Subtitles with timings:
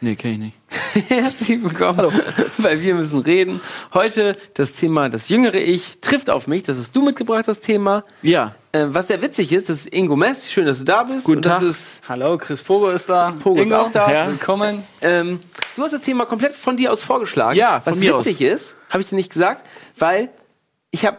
[0.00, 0.56] Nee, kenn ich nicht.
[1.10, 2.12] Herzlich willkommen
[2.58, 3.60] weil Wir müssen reden.
[3.94, 6.62] Heute das Thema Das jüngere Ich trifft auf mich.
[6.62, 8.04] Das hast du mitgebracht, das Thema.
[8.22, 8.54] Ja.
[8.72, 10.50] Äh, was sehr witzig ist, das ist Ingo Mess.
[10.52, 11.24] Schön, dass du da bist.
[11.24, 11.68] Guten Und das Tag.
[11.68, 13.28] ist Hallo, Chris Pogo ist da.
[13.30, 14.12] Chris Pogo ist auch da.
[14.12, 14.28] Ja.
[14.28, 14.84] Willkommen.
[15.02, 15.40] Ähm,
[15.76, 17.56] du hast das Thema komplett von dir aus vorgeschlagen.
[17.56, 19.64] Ja, von Was mir witzig ist, habe ich dir nicht gesagt,
[19.98, 20.28] weil
[20.90, 21.18] ich habe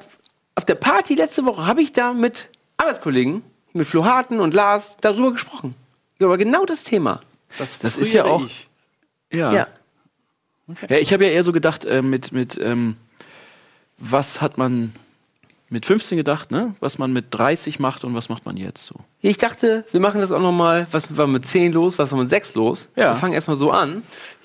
[0.55, 4.98] auf der Party letzte Woche habe ich da mit Arbeitskollegen, mit Flo Harten und Lars
[5.00, 5.76] darüber gesprochen.
[6.20, 7.22] Über genau das Thema.
[7.58, 8.67] Das, Das ist ja auch- Ich.
[9.31, 9.52] Ja.
[9.54, 9.67] Ja.
[10.89, 12.98] Ja, ich habe ja eher so gedacht, äh, mit, mit ähm,
[13.98, 14.94] was hat man
[15.70, 16.76] mit 15 gedacht, ne?
[16.80, 18.95] Was man mit 30 macht und was macht man jetzt so?
[19.22, 20.88] Ich dachte, wir machen das auch nochmal.
[20.92, 22.88] Was war mit 10 los, was war mit 6 los?
[22.95, 23.14] Ja.
[23.14, 24.03] Wir fangen erstmal so an.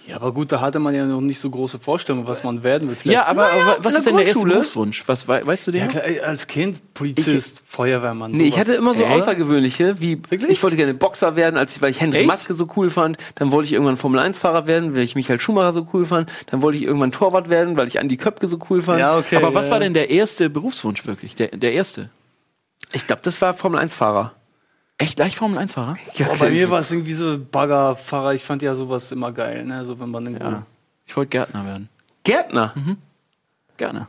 [0.09, 2.89] Ja, aber gut, da hatte man ja noch nicht so große Vorstellungen, was man werden
[2.89, 2.97] will.
[2.97, 4.45] Vielleicht- Ja, aber, Naja, was ist denn der erste.
[4.45, 5.05] Berufswunsch?
[5.07, 5.83] Was, wei- weißt du den?
[5.83, 8.33] Ja, klar, als Kind, Polizist, Feuerwehrmann.
[8.33, 9.13] Nee, ich hatte immer so Echt?
[9.13, 10.51] außergewöhnliche, wie Wirklich?
[10.51, 12.25] ich wollte gerne Boxer werden, als ich, weil ich Henry?
[12.27, 13.17] Maske so cool fand.
[13.37, 16.29] Dann wollte ich irgendwann Formel 1 Fahrer werden, weil ich Michael Schumacher so cool fand.
[16.47, 18.99] Dann wollte ich irgendwann Torwart werden, weil ich Andi Köpke so cool fand.
[18.99, 19.37] Ja, okay.
[19.37, 21.37] aber was war denn der erste Berufswunsch wirklich?
[21.37, 22.11] Der, der erste?
[22.93, 24.33] Ich glaube, das war Formel 1 Fahrer.
[25.03, 25.97] Echt gleich Formel 1 Fahrer?
[26.19, 28.35] Boah, bei mir war es irgendwie so Baggerfahrer.
[28.35, 29.85] Ich fand ja sowas immer geil, ne?
[29.85, 30.33] So, wenn man.
[30.39, 30.67] Ja.
[31.07, 31.89] Ich wollte Gärtner werden.
[32.25, 32.73] Gärtner.
[33.77, 34.09] Gerne.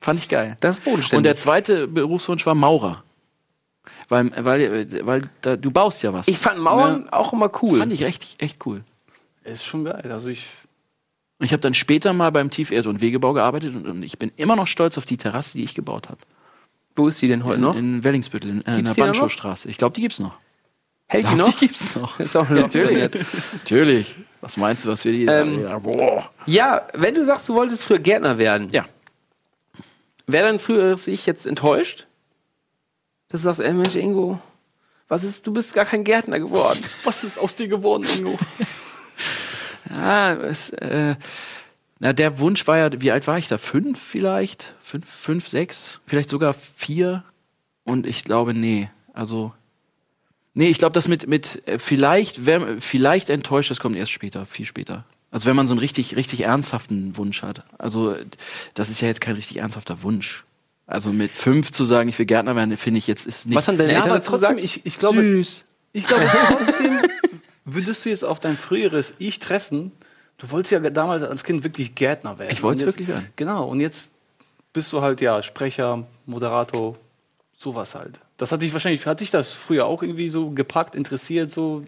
[0.00, 0.56] Fand ich geil.
[0.60, 1.18] Das ist bodenständig.
[1.18, 3.04] Und der zweite Berufswunsch war Maurer.
[4.08, 6.26] Weil, weil, weil da, du baust ja was.
[6.26, 7.78] ich fand Mauern auch immer das cool.
[7.78, 8.82] fand ich echt, echt cool.
[9.44, 10.10] Ist schon geil.
[10.10, 10.46] Also ich.
[11.42, 14.56] Ich habe dann später mal beim Tieferd- und Wegebau gearbeitet und, und ich bin immer
[14.56, 16.20] noch stolz auf die Terrasse, die ich gebaut habe.
[16.96, 17.76] Wo ist die denn heute noch?
[17.76, 18.94] In Wellingsbüttel, in, äh, der?
[18.94, 19.68] Banschowstraße.
[19.68, 20.34] Ich glaube, die gibt's noch.
[21.06, 21.52] Hält die noch?
[21.52, 22.18] Die gibt's noch.
[22.20, 22.98] Ist auch noch Natürlich.
[22.98, 23.24] jetzt.
[23.52, 24.14] Natürlich.
[24.40, 26.30] Was meinst du, was wir die Ähm, da, boah.
[26.46, 28.86] Ja, wenn du sagst, du wolltest früher Gärtner werden, Ja.
[30.26, 32.06] wäre dein früheres Ich jetzt enttäuscht?
[33.28, 34.40] Dass du sagst, ey Mensch, Ingo,
[35.08, 36.80] was ist, du bist gar kein Gärtner geworden.
[37.04, 38.38] Was ist aus dir geworden, Ingo?
[39.90, 41.16] Ja, es, äh,
[42.00, 43.58] na, der Wunsch war ja, wie alt war ich da?
[43.58, 44.74] Fünf vielleicht?
[44.80, 46.00] Fünf, fünf, sechs?
[46.06, 47.24] Vielleicht sogar vier?
[47.84, 48.90] Und ich glaube, nee.
[49.12, 49.52] Also,
[50.54, 54.46] nee, ich glaube, das mit, mit äh, vielleicht, wär, vielleicht enttäuscht, das kommt erst später,
[54.46, 55.04] viel später.
[55.30, 57.64] Also, wenn man so einen richtig, richtig ernsthaften Wunsch hat.
[57.76, 58.16] Also,
[58.72, 60.44] das ist ja jetzt kein richtig ernsthafter Wunsch.
[60.86, 63.56] Also, mit fünf zu sagen, ich will Gärtner werden, finde ich jetzt ist nicht.
[63.56, 64.60] Was haben deine Ja, Eltern aber trotzdem, gesagt?
[64.64, 65.64] ich, ich glaube, süß?
[65.92, 67.00] Ich glaube trotzdem,
[67.66, 69.92] würdest du jetzt auf dein früheres Ich treffen,
[70.40, 72.50] du wolltest ja damals als Kind wirklich Gärtner werden.
[72.52, 73.28] Ich Und jetzt- wirklich werden.
[73.36, 74.04] Genau, und jetzt
[74.72, 76.96] bist du halt, ja, Sprecher, Moderator,
[77.56, 78.20] sowas halt.
[78.38, 81.84] Das hat dich wahrscheinlich, hat dich das früher auch irgendwie so gepackt, interessiert, so?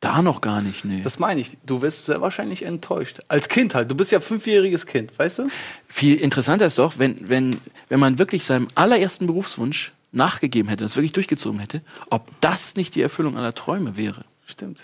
[0.00, 1.00] Da noch gar nicht, nee.
[1.00, 1.56] Das meine ich.
[1.64, 3.20] Du wirst sehr wahrscheinlich enttäuscht.
[3.28, 3.90] Als Kind halt.
[3.90, 5.48] Du bist ja fünfjähriges Kind, weißt du?
[5.88, 10.96] Viel interessanter ist doch, wenn, wenn, wenn man wirklich seinem allerersten Berufswunsch nachgegeben hätte, das
[10.96, 14.24] wirklich durchgezogen hätte, ob das nicht die Erfüllung aller Träume wäre.
[14.46, 14.82] Stimmt.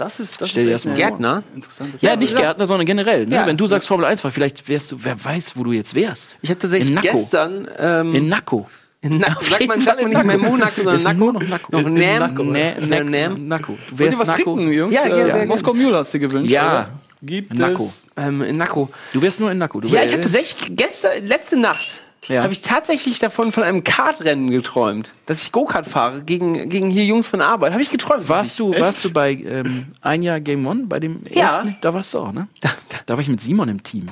[0.00, 1.42] Das ist, das Stell dir ist das mal Gärtner?
[2.00, 3.26] Ja, nicht Gärtner, sondern generell.
[3.26, 3.34] Ne?
[3.36, 3.46] Ja.
[3.46, 6.36] Wenn du sagst Formel 1 fahr, vielleicht wärst du, wer weiß, wo du jetzt wärst.
[6.42, 7.08] Ich habe tatsächlich In Nacko.
[7.12, 8.68] gestern ähm, In Nacko.
[9.02, 10.50] in Nacko, sagt man, sagt man in nicht mehr Nacko.
[10.50, 11.18] Monaco, sondern Ist Nacko.
[11.18, 11.72] nur noch Nacko.
[11.72, 12.18] Noch In Nam.
[12.18, 12.42] Nacko.
[12.44, 12.88] Nee, Nam.
[12.88, 13.04] Nacko.
[13.10, 13.48] Nam.
[13.48, 13.78] Nacko.
[13.90, 14.42] Du wärst was Nacko.
[14.56, 14.94] trinken, Jungs?
[14.94, 15.46] Ja, gerne, Äh, sehr gerne.
[15.46, 16.50] Moskau Mule hast du gewünscht.
[16.50, 16.68] Ja.
[16.70, 16.88] oder?
[17.22, 17.84] Gibt Nacko.
[17.84, 18.06] es.
[18.16, 18.88] Ähm, in Nacko.
[19.12, 19.80] Du wärst nur in Nacko.
[19.80, 22.00] Du Ja, ich habe tatsächlich gestern, letzte Nacht,
[22.30, 22.42] Ja.
[22.44, 27.04] habe ich tatsächlich davon von einem Kartrennen geträumt, dass ich Go-Kart fahre gegen, gegen hier
[27.04, 27.72] Jungs von Arbeit.
[27.72, 28.28] Habe ich geträumt.
[28.28, 28.80] Warst du, Echt?
[28.80, 31.42] warst du bei ähm, ein Jahr Game One, bei dem Ja.
[31.42, 31.76] ersten?
[31.80, 32.48] Da warst du auch, ne?
[32.60, 32.70] Da,
[33.06, 34.08] da war ich mit Simon im Team.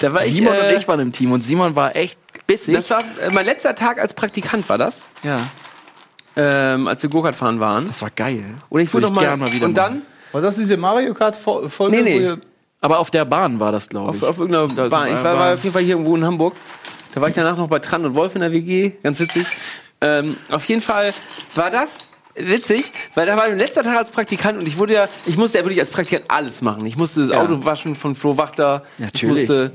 [0.00, 2.74] Da war Simon ich, äh, und ich waren im Team und Simon war echt bissig.
[2.74, 5.40] Das war äh, mein letzter Tag als Praktikant, war das, ja,
[6.36, 7.86] ähm, als wir Go-Kart fahren waren.
[7.88, 8.44] das war geil.
[8.70, 9.94] Oder ich wurde Würde noch mal, gern mal wieder und machen.
[9.94, 10.02] dann
[10.32, 11.96] War das diese Mario Kart-Folge?
[11.96, 12.18] Nee, nee.
[12.18, 12.40] ihr-
[12.80, 14.22] Aber auf der Bahn war das, glaube auf, ich.
[14.22, 15.08] auf irgendeiner Da Bahn.
[15.08, 16.54] Ich war, war auf jeden Fall hier irgendwo in Hamburg.
[17.18, 19.44] Da war ich danach noch bei Tran und Wolf in der WG, ganz witzig.
[20.00, 21.12] Ähm, auf jeden Fall
[21.56, 21.90] war das
[22.36, 25.58] witzig, weil da war mein letzter Tag als Praktikant und ich wurde ja, ich musste
[25.58, 26.86] ja wirklich als Praktikant alles machen.
[26.86, 27.40] Ich musste das Ja.
[27.42, 28.84] Auto waschen von Flo Wachter.
[28.98, 29.42] Natürlich.
[29.42, 29.72] Ich musste,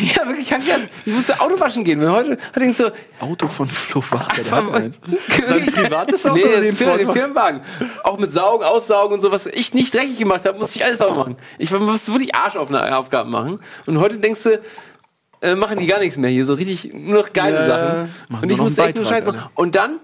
[0.00, 0.88] ich, ja, wirklich, Scherz.
[1.04, 2.00] Ich musste Auto waschen gehen.
[2.00, 4.98] Weil heute, heute denkst du, Auto von Flo Wachter, der hat eins.
[5.44, 7.12] Sein privates Auto Nee, oder das den Firmen, den?
[7.12, 7.60] Firmenwagen.
[8.04, 10.96] Auch mit Saugen, Aussaugen und so, was ich nicht dreckig gemacht habe, musste ich alles
[10.96, 11.36] sauber machen.
[11.58, 13.60] Ich musste wirklich Arschaufgaben machen.
[13.84, 14.58] Und heute denkst du,
[15.40, 18.14] äh, machen die gar nichts mehr hier, so richtig nur noch geile Ja, Sachen.
[18.28, 19.42] machen Und ich musste echt nur Scheiß machen.
[19.54, 19.98] Und dann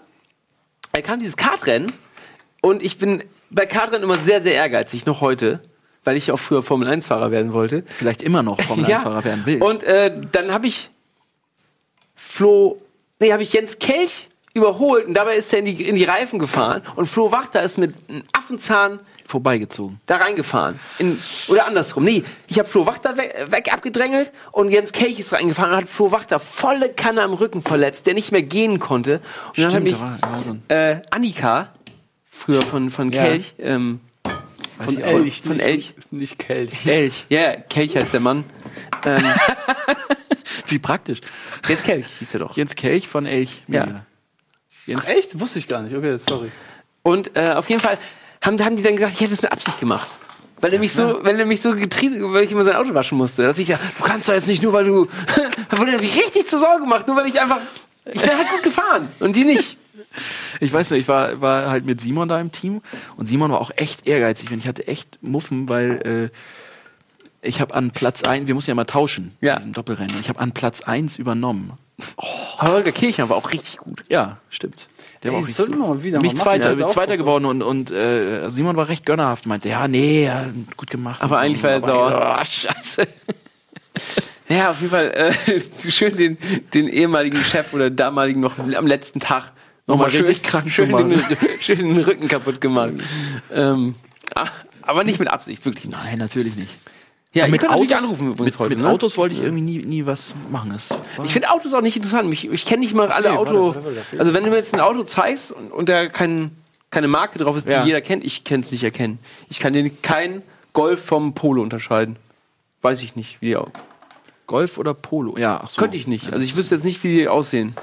[0.93, 1.93] äh, kam dieses Kartrennen
[2.61, 5.61] und ich bin bei Kartrennen immer sehr, sehr ehrgeizig, noch heute,
[6.05, 7.85] weil ich auch früher Formel-1-Fahrer werden wollte.
[7.87, 9.63] Vielleicht immer noch Formel 1-Fahrer werden will.
[9.63, 10.91] Und äh, dann habe ich
[12.15, 12.81] Flo,
[13.21, 16.39] nee, habe ich Jens Kelch überholt und dabei ist er in die, in die Reifen
[16.39, 19.01] gefahren und Flo Wachter ist mit einem Affenzahn
[19.33, 19.99] vorbeigezogen.
[20.07, 20.79] da reingefahren.
[20.99, 21.19] In,
[21.49, 22.05] oder andersrum.
[22.05, 25.89] Nee, ich habe Flo Wachter weg, weg abgedrängelt und Jens Kelch ist reingefahren und hat
[25.89, 29.21] Flo Wachter volle Kanne am Rücken verletzt, der nicht mehr gehen konnte.
[29.57, 29.97] Und dann hat Stimmt, mich
[30.69, 31.73] äh, Annika,
[32.25, 33.25] früher von, von Ja.
[33.25, 34.01] Kelch, ähm,
[34.79, 35.95] Von Elch, von nicht, Elch.
[36.11, 36.87] Nicht Kelch.
[36.87, 37.27] Elch.
[37.29, 38.45] ja, Kelch heißt der Mann.
[39.05, 39.23] ähm,
[40.67, 41.21] Wie praktisch.
[41.69, 42.57] Jens Kelch hieß er doch.
[42.57, 43.63] Jens Kelch von Elch.
[43.69, 44.05] Ja.
[44.87, 45.39] Jens, Ach, echt?
[45.41, 45.95] Wusste ich gar nicht.
[45.97, 46.51] Okay, sorry.
[47.03, 47.97] Und äh, auf jeden Fall
[48.43, 50.09] haben, haben die dann gesagt, ich hätte es mit Absicht gemacht.
[50.61, 53.19] Weil er mich so, weil er mich so getrieben, weil ich immer sein Auto waschen
[53.19, 53.43] musste.
[53.43, 55.09] Dass ich ja, du kannst doch jetzt nicht nur, weil du,
[55.71, 57.59] wurde er mich richtig zur Sorge gemacht, nur weil ich einfach,
[58.13, 59.77] ich wäre halt gut gefahren und die nicht.
[60.61, 62.83] Ich weiß nur, ich war, war halt mit Simon da im Team
[63.17, 66.31] und Simon war auch echt ehrgeizig und ich hatte echt Muffen, weil
[67.43, 69.55] äh, ich habe an Platz 1, wir mussten ja mal tauschen, Ja.
[69.55, 70.15] in diesem Doppelrennen.
[70.21, 71.73] Ich habe an Platz 1 übernommen.
[72.59, 74.03] Aber Holger Kirchner war auch richtig gut.
[74.09, 74.87] Ja, stimmt.
[75.23, 76.43] Der Ey, sollten wir mal wieder Mich machen.
[76.43, 80.47] Zweiter, auch Zweiter geworden und, und äh, Simon war recht gönnerhaft, meinte, ja, nee, ja,
[80.77, 81.23] gut gemacht.
[81.23, 81.41] Aber so.
[81.41, 82.11] eigentlich war er sauer.
[82.11, 83.07] so, ah, scheiße.
[84.49, 85.11] Ja, auf jeden Fall
[85.47, 85.61] äh,
[85.91, 86.39] schön den,
[86.75, 89.53] den ehemaligen Chef oder damaligen noch am letzten Tag
[89.87, 91.23] nochmal schön, richtig krank schön, den,
[91.61, 92.93] schön den Rücken kaputt gemacht.
[93.55, 93.95] ähm,
[94.83, 95.87] aber nicht mit Absicht, wirklich.
[95.89, 96.73] Nein, natürlich nicht.
[97.35, 98.77] Ja, ihr könnt natürlich anrufen übrigens mit, heute.
[98.77, 98.91] mit ne?
[98.91, 100.71] Autos wollte ich irgendwie nie, nie was machen.
[100.73, 100.91] Das
[101.25, 102.33] Ich finde Autos auch nicht interessant.
[102.33, 103.75] Ich, ich kenne nicht mal alle nee, Auto.
[104.19, 106.51] Also wenn du mir jetzt ein Auto zeigst und, und da kein,
[106.91, 107.85] keine Marke drauf ist, die Ja.
[107.87, 109.19] jeder kennt, ich kann es nicht erkennen.
[109.49, 110.43] Ich kann den kein
[110.75, 112.17] Golf vom Polo unterscheiden.
[112.83, 113.71] Weiß ich nicht, wie die au-
[114.47, 115.39] Golf oder Polo?
[115.39, 115.81] Ja, so.
[115.81, 116.31] Könnte ich nicht.
[116.33, 117.75] Also ich wüsste jetzt nicht, wie die aussehen.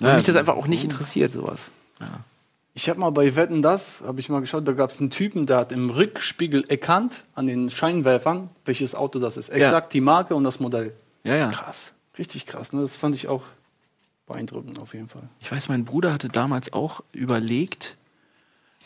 [0.00, 1.70] Weil Ja, mich das einfach auch nicht interessiert, sowas.
[2.78, 5.46] Ich habe mal bei Wetten das, habe ich mal geschaut, da gab es einen Typen,
[5.46, 9.48] der hat im Rückspiegel erkannt, an den Scheinwerfern, welches Auto das ist.
[9.48, 10.92] Exakt die Marke und das Modell.
[11.24, 11.48] Ja, ja.
[11.50, 11.92] Krass.
[12.18, 12.80] Richtig krass, ne?
[12.82, 13.42] Das fand ich auch
[14.28, 15.24] beeindruckend auf jeden Fall.
[15.40, 17.96] Ich weiß, mein Bruder hatte damals auch überlegt,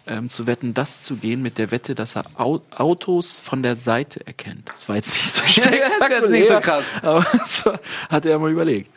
[0.06, 3.76] ähm, zu wetten, das zu gehen mit der Wette, dass er Au Autos von der
[3.76, 4.70] Seite erkennt.
[4.70, 5.92] Das war jetzt nicht so das
[6.24, 6.84] ist nicht so krass.
[7.02, 7.78] aber das war-
[8.08, 8.90] hatte er mal überlegt.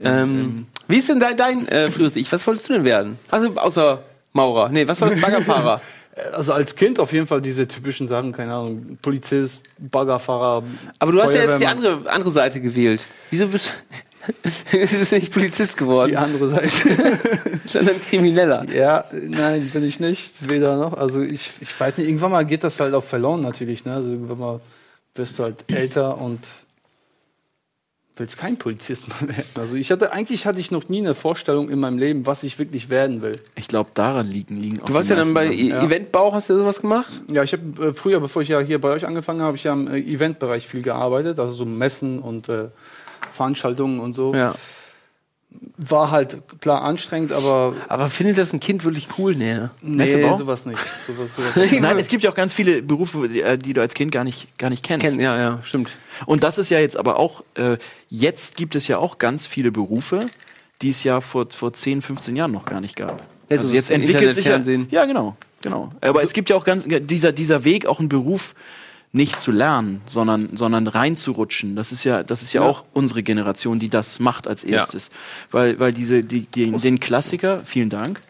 [0.00, 2.32] Ähm, wie ist denn dein, dein äh, frühes Ich?
[2.32, 3.18] Was wolltest du denn werden?
[3.30, 4.02] Also außer
[4.32, 4.68] Maurer.
[4.68, 5.20] Nee, was war das?
[5.20, 5.80] Baggerfahrer.
[6.34, 10.62] Also als Kind auf jeden Fall diese typischen Sachen, keine Ahnung, Polizist, Baggerfahrer.
[10.98, 13.02] Aber du hast ja jetzt die andere, andere Seite gewählt.
[13.30, 13.72] Wieso bist,
[14.70, 16.70] bist du nicht Polizist geworden, Die andere Seite.
[17.64, 18.66] sondern Krimineller?
[18.74, 20.46] ja, nein, bin ich nicht.
[20.46, 20.92] Weder noch.
[20.92, 23.86] Also ich, ich weiß nicht, irgendwann mal geht das halt auch verloren natürlich.
[23.86, 23.94] Ne?
[23.94, 24.60] Also irgendwann mal
[25.14, 26.40] wirst du halt älter und
[28.16, 29.48] willst kein Polizist mehr werden.
[29.58, 32.58] Also ich hatte, eigentlich hatte ich noch nie eine Vorstellung in meinem Leben, was ich
[32.58, 33.40] wirklich werden will.
[33.56, 35.82] Ich glaube, daran liegen, liegen auch Du warst ja dann bei meisten E- ja.
[35.82, 37.10] Eventbau, hast du sowas gemacht?
[37.30, 39.64] Ja, ich habe äh, früher, bevor ich ja hier bei euch angefangen habe, habe ich
[39.64, 42.66] ja im äh, Eventbereich viel gearbeitet, also so Messen und äh,
[43.30, 44.34] Veranstaltungen und so.
[44.34, 44.54] Ja.
[45.76, 49.34] War halt klar anstrengend, aber Aber findet das ein Kind wirklich cool?
[49.34, 49.70] Nee, ne?
[49.80, 50.78] nee, sowas nicht.
[51.06, 51.80] Sowas, sowas nicht.
[51.80, 54.24] Nein, es gibt ja auch ganz viele Berufe, die, äh, die du als Kind gar
[54.24, 55.04] nicht, gar nicht kennst.
[55.04, 55.90] Kennen, ja, ja, stimmt.
[56.26, 57.78] Und das ist ja jetzt aber auch, äh,
[58.08, 60.28] jetzt gibt es ja auch ganz viele Berufe,
[60.82, 63.18] die es ja vor, vor 10, 15 Jahren noch gar nicht gab.
[63.48, 64.60] Ja, also so jetzt entwickelt sich ja,
[64.90, 65.90] ja genau, genau.
[66.00, 68.54] Aber es gibt ja auch ganz dieser dieser Weg auch einen Beruf
[69.14, 71.76] nicht zu lernen, sondern sondern reinzurutschen.
[71.76, 72.68] Das ist ja das ist ja, Ja.
[72.68, 75.10] auch unsere Generation, die das macht als erstes,
[75.50, 78.22] weil weil diese die, die den Klassiker, vielen Dank.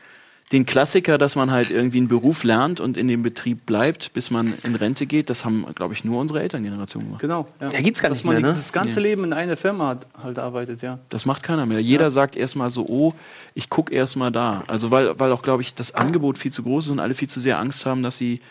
[0.51, 4.31] Den Klassiker, dass man halt irgendwie einen Beruf lernt und in dem Betrieb bleibt, bis
[4.31, 7.23] man in Rente geht, das haben, glaube ich, nur unsere Elterngeneration gemacht.
[7.23, 7.47] Genau.
[7.59, 8.49] Ja, Ja, gibt's gar Dass nicht man mehr, ne?
[8.49, 9.09] das ganze Nee.
[9.09, 10.99] Leben in einer Firma hat, halt arbeitet, ja.
[11.09, 11.81] Das macht keiner mehr.
[11.81, 13.15] Jeder sagt erstmal so, oh,
[13.55, 14.63] ich gucke erstmal da.
[14.67, 17.31] Also weil, weil auch, glaube ich, das Angebot viel zu groß ist und alle viel
[17.31, 18.43] zu sehr Angst haben, dass sie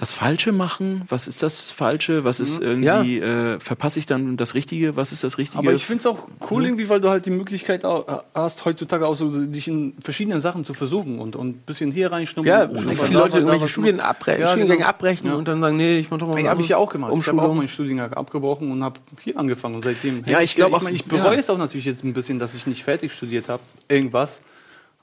[0.00, 1.02] das Falsche machen.
[1.08, 2.22] Was ist das Falsche?
[2.22, 2.44] Was Mhm.
[2.44, 4.94] ist irgendwie, äh, verpasse ich dann das Richtige?
[4.96, 5.58] Was ist das Richtige?
[5.58, 9.08] Aber ich finde es auch cool irgendwie, weil du halt die Möglichkeit au- hast, heutzutage
[9.08, 12.46] auch so dich in verschiedenen Sachen zu versuchen und, und ein bisschen hier reinschnuppern.
[12.48, 14.88] Ja, ein bisschen viele Leute irgendwelche Studien abbrechen, Ja, Studiengänge genau.
[14.88, 15.34] abbrechen Ja.
[15.34, 17.12] und dann sagen, nee, ich mach doch mal was Ja, habe ich ja auch gemacht.
[17.16, 17.56] Ich habe auch Umschulung.
[17.56, 20.22] meinen Studiengang abgebrochen und habe hier angefangen und seitdem.
[20.26, 21.40] Ja, ich glaub ich, auch- mein, ich bereue ja.
[21.40, 24.40] es auch natürlich jetzt ein bisschen, dass ich nicht fertig studiert habe, irgendwas.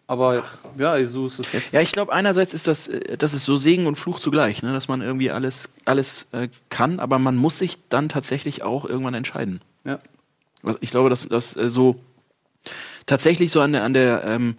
[0.07, 0.43] Aber
[0.77, 1.73] ja, so ist es jetzt.
[1.73, 4.71] Ja, ich glaube, einerseits ist das, äh, das ist so Segen und Fluch zugleich, ne?
[4.73, 9.15] dass man irgendwie alles, alles äh, kann, aber man muss sich dann tatsächlich auch irgendwann
[9.15, 9.61] entscheiden.
[9.83, 9.99] Ja.
[10.63, 11.95] Also ich glaube, dass das äh, so
[13.05, 14.57] tatsächlich so an der, an der ähm,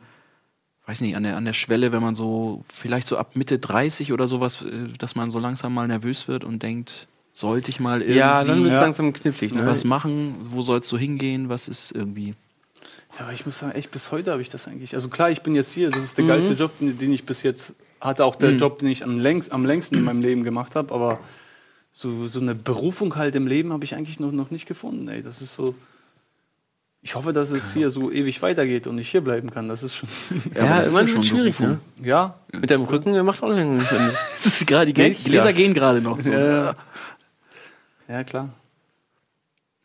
[0.87, 4.13] weiß nicht, an der, an der Schwelle, wenn man so vielleicht so ab Mitte 30
[4.13, 8.01] oder sowas, äh, dass man so langsam mal nervös wird und denkt, sollte ich mal
[8.01, 8.81] irgendwie Ja, dann wird es Ja.
[8.81, 9.53] langsam knifflig.
[9.55, 9.67] Ne?
[9.67, 12.35] was machen, wo soll es so hingehen, was ist irgendwie.
[13.19, 14.95] Ja, aber ich muss sagen, echt bis heute habe ich das eigentlich.
[14.95, 16.29] Also klar, ich bin jetzt hier, das ist der Mhm.
[16.29, 19.53] geilste Job, den den ich bis jetzt hatte, auch der Job, den ich am, längst,
[19.53, 21.19] am längsten in meinem Leben gemacht habe, aber
[21.93, 25.09] so, so eine Berufung halt im Leben habe ich eigentlich noch, noch nicht gefunden.
[25.09, 25.23] Ey.
[25.23, 25.75] Das ist so.
[27.01, 29.69] Ich hoffe, dass es hier so ewig weitergeht und ich hier bleiben kann.
[29.69, 30.09] Das ist schon.
[30.55, 31.79] Ja, aber das ist immer ja schon schwierig, ne?
[32.03, 33.91] ja, Mit deinem Rücken der macht auch länger nicht.
[33.91, 34.13] mehr.
[34.45, 35.25] Das ist gerade, die Echt?
[35.25, 35.53] Gläser Ja.
[35.53, 36.21] gehen gerade noch.
[36.21, 36.31] So.
[36.31, 36.75] ja,
[38.09, 38.51] ja klar.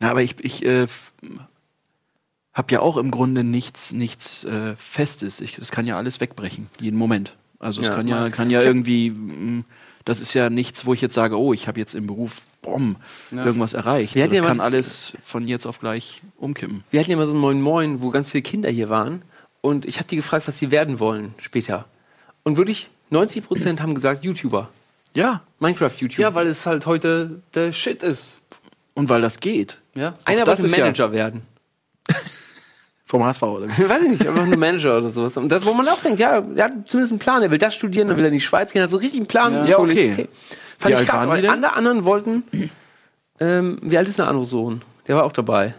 [0.02, 0.86] Ja, aber ich, ich äh,
[2.54, 5.40] habe ja auch im Grunde nichts, nichts äh, Festes.
[5.40, 7.36] Ich, es kann ja alles wegbrechen, jeden Moment.
[7.58, 9.64] Also es Ja, kann ja, kann ja irgendwie, mh,
[10.04, 12.96] das ist ja nichts, wo ich jetzt sage, oh, ich habe jetzt im Beruf bom,
[13.30, 13.44] Ja.
[13.44, 14.14] irgendwas erreicht.
[14.16, 16.82] Wir So, ja das mal kann das- alles von jetzt auf gleich umkippen.
[16.90, 19.22] Wir hatten ja mal so ein Moin Moin, wo ganz viele Kinder hier waren.
[19.60, 21.86] Und ich habe die gefragt, was sie werden wollen später.
[22.42, 24.68] Und wirklich 90 Prozent haben gesagt, YouTuber.
[25.14, 26.20] Ja, Minecraft-YouTuber.
[26.22, 28.40] Ja, weil es halt heute der Shit ist.
[28.94, 29.80] und weil das geht.
[29.94, 30.18] Ja.
[30.24, 31.42] Einer das wollte ja- Manager werden.
[33.12, 33.82] Vom HSV oder wie?
[33.90, 35.36] Weiß ich nicht, einfach nur Manager oder sowas.
[35.36, 37.42] Und das, wo man auch denkt, ja, er hat zumindest einen Plan.
[37.42, 39.26] Er will das studieren, dann will er in die Schweiz gehen, hat so richtig einen
[39.26, 39.52] Plan.
[39.52, 39.64] Ja.
[39.66, 40.28] Ja, völlig okay.
[40.78, 41.18] Fand Wie ich krass.
[41.20, 41.50] waren Aber die denn?
[41.50, 42.42] alle anderen wollten,
[43.38, 44.80] ähm, wie alt ist der andere Sohn?
[45.06, 45.74] Der war auch dabei.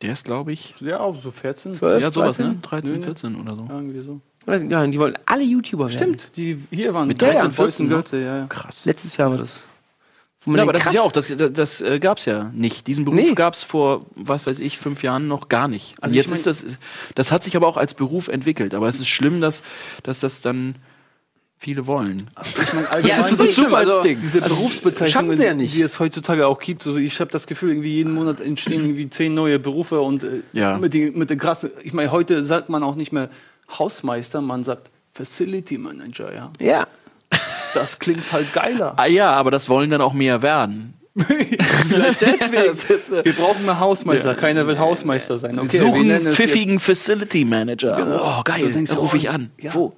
[0.00, 1.74] Der ist, glaube ich, Ja, auch so 14.
[1.74, 2.52] 12, ja, sowas, 13?
[2.52, 2.58] ne?
[2.62, 3.02] 13, Nö.
[3.02, 3.64] 14 oder so.
[3.68, 4.20] Ja, irgendwie so.
[4.46, 5.98] Ja, die wollten alle YouTuber werden.
[5.98, 8.10] Stimmt, die hier waren Mit Ja, 13, ja, Boys 14 and noch?
[8.10, 8.46] Girls, ja, ja.
[8.46, 8.84] Krass.
[8.84, 9.60] Letztes Jahr war das.
[10.42, 12.50] Wo man Ja, aber das ist ja auch, das, das, das äh, gab es ja
[12.54, 12.86] nicht.
[12.86, 13.34] Diesen Beruf Nee.
[13.34, 15.96] gab es vor, was weiß ich, fünf Jahren noch gar nicht.
[15.98, 16.64] Und Also jetzt ich ist das,
[17.14, 18.72] das hat sich aber auch als Beruf entwickelt.
[18.74, 19.62] Aber es ist schlimm, dass,
[20.02, 20.76] dass das dann
[21.58, 22.26] viele wollen.
[22.42, 24.18] Ich meine, Ja, das ist so ein Zufallsding.
[24.22, 25.74] Diese Also, Berufsbezeichnungen, schaffen sie ja nicht.
[25.74, 26.86] die es heutzutage auch gibt.
[26.86, 30.40] Also ich habe das Gefühl, irgendwie jeden Monat entstehen irgendwie zehn neue Berufe und äh,
[30.54, 30.78] Ja.
[30.78, 31.70] mit, den, mit den krassen.
[31.82, 33.28] Ich meine, heute sagt man auch nicht mehr
[33.78, 36.50] Hausmeister, man sagt Facility Manager, ja.
[36.60, 36.86] Ja.
[37.74, 38.94] Das klingt halt geiler.
[38.96, 40.94] Ah ja, aber das wollen dann auch mehr werden.
[41.88, 42.20] Vielleicht
[42.80, 43.24] deswegen.
[43.24, 44.34] Wir brauchen mehr Hausmeister.
[44.34, 45.58] Keiner will Hausmeister sein.
[45.58, 47.96] Okay, wir Suchen nennen es pfiffigen Facility Manager.
[47.96, 48.38] Genau.
[48.38, 48.62] Oh, geil.
[48.62, 49.50] Du denkst, Dann rufe ich oh, an.
[49.60, 49.74] ja.
[49.74, 49.96] Wo?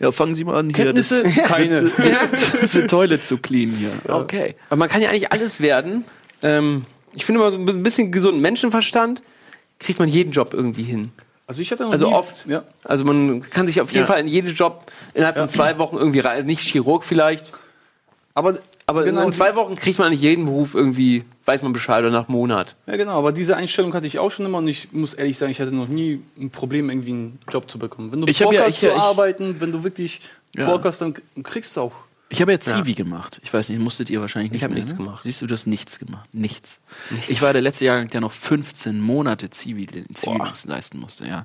[0.00, 1.42] Ja, fangen Sie mal an, jetzt hier das, Kenntnisse?
[1.42, 1.90] Keine.
[2.62, 3.90] diese Toilette zu cleanen hier.
[4.08, 4.56] Okay.
[4.70, 6.04] Aber man kann ja eigentlich alles werden.
[6.42, 9.22] Ähm, ich finde mal so ein bisschen gesunden Menschenverstand
[9.78, 11.12] kriegt man jeden Job irgendwie hin.
[11.50, 12.46] Also ich hatte noch Also nie, oft.
[12.46, 12.62] Ja.
[12.84, 14.06] Also man kann sich auf jeden Ja.
[14.06, 16.46] Fall in jeden Job innerhalb von zwei Wochen irgendwie rein.
[16.46, 17.44] Nicht Chirurg vielleicht,
[18.34, 22.04] Aber, aber Genau, in zwei Wochen kriegt man nicht jeden Beruf irgendwie, weiß man Bescheid
[22.04, 22.76] oder nach einem Monat.
[22.86, 25.50] Ja, genau, aber diese Einstellung hatte ich auch schon immer und ich muss ehrlich sagen,
[25.50, 28.12] ich hatte noch nie ein Problem, irgendwie einen Job zu bekommen.
[28.12, 30.20] Wenn du Ich Bock ja- hast ich- zu ich- arbeiten, wenn du wirklich
[30.56, 30.66] Ja.
[30.66, 31.92] Bock hast, dann kriegst du auch.
[32.32, 33.40] Ich habe ja Zivi gemacht.
[33.42, 35.04] Ich weiß nicht, musstet ihr wahrscheinlich nicht Ich hab mehr, nichts ne?
[35.04, 35.22] gemacht.
[35.24, 36.28] Siehst du, du hast nichts gemacht.
[36.32, 36.80] Nichts.
[37.28, 41.40] Ich war der letzte Jahrgang, der noch 15 Monate Zivi, Zivildienst leisten musste, ja.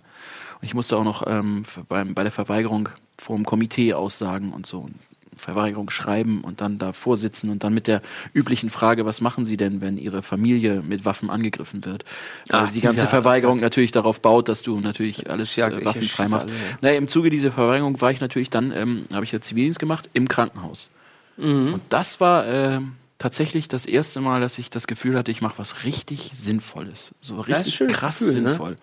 [0.62, 4.68] Und ich musste auch noch ähm, beim, bei der Verweigerung vor dem Komitee aussagen und
[4.68, 4.82] so.
[4.82, 4.96] Und
[5.38, 8.02] Verweigerung schreiben und dann davor sitzen und dann mit der
[8.34, 12.04] üblichen Frage, was machen Sie denn, wenn Ihre Familie mit Waffen angegriffen wird?
[12.50, 16.28] Weil Ach, die ganze Verweigerung natürlich darauf baut, dass du natürlich alles Ja, äh, waffenfrei
[16.28, 16.48] machst.
[16.48, 16.78] alle, ja.
[16.82, 20.10] Naja, im Zuge dieser Verweigerung war ich natürlich dann, ähm, habe ich ja Zivildienst gemacht
[20.14, 20.90] im Krankenhaus.
[21.38, 25.58] Und das war ähm, tatsächlich das erste Mal, dass ich das Gefühl hatte, ich mache
[25.58, 27.12] was richtig Sinnvolles.
[27.22, 28.50] So richtig krass Gefühl, ne?
[28.50, 28.78] sinnvoll.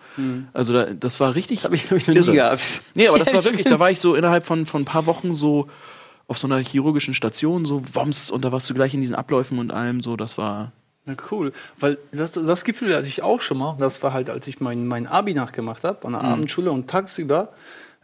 [0.53, 1.63] Also da, das war richtig.
[1.63, 2.61] Habe ich, hab ich noch nie gehabt.
[2.95, 5.05] Nee, aber das war ich wirklich, da war ich so innerhalb von, von ein paar
[5.05, 5.67] Wochen so
[6.27, 9.59] auf so einer chirurgischen Station, so Woms, und da warst du gleich in diesen Abläufen
[9.59, 10.71] und allem, so, das war.
[11.05, 13.75] Na cool, weil das, das Gefühl hatte ich auch schon mal.
[13.77, 17.49] Das war halt, als ich mein, mein Abi nachgemacht habe, an der Abendschule und tagsüber,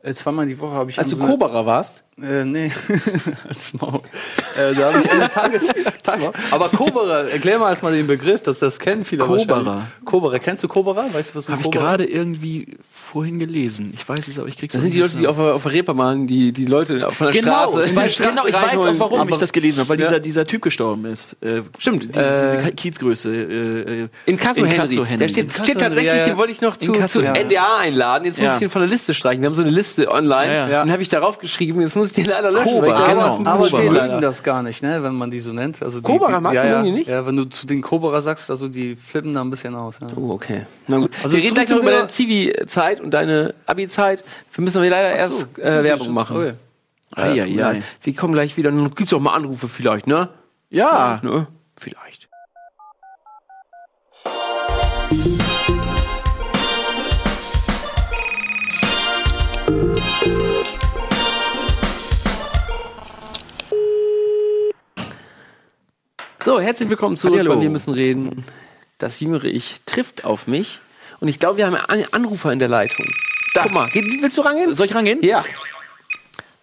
[0.01, 0.99] äh, zweimal die Woche habe ich...
[0.99, 2.71] Als du so Koberer warst, Äh, nee,
[3.47, 4.01] als Maul.
[4.57, 5.63] Äh, da habe ich eine Tages...
[6.03, 6.19] Tag
[6.51, 9.83] aber Koberer, erklär mal erstmal den Begriff, dass das kennen viele wahrscheinlich.
[10.05, 11.13] Koberer, kennst du Koberer?
[11.13, 12.77] Weißt du, was Habe ich gerade irgendwie
[13.11, 13.93] vorhin gelesen.
[13.95, 15.71] Ich weiß es, aber ich krieg's das sind die Leute, die auf, der- auf der
[15.73, 17.83] Reeperbahn die, die Leute von der Genau, Straße.
[17.83, 19.99] ich die weiß, Straße genau, ich weiß auch, warum Aber- ich das gelesen habe, weil
[19.99, 20.07] Ja.
[20.07, 21.35] dieser, dieser Typ gestorben ist.
[21.41, 23.29] Äh, Stimmt, Diese, äh, diese Kiezgröße.
[23.29, 24.95] Äh, äh, In Kasso Henry.
[24.97, 25.17] Henry.
[25.17, 26.25] Der steht, Inkasso steht tatsächlich, ja, ja.
[26.25, 27.43] den wollte ich noch zu, Inkasso zu Henry.
[27.45, 28.25] NDA einladen.
[28.25, 28.53] Jetzt muss Ja.
[28.53, 29.41] ich den von der Liste streichen.
[29.41, 30.53] Wir haben so eine Liste online.
[30.53, 30.81] Ja, ja.
[30.83, 32.65] Und habe ich darauf geschrieben, jetzt muss ich den leider löschen.
[32.65, 33.49] Koba, weil ich glaube, genau.
[33.51, 35.81] Aber die mögen das gar nicht, ne, wenn man die so nennt.
[35.81, 37.07] Also die, die, mag ja, man ja, irgendwie nicht?
[37.07, 39.95] Ja, wenn du zu den Koberer sagst, also die flippen da ein bisschen aus.
[40.01, 40.07] Ja.
[40.15, 40.65] Oh, okay.
[40.87, 41.11] Na gut.
[41.23, 44.23] Also wir reden gleich noch über deine Zivi-Zeit und deine Abi-Zeit.
[44.53, 46.35] Wir müssen aber leider erst ist äh, Werbung schon- machen.
[46.37, 46.53] Okay.
[47.15, 47.83] Äh, ei, ja, ei.
[48.03, 48.69] Wir kommen gleich wieder.
[48.71, 50.29] Dann gibt's auch mal Anrufe vielleicht, ne?
[50.69, 51.47] Ja, Ne?
[51.77, 52.29] Vielleicht.
[66.41, 67.55] So, herzlich willkommen zurück Hallihallo.
[67.58, 68.46] bei Wir müssen reden.
[68.98, 70.79] Das jüngere Ich trifft auf mich.
[71.19, 73.05] Und ich glaube, wir haben einen Anrufer in der Leitung.
[73.53, 74.74] Guck mal, geht, willst du rangehen?
[74.74, 75.22] soll ich rangehen?
[75.22, 75.43] Ja.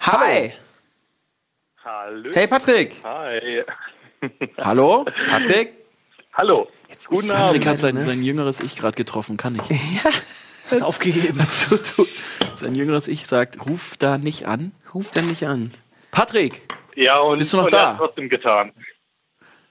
[0.01, 0.53] Hi.
[1.85, 2.31] Hallo.
[2.33, 2.97] Hey Patrick.
[3.05, 3.63] Hi.
[4.59, 5.05] Hallo?
[5.29, 5.75] Patrick.
[6.33, 6.69] Hallo.
[6.89, 7.47] Jetzt Guten ist Abend.
[7.47, 8.05] Patrick hat sein, ne?
[8.05, 9.63] sein jüngeres Ich gerade getroffen, kann ich.
[10.71, 11.39] Hat aufgegeben.
[11.49, 12.07] So, du,
[12.57, 14.73] sein jüngeres Ich sagt, ruf da nicht an.
[14.95, 15.73] Ruf dann nicht an.
[16.11, 16.63] Patrick,
[16.97, 17.93] Ja, und, Bist du noch und da?
[17.93, 18.73] er trotzdem getan.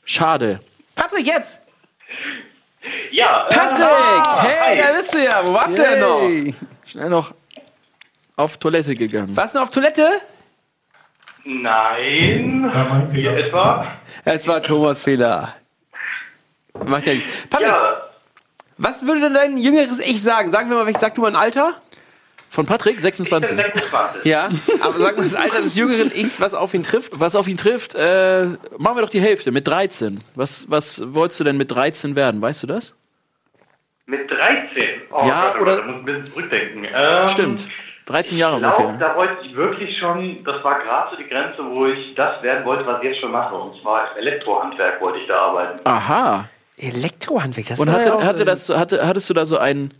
[0.05, 0.59] Schade.
[0.95, 1.59] Patrick, jetzt!
[3.11, 3.81] Ja, Patrick!
[3.85, 4.83] ah, hey, hi.
[4.83, 5.45] da bist du ja.
[5.45, 6.21] Wo warst du denn noch?
[6.21, 6.53] Yay.
[6.85, 7.33] Schnell noch
[8.35, 9.35] auf Toilette gegangen.
[9.35, 10.21] Warst du noch auf Toilette?
[11.43, 12.71] Nein,
[13.13, 13.97] hier etwa.
[14.23, 15.55] Es war Thomas Fehler.
[16.85, 17.31] Macht ja nichts.
[17.49, 18.01] Patrick, Ja,
[18.77, 20.51] was würde denn dein jüngeres Ich sagen?
[20.51, 21.79] Sagen wir mal, welch- sag du mal ein Alter?
[22.49, 23.57] Von Patrick, ich bin 26.
[23.57, 24.25] 26.
[24.25, 24.49] Ja,
[24.79, 27.11] aber sag mal das Alter des jüngeren Ichs, was auf ihn trifft.
[27.19, 28.45] Was auf ihn trifft, äh,
[28.77, 30.21] machen wir doch die Hälfte mit 13.
[30.35, 32.41] Was, was wolltest du denn mit 13 werden?
[32.41, 32.93] Weißt du das?
[34.05, 35.01] Mit 13.
[35.11, 36.87] Oh, Ja, Gott, oh oder- Gott, Da muss ein bisschen zurückdenken.
[36.95, 37.67] Ähm, Stimmt.
[38.05, 39.07] 13 Jahre Ich glaube, ungefähr.
[39.09, 42.63] da wollte ich wirklich schon, das war gerade so die Grenze, wo ich das werden
[42.63, 43.55] wollte, was ich jetzt schon mache.
[43.55, 45.79] Und zwar im Elektrohandwerk wollte ich da arbeiten.
[45.85, 46.47] Aha.
[46.77, 49.91] Elektrohandwerk, das Und ist ja hatte, hatte das, hatte, hattest du da so ein,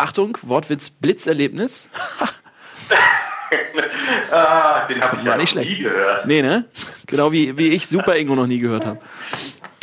[0.00, 1.90] Achtung, Wortwitz, Blitzerlebnis?
[4.30, 5.70] Ah, den habe ich ja nicht noch schlecht.
[5.70, 6.26] nie gehört.
[6.26, 6.66] Nee, ne?
[7.06, 8.98] Genau wie, wie ich Super Ingo noch nie gehört habe.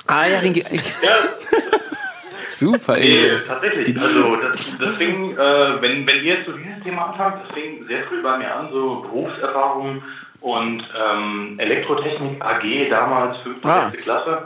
[0.06, 0.64] Ah ja, den Ja,
[2.52, 3.38] Super, nee, ey.
[3.48, 4.00] tatsächlich.
[4.00, 8.04] Also das, fing, äh, wenn, wenn ihr jetzt so dieses Thema anfangt, das fing sehr
[8.04, 10.04] früh bei mir an, so Berufserfahrung
[10.42, 13.66] und ähm, Elektrotechnik AG damals, 5.
[13.66, 13.92] Ah.
[14.04, 14.44] Klasse.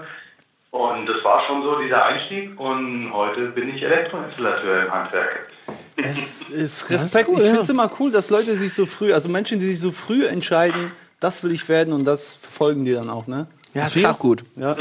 [0.71, 5.49] Und das war schon so dieser Einstieg und heute bin ich Elektroinstallateur im Handwerk.
[5.95, 7.27] Es ist Respekt.
[7.27, 7.47] cool, ich ja.
[7.47, 10.25] finde es immer cool, dass Leute sich so früh, also Menschen, die sich so früh
[10.27, 13.47] entscheiden, das will ich werden und das verfolgen die dann auch, ne?
[13.73, 14.17] Ja, Das finde ich krass.
[14.17, 14.43] auch gut.
[14.55, 14.75] Ja.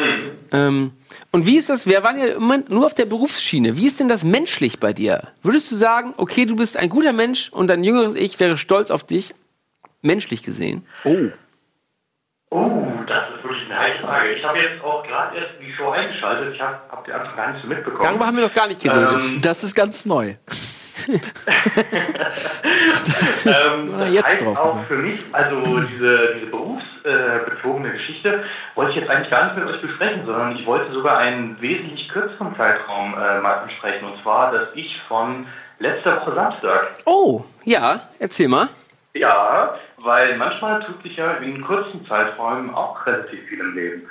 [0.53, 0.93] Ähm,
[1.31, 1.87] und wie ist das?
[1.87, 3.77] Wir waren ja im Moment nur auf der Berufsschiene.
[3.77, 5.29] Wie ist denn das menschlich bei dir?
[5.43, 8.91] Würdest du sagen, okay, du bist ein guter Mensch und dein jüngeres Ich wäre stolz
[8.91, 9.35] auf dich,
[10.01, 10.87] menschlich gesehen?
[11.05, 11.17] Oh.
[12.51, 12.71] Oh,
[13.89, 14.33] heiße Frage.
[14.33, 16.55] Ich habe jetzt auch gerade erst die Show eingeschaltet.
[16.55, 18.03] Ich habe hab den Anfang gar nicht so mitbekommen.
[18.03, 19.23] Darüber haben wir noch gar nicht geredet.
[19.25, 20.35] Ähm, Das ist ganz neu.
[23.47, 24.87] Ähm, das jetzt heißt drauf auch gekommen.
[24.89, 29.81] für mich, also diese, diese berufsbezogene Geschichte, wollte ich jetzt eigentlich gar nicht mit euch
[29.81, 34.09] besprechen, sondern ich wollte sogar einen wesentlich kürzeren Zeitraum äh, mal besprechen.
[34.09, 35.47] Und zwar, dass ich von
[35.79, 38.69] letzter Woche Samstag, Oh, ja, erzähl mal.
[39.15, 39.77] ja,
[40.09, 44.03] weil manchmal tut sich ja in kurzen Zeiträumen auch relativ viel im Leben.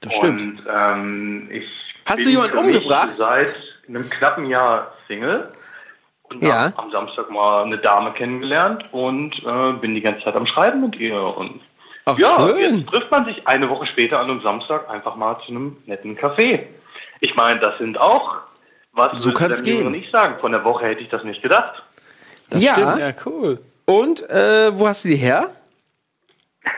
[0.00, 0.60] Das stimmt.
[0.60, 1.66] Und ähm, ich
[2.06, 3.10] Hast du jemanden umgebracht?
[3.16, 3.52] Seit
[3.88, 5.50] einem knappen Jahr Single.
[6.22, 6.72] Und Ja.
[6.76, 10.94] am Samstag mal eine Dame kennengelernt und äh, bin die ganze Zeit am Schreiben mit
[10.96, 11.20] ihr.
[11.20, 11.60] Und
[12.04, 12.78] Ach, ja, schön.
[12.78, 16.16] jetzt trifft man sich eine Woche später an einem Samstag einfach mal zu einem netten
[16.16, 16.60] Café.
[17.18, 18.36] Ich meine, das sind auch,
[18.92, 19.90] was So kann's deinem gehen.
[19.90, 20.36] Nicht sagen.
[20.40, 21.82] Von der Woche hätte ich das nicht gedacht.
[22.50, 22.74] Das ja.
[22.74, 22.98] stimmt.
[23.00, 23.58] ja, cool.
[23.90, 25.50] Und äh, wo hast du die her?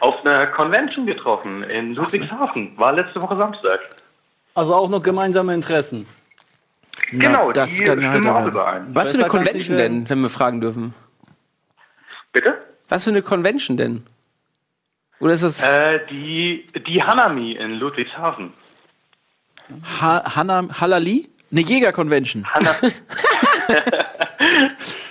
[0.00, 2.72] Auf einer Convention getroffen in Ludwigshafen.
[2.78, 3.80] War letzte Woche Samstag.
[4.54, 6.06] Also auch noch gemeinsame Interessen.
[7.12, 8.86] Na, genau, das die kann ja heiter auch überein.
[8.94, 10.94] Was für eine Convention denn, wenn wir fragen dürfen?
[12.32, 12.64] Bitte?
[12.88, 14.02] Was für eine Convention denn?
[15.20, 15.62] Oder ist das.
[15.62, 18.52] Äh, die, die Hanami in Ludwigshafen.
[20.00, 21.28] Ha Hanna Halali?
[21.52, 22.46] Eine Jäger-Convention.
[22.46, 22.74] Hanna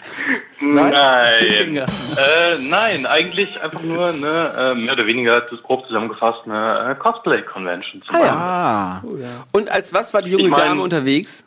[0.59, 0.91] Nein?
[0.91, 1.77] nein.
[1.77, 6.95] Äh, nein, eigentlich einfach nur eine, äh, mehr oder weniger das grob zusammengefasst, eine äh,
[6.95, 8.27] Cosplay-Convention zu machen.
[8.29, 9.03] Ah.
[9.51, 11.43] Und als was war die junge Ich mein- Dame unterwegs?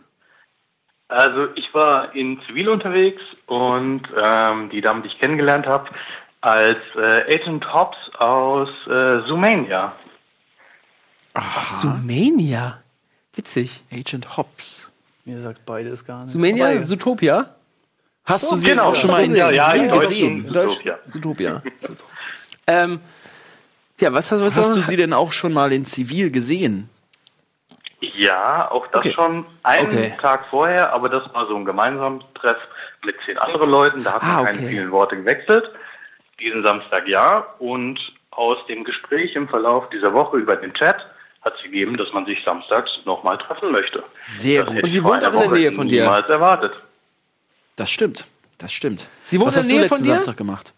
[1.08, 5.88] Also ich war in Zivil unterwegs und ähm, die Dame, die ich kennengelernt habe,
[6.42, 9.94] als äh, Agent Hobbs aus äh, Sumania.
[11.80, 12.82] Sumania.
[13.34, 13.82] Witzig.
[13.92, 14.88] Agent Hobbs.
[15.24, 16.32] Mir sagt beides gar nicht.
[16.32, 17.54] Sumania, Zootopia?
[18.28, 20.44] Hast du sie genau, auch schon mal in ja, ja, Zivil in Deutschen.
[20.44, 20.46] gesehen?
[20.52, 20.98] Zootopia.
[21.10, 21.62] Zootopia.
[22.66, 23.00] ähm,
[24.00, 26.88] ja, was hast, was Hast du sie denn auch schon mal in Zivil gesehen?
[28.00, 29.12] Ja, auch das Okay.
[29.12, 30.12] schon einen Okay.
[30.20, 32.56] Tag vorher, aber das war so ein gemeinsames Treff
[33.04, 34.04] mit zehn anderen Leuten.
[34.04, 34.68] Da hat man Ah, keine okay.
[34.68, 35.64] vielen Worte gewechselt.
[36.38, 37.44] Diesen Samstag ja.
[37.58, 37.98] Und
[38.30, 40.96] aus dem Gespräch im Verlauf dieser Woche über den Chat
[41.42, 44.02] hat es gegeben, dass man sich samstags nochmal treffen möchte.
[44.22, 44.82] Sehr Das gut.
[44.84, 46.02] Und sie wohnt auch in der Nähe von dir?
[46.02, 46.72] Niemals erwartet.
[47.78, 48.26] Das stimmt.
[48.58, 49.08] Das stimmt.
[49.30, 50.14] Sie wohnt Was in hast du Nähe von letzten dir?
[50.14, 50.74] Samstag gemacht?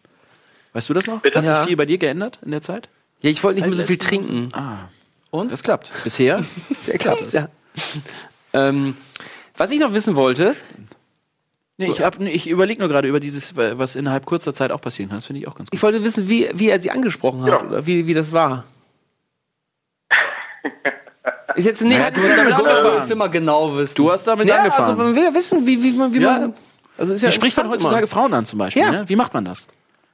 [0.74, 1.20] Weißt du das noch?
[1.22, 1.36] Bitte?
[1.38, 1.66] Hat sich Ja.
[1.66, 2.88] viel bei dir geändert in der Zeit?
[3.22, 4.48] Ja, ich wollte nicht mehr so viel letzten trinken.
[4.54, 4.88] Ah.
[5.30, 5.50] Und?
[5.52, 5.90] Das klappt.
[6.04, 6.44] Bisher?
[6.76, 7.16] Sehr klar.
[7.32, 7.48] Ja.
[8.52, 8.96] ähm,
[9.56, 10.54] was ich noch wissen wollte,
[11.78, 14.82] Nee, ich, hab- nee, ich überlege nur gerade über dieses, was innerhalb kurzer Zeit auch
[14.82, 15.16] passieren kann.
[15.16, 15.74] Das finde ich auch ganz gut.
[15.78, 17.62] ich wollte wissen, wie, wie er sie angesprochen hat Ja.
[17.66, 18.64] oder wie, wie das war.
[21.56, 21.98] Ist jetzt nicht.
[21.98, 23.32] Naja, du hast damit angefangen.
[23.32, 23.94] genau wissen.
[23.96, 24.90] Du hast damit ja, angefangen.
[24.90, 26.12] also man will ja wissen, wie, wie man.
[26.12, 26.38] Wie Ja.
[26.38, 26.54] man
[27.00, 28.06] also ist ja Wie spricht man heutzutage immer.
[28.06, 28.82] Frauen an zum Beispiel?
[28.82, 28.90] Ja.
[28.90, 29.08] Ne?
[29.08, 29.68] Wie macht man das?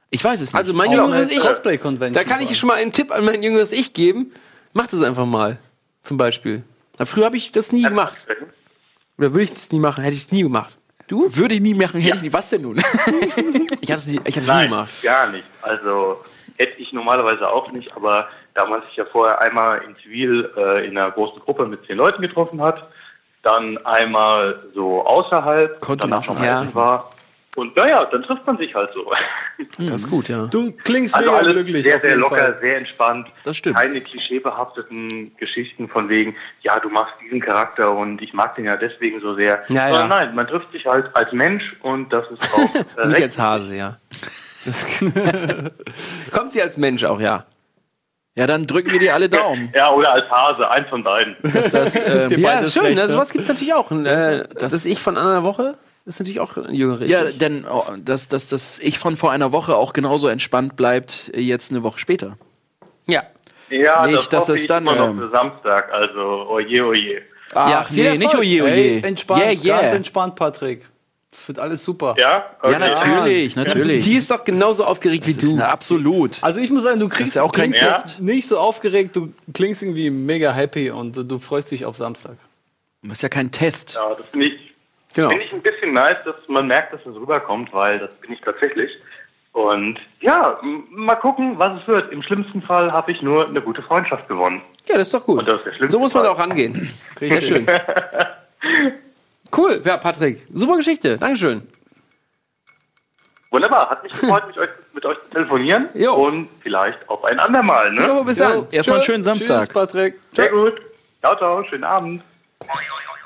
[0.09, 0.59] Ich weiß es nicht.
[0.59, 1.39] Also mein jüngeres Ich.
[1.41, 2.13] Cosplay-Convention.
[2.13, 4.31] Da kann ich schon mal einen Tipp an mein jüngeres Ich geben.
[4.73, 5.57] Macht es einfach mal.
[6.01, 6.63] Zum Beispiel.
[6.97, 8.15] Na, früher habe ich das nie gemacht.
[9.17, 10.03] Oder würde ich das nie machen?
[10.03, 10.77] Hätte ich es nie gemacht.
[11.07, 11.33] Du?
[11.35, 12.33] würde ich nie machen, hätte ich nie.
[12.33, 12.81] Was denn nun?
[13.81, 14.89] Ich habe es nie, ich hab's nie gemacht.
[15.03, 15.45] gar nicht.
[15.61, 16.23] Also
[16.57, 20.85] hätte ich normalerweise auch nicht, aber da man sich ja vorher einmal in Zivil äh,
[20.85, 22.89] in einer großen Gruppe mit zehn Leuten getroffen hat,
[23.47, 26.67] dann einmal so außerhalb, Konnte danach noch schon, ja.
[26.73, 27.11] war.
[27.55, 29.11] Und naja, dann trifft man sich halt so.
[29.79, 30.45] Das ist gut, ja.
[30.45, 31.83] Du klingst Also mega glücklich.
[31.83, 32.57] sehr, sehr locker, Fall.
[32.61, 33.29] sehr entspannt.
[33.43, 33.75] Das stimmt.
[33.77, 38.77] Keine klischeebehafteten Geschichten von wegen, ja, du machst diesen Charakter und ich mag den ja
[38.77, 39.63] deswegen so sehr.
[39.69, 40.07] Ja, ja.
[40.07, 43.97] nein, man trifft sich halt als Mensch und das ist auch Nicht als Hase, ja.
[46.31, 47.45] Kommt sie als Mensch auch, ja.
[48.37, 49.71] Ja, dann drücken wir dir alle Daumen.
[49.75, 51.35] Ja, oder als Hase, eins von beiden.
[51.41, 52.83] Dass das, ähm, dir Ja, ist schön.
[52.85, 53.07] recht, ne?
[53.07, 53.13] ne?
[53.13, 53.91] Sowas gibt es natürlich auch.
[53.91, 57.03] Äh, das, Ich von einer Woche ist natürlich auch ein jüngerer.
[57.05, 57.37] ja, Ich.
[57.39, 61.41] denn oh, dass, dass das Ich von vor einer Woche auch genauso entspannt bleibt, äh,
[61.41, 62.37] jetzt eine Woche später.
[63.07, 63.23] ja.
[63.69, 65.91] Ja, Nicht, das dass hoffe es ich dann, immer noch ähm, für Samstag.
[65.91, 67.15] Also, oje, oje.
[67.53, 68.43] Ja, Ach, viel nee, nicht Erfolg.
[68.43, 68.71] oje, oje.
[68.71, 69.81] Hey, entspannt, Yeah, yeah.
[69.81, 70.85] ganz entspannt, Patrick.
[71.37, 72.15] Das wird alles super.
[72.17, 72.45] Ja?
[72.61, 72.71] Okay.
[72.73, 74.03] Ja, natürlich, natürlich.
[74.03, 75.63] Die ist doch genauso aufgeregt wie Das ist du.
[75.63, 76.43] absolut.
[76.43, 79.83] Also ich muss sagen, du kriegst ja auch kein jetzt nicht so aufgeregt, du klingst
[79.83, 82.37] irgendwie mega happy und du, freust dich auf Samstag.
[83.03, 83.93] Das ist ja kein Test.
[83.93, 84.73] Ja, das finde ich,
[85.13, 85.29] Genau.
[85.29, 88.41] finde ich ein bisschen nice, dass man merkt, dass es rüberkommt, weil das bin ich
[88.41, 88.91] tatsächlich.
[89.53, 92.11] Und ja, mal gucken, was es wird.
[92.11, 94.61] Im schlimmsten Fall habe ich nur eine gute Freundschaft gewonnen.
[94.89, 95.39] Ja, das ist doch gut.
[95.39, 96.33] Und das ist so muss man Fall.
[96.33, 96.73] auch rangehen.
[97.19, 97.65] Sehr schön.
[99.55, 100.45] Cool, ja, Patrick.
[100.53, 101.17] Super Geschichte.
[101.17, 101.61] Dankeschön.
[103.49, 105.87] Wunderbar, hat mich gefreut, mit euch, mit euch zu telefonieren.
[105.93, 106.13] Jo.
[106.15, 108.05] Und vielleicht auf ein andermal, ne?
[108.05, 108.67] Jo, bis dann.
[108.71, 109.61] Erstmal einen schönen Samstag.
[109.65, 110.19] Tschüss, Patrick.
[110.35, 110.73] Sehr gut.
[111.21, 112.23] Ciao, ciao, schönen Abend.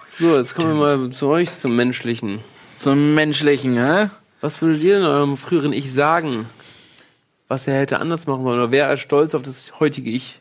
[0.09, 2.39] So, jetzt kommen wir mal zu euch, zum Menschlichen.
[2.77, 4.09] Zum Menschlichen, hä?
[4.41, 6.47] Was würdet ihr denn eurem früheren Ich sagen?
[7.47, 8.59] Was er hätte anders machen sollen?
[8.59, 10.39] Oder wäre er stolz auf das heutige Ich?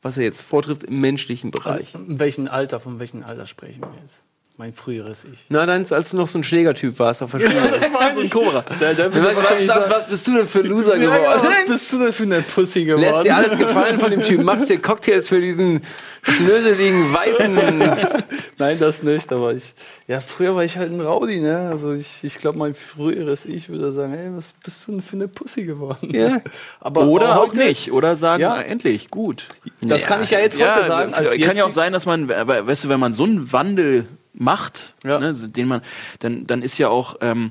[0.00, 1.94] Was er jetzt vortrifft im menschlichen Also, Bereich?
[1.94, 4.22] in welchem Alter, von welchem Alter sprechen wir jetzt?
[4.60, 5.44] Mein früheres Ich.
[5.50, 7.52] Na, dann, als du noch so ein Schlägertyp warst auf der Schule.
[7.80, 8.30] Das meine ich.
[8.32, 8.64] Cobra.
[8.80, 11.40] Der, der was, was, das, was bist du denn für ein Loser ja, ja, geworden?
[11.44, 13.02] was bist du denn für eine Pussy geworden?
[13.02, 14.44] Lässt dir alles gefallen von dem Typen.
[14.44, 15.80] Machst dir Cocktails für diesen
[16.24, 17.54] schnöseligen, weißen.
[18.58, 19.74] Nein, das nicht, aber ich.
[20.08, 21.68] Ja, früher war ich halt ein Rowdy, ne?
[21.70, 25.14] Also ich, ich glaube, mein früheres Ich würde sagen, hey, was bist du denn für
[25.14, 26.10] eine Pussy geworden?
[26.12, 26.40] Ja.
[26.80, 27.92] Aber Oder aber auch nicht.
[27.92, 28.60] Oder sagen, Ja.
[28.60, 29.46] endlich, gut.
[29.82, 31.14] Das kann ich ja jetzt heute sagen.
[31.14, 34.06] Als kann ja auch sein, dass man, we- weißt du, wenn man so einen Wandel
[34.38, 35.18] macht, Ja.
[35.18, 35.82] ne, den man,
[36.20, 37.50] dann, dann ist ja auch, ähm,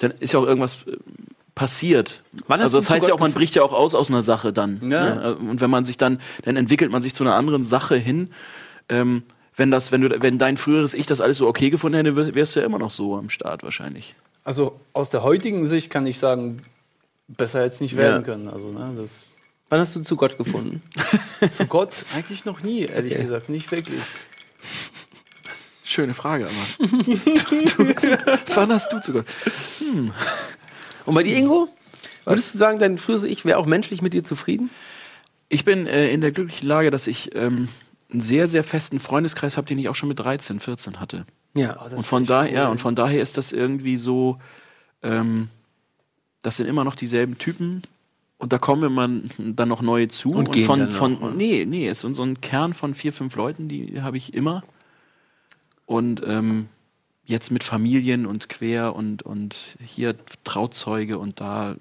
[0.00, 0.96] dann ist ja auch irgendwas äh,
[1.54, 2.22] passiert.
[2.48, 4.80] Also das heißt ja auch, man bricht ja auch aus aus einer Sache dann.
[4.90, 5.14] Ja.
[5.14, 5.34] Ne?
[5.36, 8.30] Und wenn man sich dann, dann entwickelt man sich zu einer anderen Sache hin.
[8.88, 9.22] Ähm,
[9.54, 12.34] wenn das, wenn du, wenn dein früheres Ich das alles so okay gefunden hätte, wär-
[12.34, 14.14] wärst du ja immer noch so am Start wahrscheinlich.
[14.44, 16.62] Also aus der heutigen Sicht kann ich sagen,
[17.28, 18.48] besser jetzt nicht werden können.
[18.48, 19.28] Also, ne, das
[19.68, 20.82] Wann hast du zu Gott gefunden?
[21.56, 23.22] zu Gott eigentlich noch nie, ehrlich Okay.
[23.22, 24.00] gesagt, nicht wirklich.
[25.92, 26.88] Schöne Frage, aber.
[28.54, 29.26] wann hast du zu Gott?
[31.04, 31.68] Und bei dir, Ingo?
[32.24, 34.70] Würdest du sagen, dein früheres Ich wäre auch menschlich mit dir zufrieden?
[35.50, 37.68] Ich bin äh, in der glücklichen Lage, dass ich ähm,
[38.10, 41.26] einen sehr, sehr festen Freundeskreis habe, den ich auch schon mit 13, 14 hatte.
[41.52, 41.74] Ja.
[41.74, 42.56] Das Und ist von daher, cool.
[42.56, 44.38] ja, und von daher ist das irgendwie so,
[45.02, 45.48] ähm,
[46.42, 47.82] das sind immer noch dieselben Typen
[48.38, 50.30] und da kommen immer dann noch neue zu.
[50.30, 51.34] Und gehen von, dann von noch, oder?
[51.34, 54.62] nee, nee, es sind so ein Kern von vier, fünf Leuten, die habe ich immer.
[55.86, 56.68] Und ähm,
[57.24, 60.14] jetzt mit Familien und quer und, und hier
[60.44, 61.76] Trauzeuge und da äh,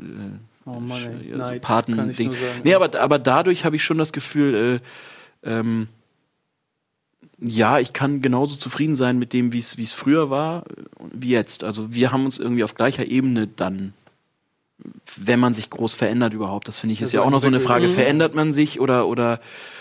[0.65, 2.27] Oh Mann, ey, so Neid, Paten kann ich Ding.
[2.27, 2.61] nur sagen.
[2.63, 4.81] Nee, aber, aber dadurch habe ich schon das Gefühl,
[5.43, 5.87] äh, ähm,
[7.39, 10.83] ja, ich kann genauso zufrieden sein mit dem, wie es wie es früher war, äh,
[11.13, 11.63] wie jetzt.
[11.63, 13.93] Also wir haben uns irgendwie auf gleicher Ebene dann,
[15.23, 16.67] wenn man sich groß verändert überhaupt.
[16.67, 17.59] Das finde ich ist Das ja war auch noch so eine.
[17.59, 17.87] Frage.
[17.87, 17.91] Mhm.
[17.91, 19.39] Verändert man sich oder oder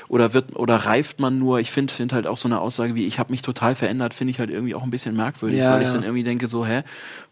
[0.08, 1.60] oder wird oder reift man nur?
[1.60, 4.32] Ich finde find halt auch so eine Aussage wie ich habe mich total verändert, finde
[4.32, 5.94] ich halt irgendwie auch ein bisschen merkwürdig, Ja, weil ich ja.
[5.94, 6.82] dann irgendwie denke so, hä,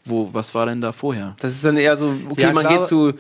[0.05, 1.35] wo was war denn da vorher?
[1.41, 2.79] Das ist dann eher so, okay, Ja, man klar.
[2.79, 3.13] geht zu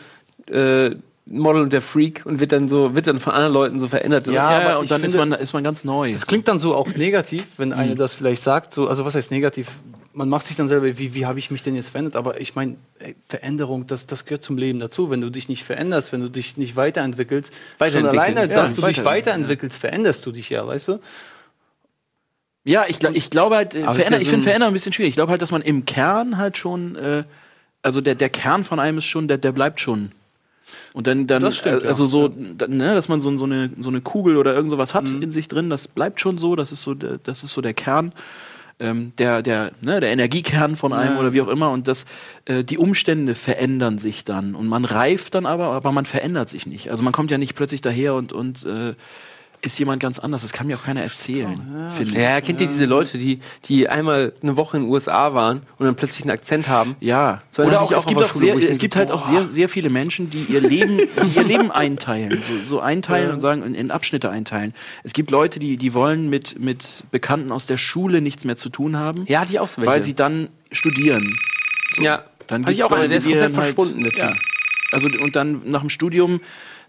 [0.52, 0.94] äh,
[1.30, 4.26] Model und der Freak und wird dann so, wird dann von anderen Leuten so verändert.
[4.26, 6.10] Das Ja, Ja, aber ja, und ich dann ist finde- man ist man ganz neu.
[6.12, 8.72] Das klingt dann so auch negativ, wenn einer das vielleicht sagt.
[8.72, 9.68] So, also was heißt negativ?
[10.14, 12.16] Man macht sich dann selber, wie, wie habe ich mich denn jetzt verändert?
[12.16, 12.76] Aber ich meine,
[13.28, 15.10] Veränderung, das, das gehört zum Leben dazu.
[15.10, 17.52] Wenn du dich nicht veränderst, wenn du dich nicht weiterentwickelst,
[17.92, 20.98] schon alleine, Ja, dass du dich weiter- weiterentwickelst, veränderst du dich ja, weißt du?
[22.64, 25.10] Ja, ich, ich glaube halt, äh, ich finde ein- Verändern ein bisschen schwierig.
[25.10, 27.24] Ich glaube halt, dass man im Kern halt schon, äh,
[27.82, 30.12] also der, der Kern von einem ist schon, der, der bleibt schon.
[30.92, 32.08] Und dann, dann Das stimmt, äh, also ja.
[32.08, 32.28] so,
[32.66, 35.22] ne, dass man so, so, eine, so eine Kugel oder irgend sowas hat Mhm.
[35.22, 37.72] in sich drin, das bleibt schon so, das ist so, der, das ist so der
[37.74, 38.12] Kern.
[38.80, 41.20] Ähm, der, der, ne, der Energiekern von einem Ja.
[41.20, 42.06] oder wie auch immer und das,
[42.44, 46.64] äh, die Umstände verändern sich dann und man reift dann aber, aber man verändert sich
[46.64, 46.88] nicht.
[46.88, 48.94] Also man kommt ja nicht plötzlich daher und, und äh,
[49.60, 50.42] ist jemand ganz anders.
[50.42, 52.18] Das kann mir auch keiner erzählen, finde ich.
[52.20, 55.86] Ja, kennt ihr diese Leute, die, die einmal eine Woche in den USA waren und
[55.86, 56.94] dann plötzlich einen Akzent haben?
[57.00, 59.68] Ja, So oder auch, es gibt, auch sehr, es denke, gibt halt auch sehr, sehr
[59.68, 63.74] viele Menschen, die ihr Leben, die ihr Leben einteilen, so, so einteilen und sagen, in,
[63.74, 64.74] in Abschnitte einteilen.
[65.02, 68.68] Es gibt Leute, die, die wollen mit, mit Bekannten aus der Schule nichts mehr zu
[68.68, 69.90] tun haben, Ja, ich auch so welche.
[69.90, 71.36] weil sie dann studieren.
[71.98, 74.10] ja, Dann hatte ich gibt's auch eine, der ist die komplett dann halt- verschwunden.
[74.16, 74.34] Ja.
[74.92, 76.40] Also und dann nach dem Studium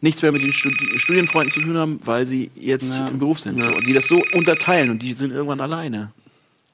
[0.01, 3.07] nichts mehr mit den Studi Studienfreunden zu tun haben, weil sie jetzt Ja.
[3.07, 3.57] im Beruf sind.
[3.61, 3.69] Ja.
[3.69, 6.11] So, die das so unterteilen und die sind irgendwann alleine.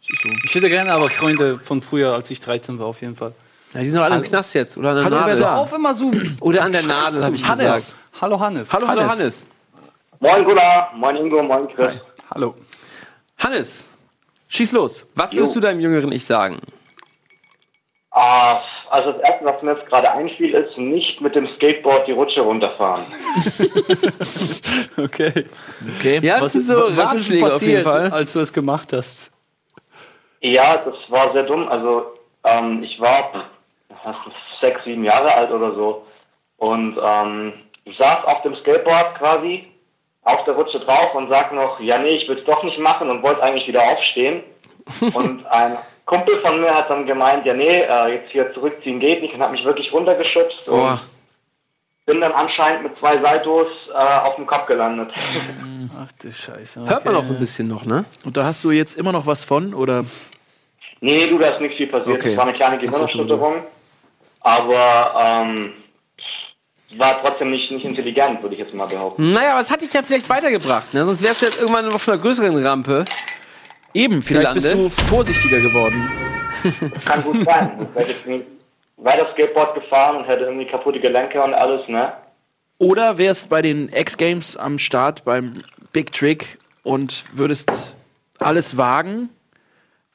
[0.01, 0.29] So.
[0.43, 3.33] Ich hätte gerne aber Freunde von früher, als ich 13 war, auf jeden Fall.
[3.73, 4.77] Ja, die sind doch alle im Knast jetzt.
[4.77, 5.43] Oder an der Hallo, Nadel.
[5.43, 6.11] Auf immer so.
[6.41, 7.73] Oder an der Nadel, habe ich Hannes.
[7.88, 7.95] gesagt.
[8.21, 8.71] Hallo Hannes.
[8.71, 9.19] Hallo, Hallo Hannes.
[9.19, 9.47] Hannes.
[10.19, 11.93] Moin Gunnar, moin Ingo, moin Chris.
[12.33, 12.55] Hallo.
[13.39, 13.83] Hannes,
[14.47, 15.05] Schieß los.
[15.15, 15.39] was Jo.
[15.39, 16.59] würdest du deinem jüngeren Ich sagen?
[18.17, 22.13] Ah, also das erste, was mir jetzt gerade einfiel, ist nicht mit dem Skateboard die
[22.13, 23.04] Rutsche runterfahren.
[24.97, 25.45] Okay.
[25.97, 26.19] Okay.
[26.21, 28.10] Ja, das sind so was ist passiert, Fall.
[28.12, 29.30] als du es gemacht hast?
[30.39, 31.67] Ja, das war sehr dumm.
[31.67, 32.13] Also
[32.45, 33.45] ähm, ich war
[34.04, 34.15] was,
[34.62, 36.06] sechs, sieben Jahre alt oder so
[36.58, 39.67] und ähm, ich saß auf dem Skateboard quasi
[40.23, 43.10] auf der Rutsche drauf und sag noch, ja nee, ich will es doch nicht machen
[43.10, 44.43] und wollte eigentlich wieder aufstehen.
[45.13, 49.21] und ein Kumpel von mir hat dann gemeint, ja nee, äh, jetzt hier zurückziehen geht
[49.21, 50.99] nicht und hat mich wirklich runtergeschubst Oh, und
[52.05, 55.11] bin dann anscheinend mit zwei Saltos äh, auf dem Kopf gelandet.
[55.99, 56.81] Ach du Scheiße.
[56.87, 57.25] hört man okay.
[57.25, 58.05] auch ein bisschen noch, ne?
[58.23, 59.73] Und da hast du jetzt immer noch was von?
[59.73, 60.05] Oder?
[61.01, 62.19] Nee, nee, du, da ist nicht viel passiert.
[62.19, 62.31] Okay.
[62.31, 63.63] Es war eine kleine Gehirnerschütterung.
[64.41, 65.73] Aber ähm,
[66.97, 69.33] war trotzdem nicht, nicht intelligent, würde ich jetzt mal behaupten.
[69.33, 71.03] Naja, aber es hat dich ja vielleicht weitergebracht, ne?
[71.05, 73.05] Sonst wärst du jetzt irgendwann auf einer größeren Rampe.
[73.95, 76.10] Eben, vielleicht bist du vorsichtiger geworden.
[77.05, 77.71] Kann gut sein.
[77.79, 78.43] Ich wäre jetzt nie
[78.97, 82.12] weiter Skateboard gefahren und hätte irgendwie kaputte Gelenke und alles, ne?
[82.77, 87.71] Oder wärst bei den X-Games am Start beim Big Trick und würdest
[88.39, 89.29] alles wagen,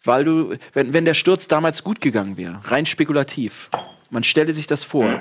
[0.05, 3.71] weil du, wenn, wenn der Sturz damals gut gegangen wäre, rein spekulativ,
[4.11, 5.21] man stelle sich das vor,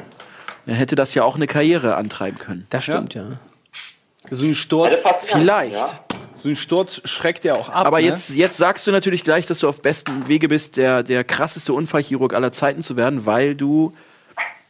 [0.66, 2.68] dann hätte das ja auch eine Karriere antreiben können.
[2.70, 3.40] Das stimmt, ja.
[4.30, 5.74] So ein Sturz, Vielleicht.
[5.76, 6.04] Ja.
[6.42, 7.86] So ein Sturz schreckt ja auch ab.
[7.86, 8.06] Aber ne?
[8.06, 11.74] jetzt, jetzt sagst du natürlich gleich, dass du auf bestem Wege bist, der, der krasseste
[11.74, 13.92] Unfallchirurg aller Zeiten zu werden, weil du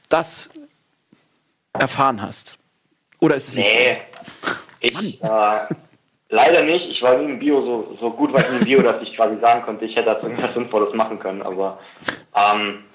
[0.10, 0.49] das
[1.73, 2.58] erfahren hast.
[3.19, 3.97] Oder ist es nicht Nee.
[4.82, 5.75] Ich, äh,
[6.29, 6.86] leider nicht.
[6.89, 9.39] Ich war nie im Bio so, so gut war ich im Bio, dass ich quasi
[9.39, 11.41] sagen konnte, ich hätte jetzt irgendwas Sinnvolles machen können.
[11.41, 11.79] Aber
[12.34, 12.86] ähm,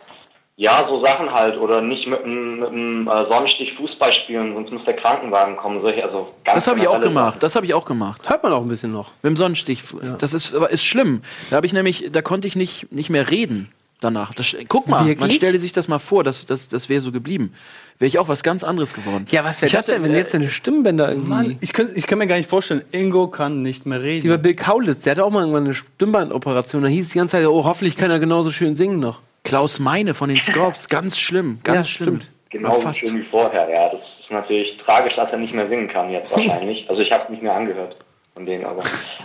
[0.57, 1.59] ja, so Sachen halt.
[1.59, 5.81] Oder nicht mit einem, äh, Sonnenstich Fußball spielen, sonst muss der Krankenwagen kommen.
[5.83, 7.43] Solche, also ganz Das habe ich auch gemacht.
[7.43, 8.29] Das habe ich auch gemacht.
[8.29, 9.13] Hört man auch ein bisschen noch.
[9.23, 9.83] Mit dem Sonnenstich.
[10.19, 11.23] Das ist, aber ist schlimm.
[11.51, 14.35] Da habe ich nämlich, da konnte ich nicht, nicht mehr reden danach.
[14.35, 15.37] Das, guck mal, man Wirklich?
[15.37, 17.55] stelle sich das mal vor, das, das, das wäre so geblieben.
[17.99, 19.27] Wäre ich auch was ganz anderes geworden.
[19.31, 21.29] Ja, was wäre Ich das hatte, denn, wenn äh, jetzt deine Stimmbänder irgendwie...
[21.29, 24.29] Mann, ich kann, ich kann mir gar nicht vorstellen, Ingo kann nicht mehr Wie bei
[24.29, 24.43] reden.
[24.43, 26.83] Bill Kaulitz, der hatte auch mal irgendwann eine Stimmbandoperation.
[26.83, 29.21] Da hieß es die ganze Zeit, oh, hoffentlich kann er genauso schön singen noch.
[29.45, 32.21] Klaus Meine von den Scorps, ganz schlimm, ganz Ja, schlimm.
[32.21, 32.31] stimmt.
[32.51, 33.01] Genau Fast.
[33.01, 33.89] schön wie vorher, ja.
[33.91, 36.89] Das ist natürlich tragisch, dass er nicht mehr singen kann jetzt wahrscheinlich.
[36.89, 37.97] Also ich habe es nicht mehr angehört
[38.35, 38.83] von denen, aber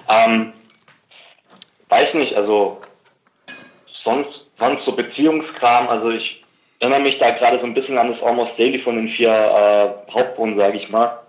[0.10, 0.54] ähm,
[1.90, 2.80] weiß nicht, also
[4.04, 6.44] sonst, sonst so Beziehungskram, also ich
[6.80, 10.12] erinnere mich da gerade so ein bisschen an das Almost Daily von den vier äh,
[10.14, 11.20] Hauptbrunnen, sage ich mal.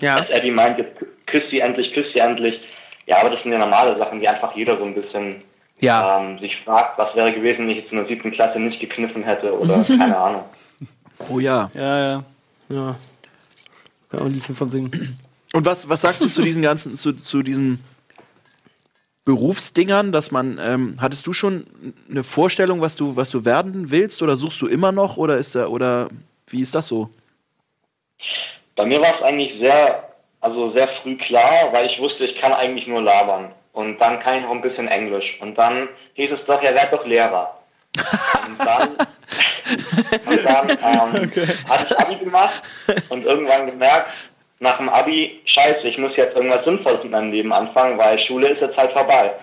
[0.00, 0.16] Ja.
[0.16, 2.60] Als Eddie meint, jetzt küsst sie endlich, küsst sie endlich.
[3.06, 5.42] Ja, aber das sind ja normale Sachen, die einfach jeder so ein bisschen
[5.82, 6.20] Ja.
[6.20, 9.22] ähm, sich fragt, was wäre gewesen, wenn ich jetzt in der siebten Klasse nicht gekniffen
[9.24, 10.44] hätte oder keine Ahnung.
[11.28, 11.70] Oh ja.
[11.74, 12.24] Ja, ja.
[12.68, 12.96] Ja.
[14.10, 15.18] Kann auch ein Liedchen von singen.
[15.52, 17.82] Und was, was sagst du zu diesen ganzen, zu, zu diesen
[19.24, 21.66] Berufsdingern, dass man, ähm, hattest du schon
[22.10, 25.54] eine Vorstellung, was du, was du werden willst oder suchst du immer noch oder ist
[25.54, 26.08] da, oder
[26.48, 27.10] wie ist das so?
[28.76, 30.08] Bei mir war es eigentlich sehr,
[30.40, 33.52] also sehr früh klar, weil ich wusste, ich kann eigentlich nur labern.
[33.72, 35.36] Und dann kann ich noch ein bisschen Englisch.
[35.40, 37.58] Und dann hieß es doch, er werd doch Lehrer.
[38.46, 38.88] Und dann,
[40.26, 41.32] und dann ähm,
[41.68, 42.62] hatte ich Abi gemacht
[43.10, 44.10] und irgendwann gemerkt,
[44.60, 48.50] nach dem Abi, scheiße, ich muss jetzt irgendwas Sinnvolles mit meinem Leben anfangen, weil Schule
[48.50, 49.34] ist jetzt halt vorbei.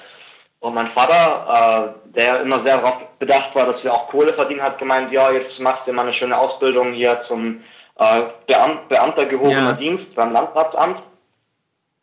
[0.62, 4.62] Und mein Vater, äh, der immer sehr darauf bedacht war, dass wir auch Kohle verdienen,
[4.62, 7.64] hat gemeint, ja, jetzt machst du mal eine schöne Ausbildung hier zum
[7.98, 9.74] äh, Beam Beamter gehobener Ja.
[9.74, 11.02] Dienst beim Landratsamt.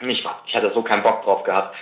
[0.01, 1.75] Und ich, ich hatte so keinen Bock drauf gehabt.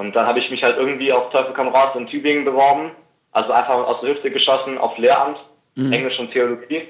[0.00, 2.92] Und dann habe ich mich halt irgendwie auf Teufel komm raus in Tübingen beworben.
[3.32, 5.36] Also einfach aus der Hüfte geschossen auf Lehramt,
[5.76, 6.88] Englisch und Theologie.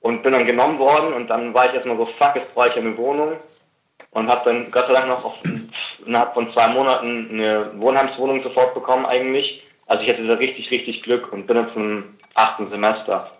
[0.00, 2.76] Und bin dann genommen worden und dann war ich erstmal so, fuck, jetzt brauche ich
[2.76, 3.32] eine Wohnung.
[4.12, 5.34] Und habe dann Gott sei Dank noch auf,
[6.06, 9.64] innerhalb von zwei Monaten eine Wohnheimswohnung sofort bekommen eigentlich.
[9.88, 13.32] Also ich hatte da richtig, richtig Glück und bin jetzt im achten Semester.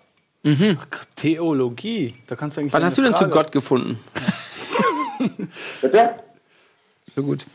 [1.14, 2.12] Theologie.
[2.26, 4.00] Da kannst du eigentlich Wann hast du denn zu Frage- Gott gefunden?
[5.80, 6.14] Bitte?
[7.14, 7.46] So gut.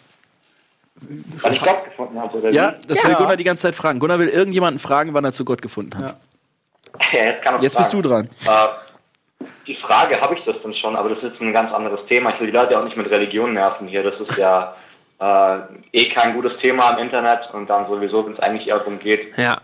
[1.41, 2.87] Weil ich Gott gefunden habe, oder Ja, wie?
[2.87, 3.99] das will Gunnar die ganze Zeit fragen.
[3.99, 6.17] Gunnar will irgendjemanden fragen, wann er zu Gott gefunden hat.
[7.13, 8.27] Ja, jetzt kann Jetzt bist du dran.
[8.45, 12.33] Äh, die Frage habe ich das dann schon, aber das ist ein ganz anderes Thema.
[12.33, 14.01] Ich will die Leute auch nicht mit Religion nerven hier.
[14.03, 14.75] Das ist ja
[15.19, 15.59] äh,
[15.91, 19.37] eh kein gutes Thema im Internet und dann sowieso, wenn es eigentlich eher darum geht,
[19.37, 19.57] Ja.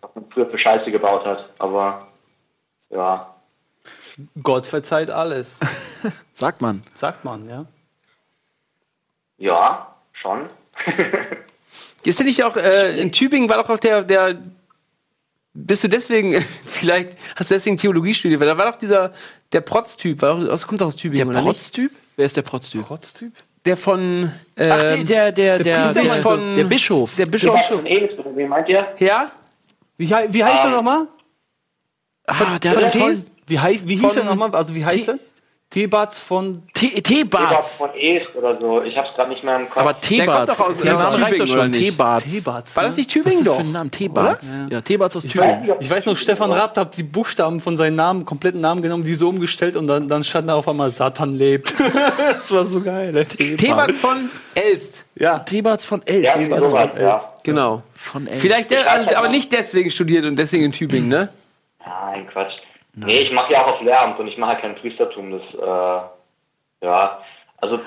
[0.00, 1.48] was man früher für Scheiße gebaut hat.
[1.60, 2.08] Aber
[2.90, 3.32] ja,
[4.42, 5.58] Gott verzeiht alles,
[6.32, 6.82] Sagt man.
[6.94, 7.64] sagt man, ja.
[9.38, 10.46] ja, schon.
[12.04, 14.36] Ist ja nicht auch, äh, in Tübingen war doch auch der, der,
[15.52, 19.12] bist du deswegen, vielleicht hast du deswegen Theologie studiert, weil da war doch dieser,
[19.52, 21.46] der Protz-Typ, war doch, das kommt doch aus Der Tübingen, oder nicht?
[21.46, 21.92] Protztyp?
[22.16, 22.86] Wer ist der Protztyp?
[22.86, 23.32] Protztyp?
[23.66, 27.16] Der von, ähm, Ach, der, der, der, der, Priester der, von- der Bischof.
[27.16, 28.86] der Bischof, Elis, oder wie meint ihr?
[28.98, 29.30] ja?
[29.98, 31.06] Wie, wie heißt er Ähm, nochmal?
[32.26, 33.30] ah, der hat einen?
[33.46, 34.54] Wie, heißt, wie hieß von er nochmal?
[34.54, 35.18] Also wie heißt er?
[35.70, 37.76] Tebatz von Te- Elis Teebarts.
[37.76, 38.82] von Elis oder so.
[38.82, 39.82] Ich habe es gerade nicht mehr im Kopf.
[39.82, 39.92] Aber
[40.46, 41.70] doch aus- Der Name reicht Tübingen, doch oder schon.
[41.70, 41.80] nicht?
[41.90, 42.24] Teebarts.
[42.32, 42.76] Tebatz.
[42.76, 42.88] War ne?
[42.88, 43.60] das nicht Was ist Tübingen das doch?
[43.60, 43.90] für ein Name?
[43.90, 44.56] Teebarts.
[44.66, 44.72] Oder?
[44.72, 45.68] Ja, Teebarts aus Ich Tübingen.
[45.68, 49.04] weiß, ich weiß noch, Stefan Raab hat die Buchstaben von seinem Namen, kompletten Namen genommen,
[49.04, 51.72] die so umgestellt und dann, dann stand da auf einmal Satan lebt.
[52.32, 53.14] das war so geil.
[53.38, 53.54] ey.
[53.54, 56.40] Thebats von Elst, Ja, Teebarts von Elst.
[57.00, 57.20] ja.
[57.44, 57.82] genau.
[57.94, 58.40] Von Elst.
[58.40, 61.28] Vielleicht der, aber nicht deswegen studiert und deswegen in Tübingen, ne?
[61.86, 62.56] Nein, Quatsch.
[62.94, 65.30] Nee, ich mache ja auch auf Lehramt und ich mache halt kein Priestertum.
[65.30, 67.18] Das, äh, ja,
[67.58, 67.78] also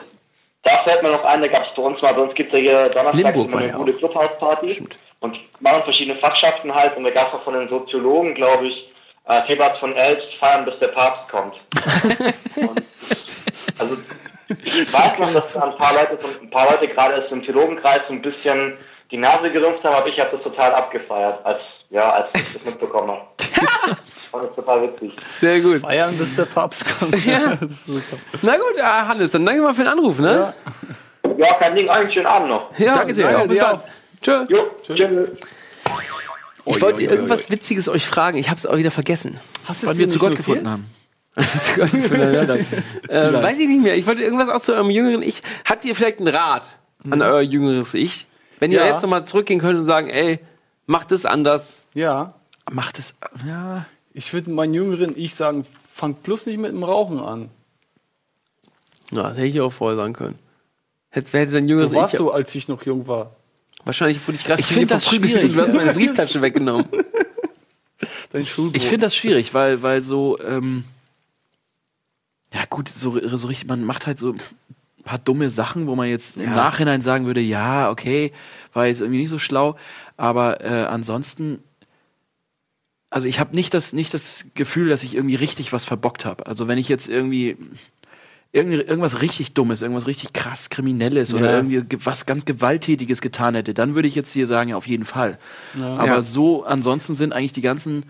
[0.64, 2.60] da fällt mir noch ein, da gab es bei uns mal, bei uns gibt es
[2.60, 4.88] ja hier Donnerstag immer eine ja gute Clubhausparty
[5.20, 8.94] und machen verschiedene Fachschaften halt und da gab es auch von den Soziologen, glaube ich,
[9.28, 11.56] äh, Thebats von Elst feiern, bis der Papst kommt.
[12.56, 12.82] und,
[13.80, 13.98] also
[14.66, 18.14] ich weiß noch, dass ein paar Leute, ein paar Leute gerade aus dem Theologenkreis so
[18.14, 18.78] ein bisschen
[19.12, 22.66] die Nase gerümpft haben, aber ich habe das total abgefeiert, als, ja, als ich das
[22.66, 23.28] mitbekommen habe.
[24.34, 25.14] Ich fand das total witzig.
[25.40, 25.82] Sehr gut.
[25.82, 27.24] feiern, bis der Papst kommt.
[27.24, 27.56] Ja.
[27.70, 28.18] Super.
[28.42, 30.54] Na gut, ah, Hannes, dann danke mal für den Anruf, ne?
[31.38, 32.80] Ja, kein Ding, einen schönen Abend noch.
[32.80, 33.30] Ja, Danke sehr.
[33.30, 33.80] Ja, Ja, bis dir dann.
[34.22, 34.46] Tschö.
[34.50, 35.30] Jo, tschüss.
[36.66, 39.40] Ich wollte irgendwas Witziges euch fragen, ich habe es auch wieder vergessen.
[39.66, 40.90] Hast du Wann wir zu Gott gefunden haben.
[43.10, 43.96] Ähm, weiß ich nicht mehr.
[43.96, 45.44] Ich wollte irgendwas auch zu eurem jüngeren Ich.
[45.66, 46.64] Habt ihr vielleicht einen Rat
[47.10, 48.28] an euer jüngeres Ich?
[48.60, 48.88] Wenn ihr Ja.
[48.88, 50.40] jetzt nochmal zurückgehen könnt und sagen, ey,
[50.88, 51.88] macht es anders.
[51.94, 52.34] Ja,
[52.72, 53.14] Macht es.
[53.46, 53.86] Ja.
[54.14, 57.50] Ich würde meinen jüngeren Ich sagen, fang bloß nicht mit dem Rauchen an.
[59.12, 60.40] Ja, das hätte ich auch vorher sagen können.
[61.10, 62.18] Hätte, hätte sein jüngeres So warst Ich.
[62.20, 63.36] du, als ich noch jung war.
[63.86, 65.54] Wahrscheinlich wurde ich gerade Ich von dir find das schwierig.
[65.54, 66.86] Du hast meine Brieftasche weggenommen.
[68.32, 68.76] Dein Schulbuch.
[68.76, 70.84] Ich finde das schwierig, weil, weil so, ähm,
[72.54, 74.40] ja gut, so, so richtig, man macht halt so ein
[75.04, 78.32] paar dumme Sachen, wo man jetzt im Nachhinein sagen würde, ja, okay,
[78.74, 79.76] war jetzt irgendwie nicht so schlau,
[80.18, 81.60] aber äh, ansonsten,
[83.14, 86.48] also ich habe nicht das, nicht das Gefühl, dass ich irgendwie richtig was verbockt habe.
[86.48, 87.56] Also wenn ich jetzt irgendwie
[88.52, 91.56] irgend- irgendwas richtig Dummes, irgendwas richtig krass Kriminelles oder Ja.
[91.58, 94.88] irgendwie ge- was ganz Gewalttätiges getan hätte, dann würde ich jetzt hier sagen, ja, auf
[94.88, 95.38] jeden Fall.
[95.80, 96.22] Aber Ja.
[96.24, 98.04] so, ansonsten sind eigentlich die ganzen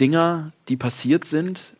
[0.00, 1.74] Dinger, die passiert sind,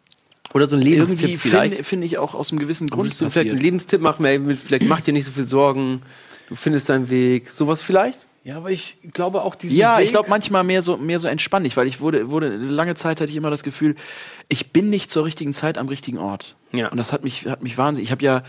[0.54, 1.72] Oder so ein irgendwie Lebenstipp vielleicht.
[1.74, 3.62] finde find ich auch aus einem gewissen Grund vielleicht einen passiert.
[3.62, 6.02] Lebenstipp machen, ey, mit- vielleicht mach dir nicht so viel Sorgen,
[6.48, 7.50] du findest deinen Weg.
[7.50, 8.25] Sowas vielleicht?
[8.46, 11.26] Ja, aber ich glaube auch diesen Ja, Weg, ich glaube manchmal mehr so, mehr so
[11.26, 13.96] entspannt, weil ich wurde, wurde, lange Zeit hatte ich immer das Gefühl,
[14.48, 16.54] ich bin nicht zur richtigen Zeit am richtigen Ort.
[16.72, 16.88] Ja.
[16.90, 18.06] Und das hat mich, hat mich wahnsinnig.
[18.06, 18.44] Ich habe ja,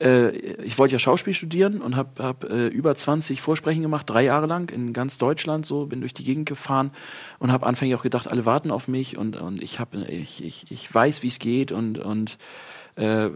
[0.00, 0.28] äh,
[0.62, 4.46] ich wollte ja Schauspiel studieren und habe hab, äh, über 20 Vorsprechen gemacht, drei Jahre
[4.46, 6.92] lang in ganz Deutschland so, bin durch die Gegend gefahren
[7.40, 10.70] und habe anfänglich auch gedacht, alle warten auf mich und, und ich, hab, ich, ich,
[10.70, 12.38] ich weiß, wie es geht und, und
[12.94, 13.30] äh,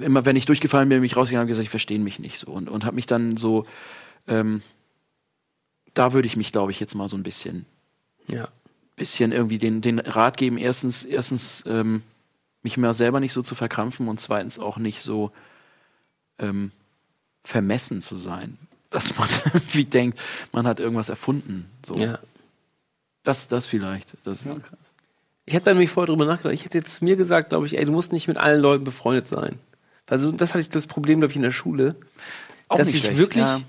[0.00, 2.50] immer wenn ich durchgefallen bin, bin ich rausgegangen und gesagt, ich verstehe mich nicht so
[2.50, 3.66] und, und habe mich dann so,
[4.26, 4.62] ähm,
[5.94, 7.66] da würde ich mich, glaube ich, jetzt mal so ein bisschen,
[8.28, 8.48] Ja.
[8.96, 12.02] bisschen irgendwie den, den Rat geben, erstens, erstens ähm,
[12.62, 15.32] mich mal selber nicht so zu verkrampfen und zweitens auch nicht so
[16.38, 16.70] ähm,
[17.44, 18.58] vermessen zu sein,
[18.90, 20.20] dass man irgendwie denkt,
[20.52, 21.70] man hat irgendwas erfunden.
[21.84, 21.96] So.
[21.96, 22.18] ja.
[23.22, 24.14] Das, das vielleicht.
[24.24, 24.46] Das,
[25.44, 26.54] Ich habe da nämlich vorher drüber nachgedacht.
[26.54, 29.26] Ich hätte jetzt mir gesagt, glaube ich, ey, du musst nicht mit allen Leuten befreundet
[29.28, 29.58] sein.
[30.06, 31.96] Also das hatte ich das Problem, glaube ich, in der Schule.
[32.68, 33.60] Auch dass nicht ich schlecht, wirklich ja.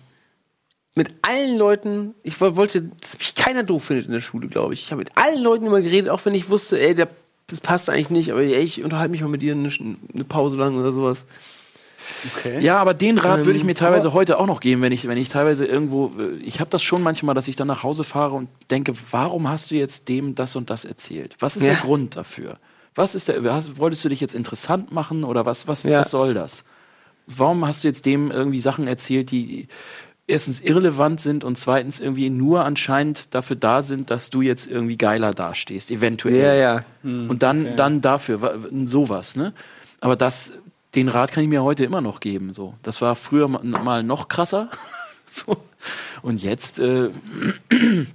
[0.95, 4.73] Mit allen Leuten, ich woll- wollte, dass mich keiner doof findet in der Schule, glaube
[4.73, 4.83] ich.
[4.83, 7.07] Ich habe mit allen Leuten immer geredet, auch wenn ich wusste, ey, der,
[7.47, 9.69] das passt eigentlich nicht, aber ey, ich unterhalte mich mal mit dir eine,
[10.13, 11.25] eine Pause lang oder sowas.
[12.37, 12.59] Okay.
[12.59, 15.07] Ja, aber den Rat würde ich Ähm, mir teilweise heute auch noch geben, wenn ich,
[15.07, 18.03] wenn ich teilweise irgendwo, äh, ich habe das schon manchmal, dass ich dann nach Hause
[18.03, 21.35] fahre und denke, warum hast du jetzt dem das und das erzählt?
[21.39, 21.73] Was ist Ja.
[21.73, 22.55] der Grund dafür?
[22.95, 26.01] Was ist der, hast, wolltest du dich jetzt interessant machen oder was, was, Ja.
[26.01, 26.65] was soll das?
[27.37, 29.67] Warum hast du jetzt dem irgendwie Sachen erzählt, die
[30.27, 34.97] erstens irrelevant sind und zweitens irgendwie nur anscheinend dafür da sind, dass du jetzt irgendwie
[34.97, 36.35] geiler dastehst, eventuell.
[36.35, 36.81] Ja, ja.
[37.03, 38.55] Und dann, dann dafür, wa-
[38.85, 39.53] sowas, ne?
[39.99, 40.53] Aber das,
[40.95, 42.53] den Rat kann ich mir heute immer noch geben.
[42.53, 44.69] So, das war früher ma- mal noch krasser.
[45.29, 45.57] so.
[46.21, 46.79] Und jetzt.
[46.79, 47.09] Äh,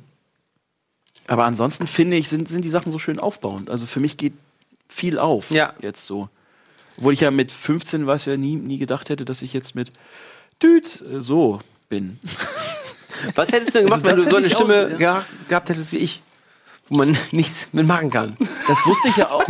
[1.27, 3.69] aber ansonsten finde ich, sind, sind die Sachen so schön aufbauend.
[3.71, 4.33] Also für mich geht
[4.89, 5.51] viel auf.
[5.51, 5.75] Ja.
[5.83, 6.29] Jetzt so.
[6.99, 9.93] Obwohl ich ja mit 15, weiß ja, nie, nie gedacht hätte, dass ich jetzt mit
[10.63, 12.19] Düt äh, so bin.
[13.35, 14.97] Was hättest du denn gemacht, Also wenn du so eine ich auch, Stimme ja.
[14.97, 16.23] geha gehabt hättest wie ich?
[16.89, 18.37] Wo man nichts mitmachen kann.
[18.69, 19.45] Das wusste ich ja auch.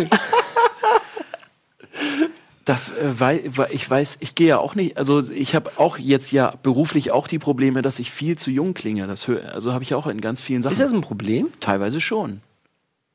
[2.66, 5.98] Das, äh, weil, weil ich weiß, ich gehe ja auch nicht, also ich habe auch
[5.98, 9.06] jetzt ja beruflich auch die Probleme, dass ich viel zu jung klinge.
[9.06, 10.72] Das hör, also habe ich auch in ganz vielen Sachen.
[10.72, 11.52] Ist das ein Problem?
[11.60, 12.40] Teilweise schon.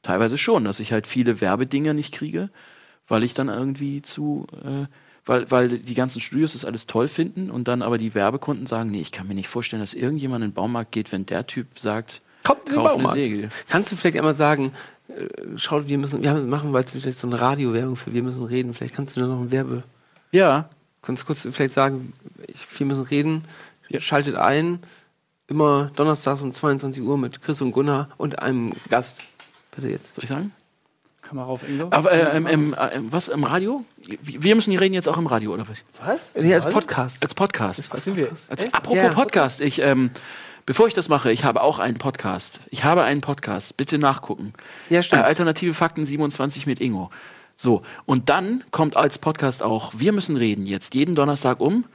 [0.04, 2.50] Teilweise schon, dass ich halt viele Werbedinger nicht kriege,
[3.08, 4.86] weil ich dann irgendwie zu, äh,
[5.32, 8.92] weil, weil die ganzen Studios das alles toll finden und dann aber die Werbekunden sagen,
[8.92, 11.80] nee, ich kann mir nicht vorstellen, dass irgendjemand in den Baumarkt geht, wenn der Typ
[11.80, 13.54] sagt, Kommt in den kauf eine Baumarkt.
[13.70, 14.74] Kannst du vielleicht einmal sagen,
[15.08, 18.74] äh, schau, wir müssen, wir machen bald vielleicht so eine Radiowerbung für Wir müssen reden.
[18.74, 19.84] Vielleicht kannst du da noch ein Werbe,
[20.34, 20.70] Ja,
[21.02, 22.12] kannst kurz vielleicht sagen,
[22.78, 23.46] wir müssen reden.
[24.00, 24.80] Schaltet ein,
[25.48, 29.22] immer donnerstags um 22 Uhr mit Chris und Gunnar und einem Gast.
[29.74, 30.14] Bitte jetzt.
[30.14, 30.52] soll ich sagen?
[31.32, 31.88] Kamera auf Ingo.
[31.92, 32.78] Aber äh, im, im, äh,
[33.10, 33.86] was im Radio?
[34.22, 35.78] Wir müssen die reden jetzt auch im Radio oder was?
[36.06, 36.20] Was?
[36.36, 36.66] Nee, als?
[36.68, 37.24] Podcast.
[37.24, 37.90] Als Podcast.
[37.94, 38.28] Was sind wir?
[38.50, 38.76] Als, Echt?
[38.76, 39.10] apropos Ja.
[39.14, 40.12] Podcast, ich ähm,
[40.66, 42.60] bevor ich das mache, ich habe auch einen Podcast.
[42.70, 43.78] Ich habe einen Podcast.
[43.78, 44.52] Bitte nachgucken.
[44.90, 45.22] Ja, stimmt.
[45.22, 47.12] Äh, Alternative Fakten 27 mit Ingo.
[47.56, 49.94] So und dann kommt als Podcast auch.
[49.96, 51.86] Wir müssen reden jetzt jeden Donnerstag um.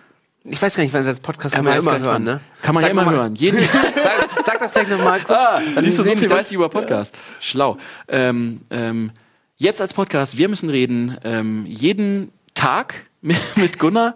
[0.44, 2.22] Ich weiß gar nicht, wann das Podcast kann Äh, man ja immer hören, wann.
[2.22, 2.40] ne?
[2.62, 3.34] Kann man Sag ja immer mal- hören.
[3.34, 5.38] Jeden, Sag, sag das vielleicht nochmal kurz.
[5.38, 7.18] Ah, siehst du, so viel weiß ich über Podcast.
[7.40, 7.76] Schlau.
[8.08, 9.10] Ähm, ähm,
[9.56, 14.14] jetzt als Podcast, wir müssen reden, ähm, jeden Tag mit, mit Gunnar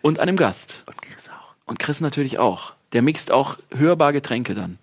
[0.00, 0.82] und einem Gast.
[0.86, 1.54] Und Chris auch.
[1.66, 2.74] Und Chris natürlich auch.
[2.92, 4.78] Der mixt auch hörbar Getränke dann.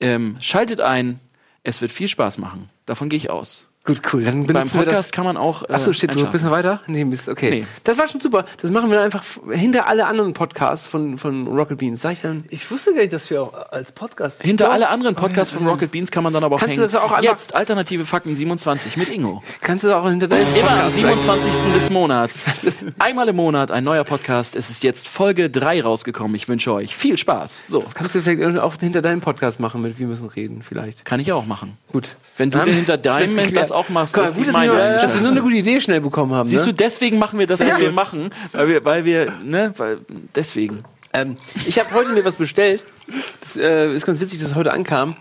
[0.00, 1.20] Ähm, schaltet ein,
[1.62, 2.68] es wird viel Spaß machen.
[2.84, 3.68] Davon gehe ich aus.
[3.86, 4.24] Gut, cool.
[4.24, 5.12] Dann Beim benutzen wir Podcast das.
[5.12, 5.62] kann man auch.
[5.68, 6.80] Äh, Achso, shit, du noch weiter?
[6.86, 7.50] Nee, Mist, okay.
[7.50, 7.66] Nee.
[7.84, 8.46] Das war schon super.
[8.62, 9.22] Das machen wir dann einfach
[9.52, 12.00] hinter alle anderen Podcasts von, von Rocket Beans.
[12.00, 12.44] Sag ich dann.
[12.48, 14.42] Ich wusste gar nicht, dass wir auch als Podcast.
[14.42, 14.72] Hinter Doch.
[14.72, 16.92] alle anderen Podcasts von Rocket Beans kann man dann aber auch Kannst du hängen.
[16.92, 19.42] das auch einfach- Jetzt Alternative Fakten 27 mit Ingo.
[19.60, 21.52] Kannst du das auch hinter deinem Immer am Podcast 27.
[21.74, 22.50] des Monats.
[22.98, 24.56] Einmal im Monat ein neuer Podcast.
[24.56, 26.34] Es ist jetzt Folge 3 rausgekommen.
[26.36, 27.66] Ich wünsche euch viel Spaß.
[27.68, 31.04] So, Kannst du vielleicht auch hinter deinem Podcast machen mit Wir müssen reden, vielleicht.
[31.04, 31.76] kann ich auch machen.
[31.92, 32.16] Gut.
[32.38, 33.72] Wenn du hinter das deinem das geklärt.
[33.74, 36.00] Auch machst, mal, ist gut, dass, wir, meine dass wir nur eine gute Idee schnell
[36.00, 36.48] bekommen haben.
[36.48, 36.74] Siehst du, ne?
[36.74, 38.30] deswegen machen wir das, was Sehr wir machen.
[38.52, 39.98] Weil wir, weil wir, ne, weil,
[40.34, 40.84] deswegen.
[41.12, 42.84] Ähm, ich habe heute mir was bestellt.
[43.40, 45.14] Das äh, ist ganz witzig, dass es heute ankam.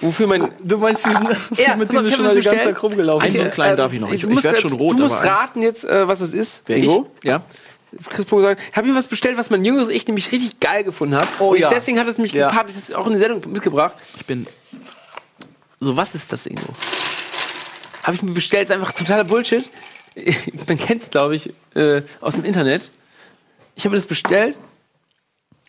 [0.00, 0.48] Wofür mein.
[0.62, 1.26] Du meinst diesen,
[1.58, 2.64] Ja, mit dem du schon das mal die ganze.
[2.64, 3.54] Tag rumgelaufen Einen so einen bist?
[3.54, 4.10] kleinen darf ich noch.
[4.10, 4.96] äh, Ich, du ich werde jetzt- schon rot.
[4.98, 6.62] Du musst raten jetzt, äh, was es ist.
[6.66, 7.10] Wer Ingo.
[7.22, 7.28] ich?
[7.28, 7.42] Ja.
[8.08, 10.84] Chris Pro gesagt, ich habe mir was bestellt, was mein jüngeres Ich nämlich richtig geil
[10.84, 11.28] gefunden hat.
[11.40, 11.68] Oh Und ich, ja.
[11.70, 12.54] deswegen hat es mich Ja.
[12.54, 13.94] habe ich das auch in die Sendung mitgebracht.
[14.16, 14.46] Ich bin.
[15.80, 16.62] So, was ist das, Ingo?
[18.02, 19.68] Habe ich mir bestellt, ist einfach totaler Bullshit.
[20.68, 22.90] Man kennt es, glaube ich, äh, aus dem Internet.
[23.76, 24.56] Ich habe mir das bestellt.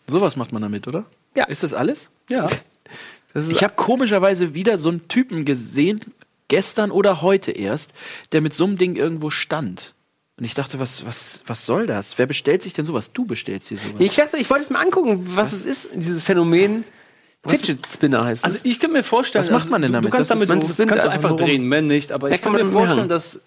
[0.06, 1.04] Sowas macht man damit, oder?
[1.34, 1.44] Ja.
[1.44, 2.08] Ist das alles?
[2.28, 2.48] Ja.
[3.34, 6.02] Das Ich habe komischerweise wieder so einen Typen gesehen,
[6.48, 7.92] gestern oder heute erst,
[8.32, 9.94] der mit so einem Ding irgendwo stand.
[10.36, 12.18] Und ich dachte, was, was, was soll das?
[12.18, 13.12] Wer bestellt sich denn sowas?
[13.12, 14.00] Du bestellst dir sowas.
[14.00, 16.84] Ich, ich wollte es mal angucken, was, es ist, dieses Phänomen.
[17.46, 18.64] Fidget Spinner heißt Also es.
[18.64, 20.12] ich kann mir vorstellen, Was macht man denn du, damit?
[20.12, 21.36] Du kannst Das damit spinnt kannst du einfach rum.
[21.38, 22.12] drehen, man nicht.
[22.12, 22.86] Aber Ja, ich kann kann mir machen.
[22.86, 23.40] vorstellen, dass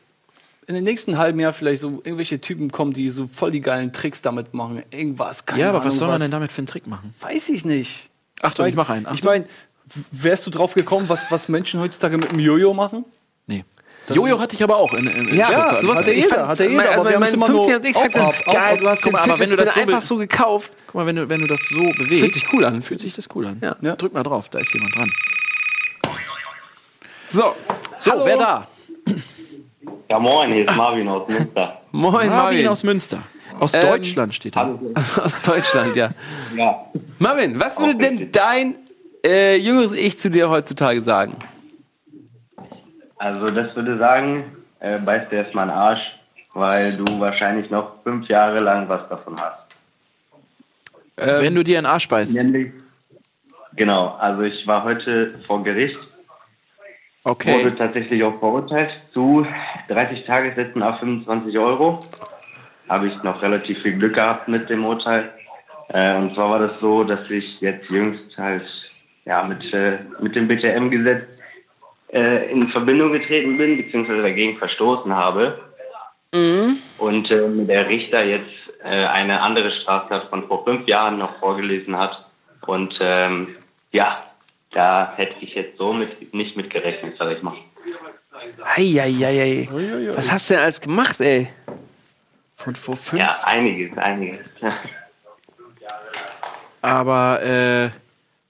[0.68, 3.93] in den nächsten halben Jahr vielleicht so irgendwelche Typen kommen, die so voll die geilen
[3.93, 4.82] Tricks damit machen.
[4.91, 7.14] Irgendwas, keine ja, aber Ahnung, was soll man denn damit für einen Trick machen?
[7.22, 8.10] Weiß ich nicht.
[8.41, 9.04] Achtung, Weil- ich mach einen.
[9.06, 9.28] Ich Achtung.
[9.32, 9.46] meine,
[10.12, 13.06] wärst du drauf gekommen, was, was Menschen heutzutage mit dem Jojo machen?
[13.48, 13.64] Nee.
[14.14, 15.82] Jojo hatte ich aber auch in, in, in Ja, Schulzeit.
[15.82, 17.56] sowas hat ja ich jeder, fand- hat ja jeder, aber wir mein- haben's immer mein
[17.56, 19.74] nur 15 und ich auf, auf, geil, du hast Guck den aber wenn du das
[19.74, 20.72] so einfach so gekauft.
[20.88, 22.20] Guck mal, wenn du, wenn du das so bewegst.
[22.20, 22.82] Fühlt sich cool an.
[22.82, 23.58] Fühlt sich das cool an.
[23.62, 23.76] Ja.
[23.82, 23.95] Ja.
[23.95, 25.12] Drück mal drauf, da ist jemand dran.
[27.32, 27.56] So,
[27.97, 28.26] So, Hallo.
[28.26, 28.68] wer da?
[30.10, 31.82] Ja, moin, hier ist Marvin aus Münster.
[31.91, 32.68] moin Marvin, Marvin.
[32.68, 33.20] aus Münster.
[33.60, 34.78] Aus Ähm, Deutschland steht da.
[35.24, 36.10] Aus Deutschland, ja.
[36.56, 36.86] Ja,
[37.20, 38.76] Marvin, was würde denn dein
[39.26, 41.38] äh, jüngeres Ich zu dir heutzutage sagen?
[43.18, 46.01] Also das würde sagen, äh, beiß dir erstmal einen Arsch,
[46.53, 49.78] weil du wahrscheinlich noch fünf Jahre lang was davon hast.
[51.18, 52.36] Ähm, Wenn du dir einen Arsch beißt.
[52.36, 52.72] Nämlich,
[53.76, 55.97] genau, also ich war heute vor Gericht,
[57.28, 57.55] Okay.
[57.55, 59.47] wurde tatsächlich auch verurteilt zu
[59.88, 62.05] 30 Tagessätzen auf 25 Euro.
[62.88, 65.32] Habe ich noch relativ viel Glück gehabt mit dem Urteil.
[65.89, 68.63] Äh, und zwar war das so, dass ich jetzt jüngst halt
[69.26, 71.24] ja, mit, äh, mit dem BTM-Gesetz
[72.16, 75.59] äh, in Verbindung getreten bin, beziehungsweise dagegen verstoßen habe.
[76.97, 78.49] Und äh, der Richter jetzt
[78.84, 82.26] äh, eine andere Straftat von vor fünf Jahren noch vorgelesen hat.
[82.66, 83.57] Und ähm,
[83.91, 84.24] ja,
[84.72, 87.55] da hätte ich jetzt so mit, nicht mit gerechnet, sag ich mal.
[88.63, 89.68] Eieiei.
[90.13, 91.49] Was hast du denn alles gemacht, ey?
[92.55, 93.22] Von vor fünf.
[93.22, 94.39] Ja, einiges, einiges.
[96.82, 97.89] Aber äh,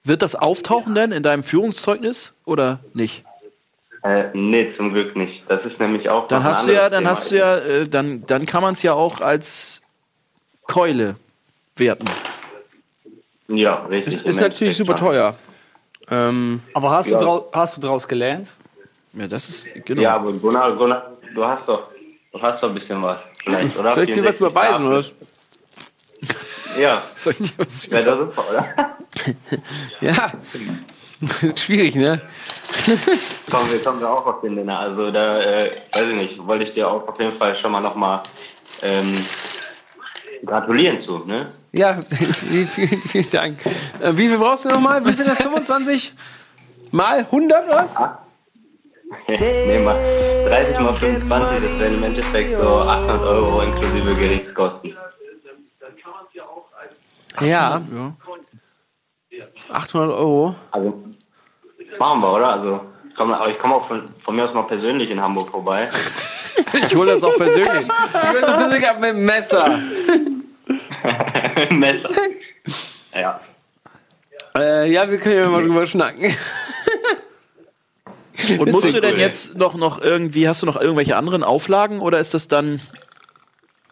[0.04, 3.24] wird das auftauchen denn in deinem Führungszeugnis oder nicht?
[4.06, 5.42] Äh, nee, zum Glück nicht.
[5.48, 7.10] Das ist nämlich auch Dann hast du ja, dann Thema.
[7.10, 9.80] hast du ja, äh, dann, dann kann man es ja auch als
[10.66, 11.16] Keule
[11.76, 12.06] werten.
[13.48, 14.16] Ja, richtig.
[14.16, 15.34] Ist, ist natürlich super teuer.
[16.10, 17.18] Ähm, Aber hast, Ja.
[17.18, 18.48] du drau hast du daraus gelernt?
[19.12, 20.02] Ja, das ist genau.
[20.02, 21.90] Ja, aber Gunnar, Gunnar, du hast doch,
[22.32, 23.18] du hast doch ein bisschen was.
[23.42, 23.94] Vielleicht, oder?
[23.94, 25.04] soll ich dir was 64 überweisen, oder?
[26.78, 28.96] Ja, Soll ich dir was wäre doch super, oder?
[30.00, 30.32] Ja.
[31.56, 32.20] Schwierig, ne?
[33.50, 34.78] kommen, wir kommen wir auch auf den Nenner.
[34.80, 37.80] Also da, äh, weiß ich nicht, wollte ich dir auch auf jeden Fall schon mal
[37.80, 38.22] nochmal
[38.82, 39.14] ähm,
[40.44, 41.52] gratulieren zu, ne?
[41.72, 41.98] Ja,
[42.34, 43.58] vielen, vielen, Dank.
[44.00, 45.04] Äh, wie viel brauchst du nochmal?
[45.04, 45.38] Wie sind das?
[45.38, 46.14] 25
[46.90, 47.98] mal 100 oder was?
[49.28, 49.96] nee, mal
[50.48, 54.96] 30 mal 25, das wären im Endeffekt so 800 Euro inklusive Gerichtskosten.
[57.40, 58.12] Ja, Ja.
[59.70, 60.54] 800 Euro.
[60.70, 61.02] Also,
[61.98, 62.52] machen wir, oder?
[62.52, 65.88] Also, ich komme ich komm auch von, von mir aus mal persönlich in Hamburg vorbei.
[66.72, 67.68] Ich hole das auch persönlich.
[68.24, 69.78] Ich bin so Physiker mit dem Messer.
[71.70, 72.10] Messer.
[73.14, 73.40] Ja.
[74.56, 76.34] Äh, ja, wir können ja mal drüber schnacken.
[78.58, 82.20] Und musst du denn jetzt noch, noch irgendwie, hast du noch irgendwelche anderen Auflagen oder
[82.20, 82.80] ist das dann.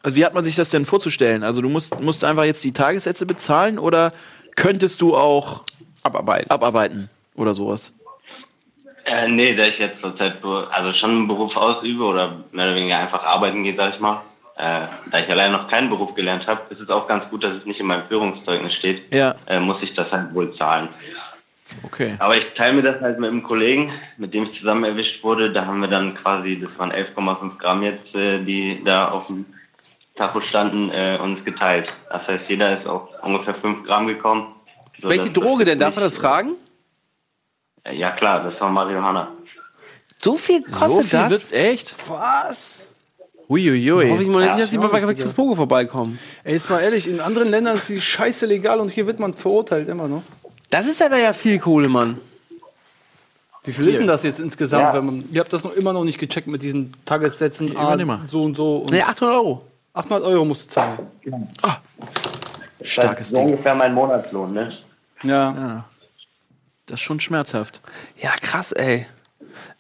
[0.03, 1.43] Also wie hat man sich das denn vorzustellen?
[1.43, 4.13] Also du musst, musst einfach jetzt die Tagessätze bezahlen oder
[4.57, 5.65] könntest du auch
[6.03, 6.51] Abarbeiten.
[6.51, 7.93] abarbeiten oder sowas?
[9.07, 12.75] Äh, nee, da ich jetzt zurzeit so- also schon einen Beruf ausübe oder mehr oder
[12.77, 14.23] weniger einfach arbeiten gehe, sag ich mal.
[14.57, 17.55] Äh, da ich allein noch keinen Beruf gelernt habe, ist es auch ganz gut, dass
[17.57, 19.13] es nicht in meinem Führungszeugnis steht.
[19.13, 19.35] Ja.
[19.47, 20.89] Äh, muss ich das halt wohl zahlen.
[21.83, 22.15] Okay.
[22.19, 25.51] Aber ich teile mir das halt mit einem Kollegen, mit dem ich zusammen erwischt wurde.
[25.53, 29.45] Da haben wir dann quasi, das waren 11,5 Gramm jetzt, äh, die da auf dem
[30.17, 31.93] Tacho standen, äh, uns geteilt.
[32.11, 34.55] Das heißt, jeder ist auf ungefähr 5 Gramm gekommen.
[35.03, 35.79] So, Welche Droge denn?
[35.81, 36.53] Darf man das fragen?
[37.83, 39.33] Äh, Ja klar, das war Marihuana.
[40.21, 41.51] So viel kostet viel das?
[41.51, 41.95] wird echt?
[42.09, 42.87] Was?
[43.49, 44.09] Huiuiui.
[44.11, 46.17] Hoffe ich mal nicht, dass mal bei Ja, Chris Pogo vorbeikomme.
[46.45, 49.35] Ey, jetzt mal ehrlich, in anderen Ländern ist die Scheiße legal und hier wird man
[49.35, 50.23] verurteilt immer noch.
[50.71, 52.19] Das ist aber ja viel Kohle, Mann.
[53.65, 54.95] Wie viel ist denn das jetzt insgesamt, Ja.
[54.95, 55.25] wenn man.
[55.31, 57.77] Ihr habt das noch immer noch nicht gecheckt mit diesen Tagessätzen.
[57.77, 58.21] ah, mal.
[58.27, 58.79] so und so.
[58.79, 59.63] Und Ne, 800 Euro.
[59.95, 60.99] 800 Euro musst du zahlen.
[62.83, 63.47] Starkes so Ding.
[63.47, 64.77] ungefähr mein Monatslohn, ne?
[65.23, 65.85] Ja.
[66.87, 67.81] Das ist schon schmerzhaft.
[68.21, 69.07] Ja, krass, ey.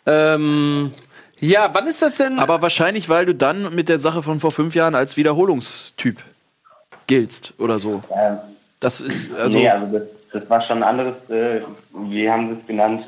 [0.06, 0.92] Ähm,
[1.40, 2.38] ja, wann ist das denn?
[2.38, 6.18] Aber wahrscheinlich, weil du dann mit der Sache von vor fünf Jahren als Wiederholungstyp
[7.06, 8.00] giltst oder so.
[8.14, 8.38] Ähm,
[8.80, 9.58] Das ist also.
[9.58, 11.60] nee, also das, das war schon ein anderes, äh,
[11.92, 13.06] wie haben sie es genannt,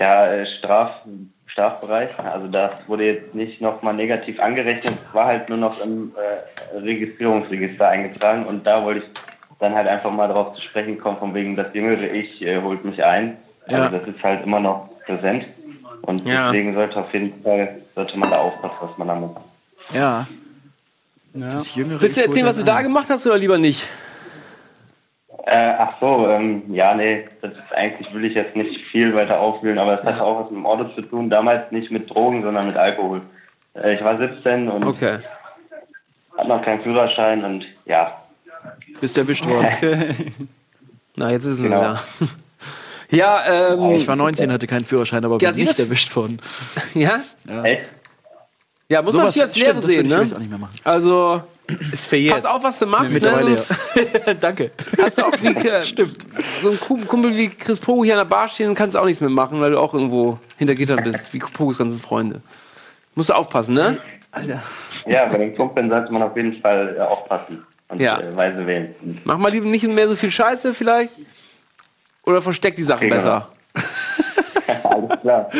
[0.00, 0.90] der äh, Straf,
[1.52, 2.08] Strafbereich.
[2.18, 6.78] Also das wurde jetzt nicht nochmal negativ angerechnet, es war halt nur noch im äh,
[6.78, 9.10] Registrierungsregister eingetragen und da wollte ich
[9.60, 12.84] dann halt einfach mal drauf zu sprechen kommen, von wegen das jüngere Ich äh, holt
[12.84, 13.36] mich ein.
[13.66, 13.88] Also Ja.
[13.90, 15.44] das ist halt immer noch präsent
[16.02, 16.46] und Ja.
[16.50, 19.36] deswegen sollte auf jeden Fall, sollte man da aufpassen, was man da macht.
[19.92, 20.26] ja.
[21.34, 21.54] ja.
[21.54, 23.86] Das jüngere Willst du erzählen, was du da gemacht hast oder lieber nicht?
[25.44, 29.40] Äh, ach so, ähm, ja, nee, das ist eigentlich will ich jetzt nicht viel weiter
[29.40, 31.28] aufwühlen, aber es hatte auch was mit dem Auto zu tun.
[31.30, 33.22] Damals nicht mit Drogen, sondern mit Alkohol.
[33.74, 35.18] Äh, ich war 17 und Okay.
[36.36, 38.16] hatte noch keinen Führerschein und ja,
[39.00, 39.68] Bist erwischt worden.
[41.16, 41.80] Na, jetzt wissen Genau.
[41.80, 42.00] wir ja.
[43.10, 46.40] Ja, ähm, Ich war 19, hatte keinen Führerschein, aber bin Ja, sieh nicht erwischt worden.
[46.94, 47.20] ja?
[47.64, 47.82] echt?
[48.88, 50.30] Ja, muss man sich das würde sehen, ne?
[50.34, 50.76] auch nicht mehr machen.
[50.84, 51.42] Also,
[51.92, 52.34] Ist verjährt.
[52.36, 53.56] pass auf, was du machst, Mittlerweile ne?
[54.40, 54.72] Danke.
[55.00, 56.26] Hast du auch wie, äh, Stimmt.
[56.62, 59.04] So ein Ku- Kumpel wie Chris Pogo hier an der Bar stehen und kannst auch
[59.04, 62.42] nichts mehr machen, weil du auch irgendwo hinter Gittern bist, wie Pogos ganzen Freunde.
[63.14, 63.98] Musst du aufpassen, ne?
[64.32, 64.62] Alter.
[65.06, 68.18] Ja, bei den Kumpeln sollte man auf jeden Fall äh, aufpassen und Ja.
[68.20, 68.94] äh, weise wählen.
[69.24, 71.14] Mach mal lieber nicht mehr so viel Scheiße vielleicht.
[72.24, 73.48] Oder versteck die Sachen Okay, besser.
[74.84, 75.50] Alles klar.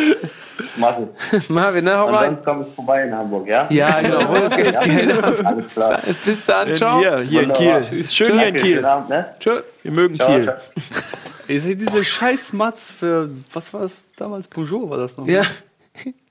[0.76, 0.96] Mach
[1.32, 1.48] es.
[1.48, 1.96] Marvin, ne?
[1.96, 2.30] Hau Und rein.
[2.34, 3.66] sonst komme ich vorbei in Hamburg, ja?
[3.70, 4.28] Ja, genau.
[4.28, 4.76] Hol das Geld.
[4.76, 6.00] Alles klar.
[6.24, 6.76] Bis dann.
[6.76, 6.98] Ciao.
[6.98, 7.80] Hier, hier in Wunderbar.
[7.82, 8.06] Kiel.
[8.06, 8.84] Schön hier in Danke, Kiel.
[8.84, 9.34] Abend, ne?
[9.38, 9.60] Tschö.
[9.82, 10.54] Wir mögen Ciao, Kiel.
[11.60, 14.48] seht diese scheiß Matz für, was war das damals?
[14.48, 15.26] Peugeot war das noch?
[15.26, 15.42] Ja.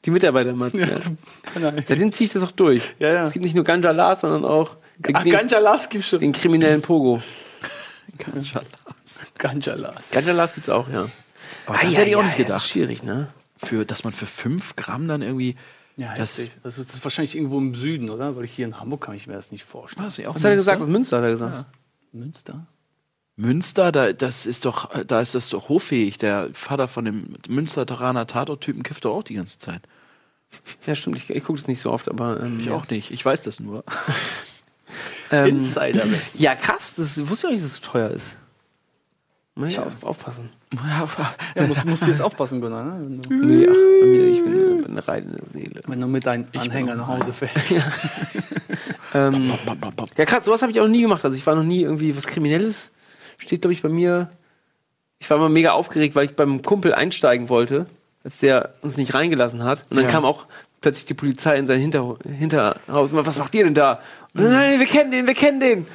[0.05, 0.73] Die Mitarbeiter, Mats.
[0.73, 0.87] Ja,
[1.59, 1.85] Nein.
[1.87, 2.81] Seitdem ziehe ich das auch durch.
[2.97, 3.25] Ja, ja.
[3.25, 6.19] Es gibt nicht nur Ganja Lars, sondern auch den, Ach, Ganja Lars gibt's schon.
[6.19, 7.21] den kriminellen Pogo.
[8.17, 8.61] Ganja
[9.75, 10.09] Lars.
[10.11, 11.07] Ganja Lars gibt's auch, ja.
[11.65, 12.67] Aber das hätte ich auch nicht Das ist gedacht.
[12.69, 13.27] schwierig, ne?
[13.57, 15.55] Für, dass man für 5 Gramm dann irgendwie.
[15.97, 18.35] Ja, Das- das, das ist wahrscheinlich irgendwo im Süden, oder?
[18.35, 20.05] Weil hier in Hamburg kann ich mir das nicht vorstellen.
[20.07, 20.81] Was, auch Was hat er gesagt?
[20.81, 21.65] Aus Münster hat er gesagt.
[22.11, 22.65] Münster?
[23.35, 26.17] Münster, da, das ist doch, da ist das doch hoffähig.
[26.17, 29.81] Der Vater von dem Münsteraner Tatort-Typen kifft doch auch die ganze Zeit.
[30.85, 31.15] Ja, stimmt.
[31.17, 32.41] Ich, ich gucke das nicht so oft, aber.
[32.41, 32.73] Ähm, Ich ja.
[32.73, 33.11] auch nicht.
[33.11, 33.83] Ich weiß das nur.
[35.31, 36.41] Ähm, Insiderwissen.
[36.41, 36.95] ja, krass.
[36.97, 38.35] Das wusste ich auch nicht, dass es so teuer ist.
[39.55, 40.49] Mal ja, auf, aufpassen.
[41.55, 43.19] Ja, musst, musst du jetzt aufpassen, Gunnar, ne?
[43.29, 45.81] Nee, ach, bei mir, ich bin äh, eine reine Seele.
[45.87, 47.85] wenn du mit deinem Anhänger nach Hause fährst.
[49.13, 49.51] Ähm,
[50.17, 51.25] ja, krass, sowas habe ich auch noch nie gemacht.
[51.25, 52.91] Also ich war noch nie irgendwie was Kriminelles.
[53.39, 54.29] Steht, glaube ich, bei mir.
[55.19, 57.87] Ich war mal mega aufgeregt, weil ich beim Kumpel einsteigen wollte,
[58.23, 59.85] als der uns nicht reingelassen hat.
[59.89, 60.11] Und dann Ja.
[60.11, 60.45] kam auch
[60.79, 63.11] plötzlich die Polizei in sein Hinter Hinterhaus.
[63.11, 63.99] Und was macht ihr denn da?
[64.33, 65.85] Und nein, wir kennen den, wir kennen den.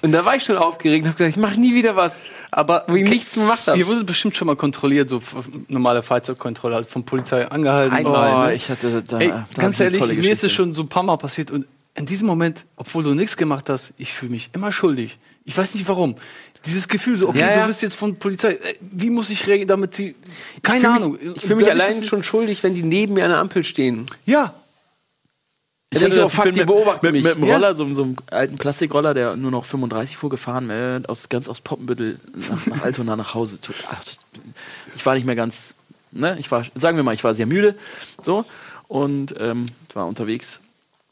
[0.00, 2.20] Und da war ich schon aufgeregt und habe gesagt, ich mache nie wieder was.
[2.50, 3.78] Aber ich nichts gemacht habe.
[3.78, 5.20] Ihr wurdet bestimmt schon mal kontrolliert, so
[5.68, 7.96] normale Fahrzeugkontrolle, halt von Polizei angehalten.
[7.96, 8.44] Einmal.
[8.44, 8.54] Oh, ne?
[8.54, 11.16] ich hatte da, Ey, da ganz ehrlich, mir ist es schon so ein paar Mal
[11.16, 15.18] passiert und in diesem Moment, obwohl du nichts gemacht hast, ich fühle mich immer schuldig.
[15.44, 16.14] Ich weiß nicht warum.
[16.64, 17.60] Dieses Gefühl so, okay, Ja, ja.
[17.62, 20.14] du bist jetzt von Polizei, äh, wie muss ich reagieren, damit sie,
[20.62, 21.12] keine Ich Ahnung.
[21.12, 24.04] Mich, ich fühle mich allein schon schuldig, wenn die neben mir an der Ampel stehen.
[24.26, 24.54] Ja,
[25.90, 27.54] Ich denke so, das, fuck, bin die mit, beobachten mit, mit einem Ja.
[27.54, 31.48] Roller, so, so einem alten Plastikroller, der nur noch 35 fuhr, gefahren, äh, aus, ganz
[31.48, 33.58] aus Poppenbüttel nach, nach Altona nach Hause.
[34.94, 35.74] Ich war nicht mehr ganz,
[36.10, 37.74] ne, ich war, sagen wir mal, ich war sehr müde,
[38.22, 38.44] so,
[38.86, 40.60] und ähm, war unterwegs,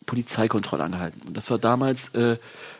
[0.04, 1.22] Polizeikontrolle angehalten.
[1.26, 2.36] Und das war damals äh,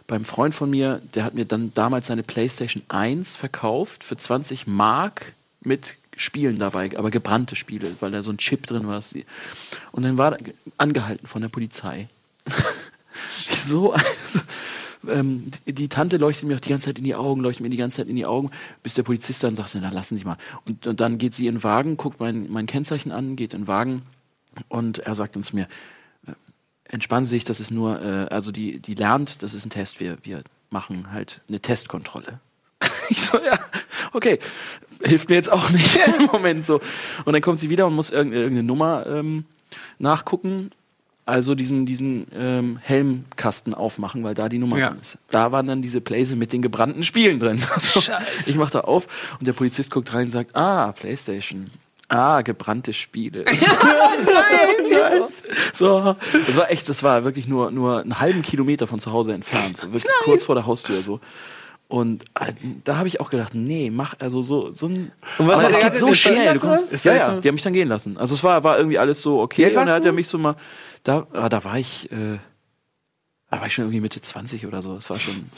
[0.07, 4.67] beim Freund von mir, der hat mir dann damals seine PlayStation 1 verkauft für 20
[4.67, 9.03] Mark mit Spielen dabei, aber gebrannte Spiele, weil da so ein Chip drin war.
[9.93, 10.39] Und dann war
[10.79, 12.09] angehalten von der Polizei.
[13.67, 14.41] So, also,
[15.09, 17.77] ähm, die, Tante leuchtet mir auch die ganze Zeit in die Augen, leuchtet mir die
[17.77, 18.51] ganze Zeit in die Augen,
[18.83, 20.37] bis der Polizist dann sagte, na lassen Sie mal.
[20.67, 23.63] Und, und dann geht sie in den Wagen, guckt mein, mein Kennzeichen an, geht in
[23.63, 24.03] den Wagen
[24.69, 25.69] und er sagt uns mir,
[26.27, 26.33] äh,
[26.85, 30.01] entspannen Sie sich, das ist nur, äh, also die, die lernt, das ist ein Test,
[30.01, 32.41] wir, wir machen halt eine Testkontrolle.
[33.09, 33.57] Ich so, ja,
[34.13, 34.39] okay,
[35.03, 36.81] hilft mir jetzt auch nicht im Moment so.
[37.25, 39.45] Und dann kommt sie wieder und muss irgendeine, Nummer ähm,
[39.99, 40.71] nachgucken.
[41.29, 44.91] Also diesen, diesen ähm, Helmkasten aufmachen, weil da die Nummer Ja.
[44.91, 45.19] drin ist.
[45.31, 47.61] Da waren dann diese Playse mit den gebrannten Spielen drin.
[47.75, 48.01] Also,
[48.47, 49.09] ich mach da auf
[49.41, 51.69] und der Polizist guckt rein und sagt, ah, Playstation.
[52.09, 53.45] Ah, gebrannte Spiele.
[55.73, 56.15] so,
[56.47, 59.79] das war echt, das war wirklich nur, nur einen halben Kilometer von zu Hause entfernt.
[59.79, 61.19] So wirklich kurz vor der Haustür so.
[61.89, 65.13] Und äh, da habe ich auch gedacht, nee, mach also so so ein.
[65.39, 66.59] Und was aber hat es er geht so schnell.
[66.59, 67.41] Kommst, ja, Ist er ja, so?
[67.41, 68.17] die haben mich dann gehen lassen.
[68.19, 69.67] Also es war, war irgendwie alles so okay.
[69.69, 70.57] Und dann hat er mich so mal,
[71.05, 72.39] da, ah, da war ich, äh,
[73.51, 74.97] da war ich schon irgendwie Mitte 20 oder so.
[74.97, 75.49] Es war schon.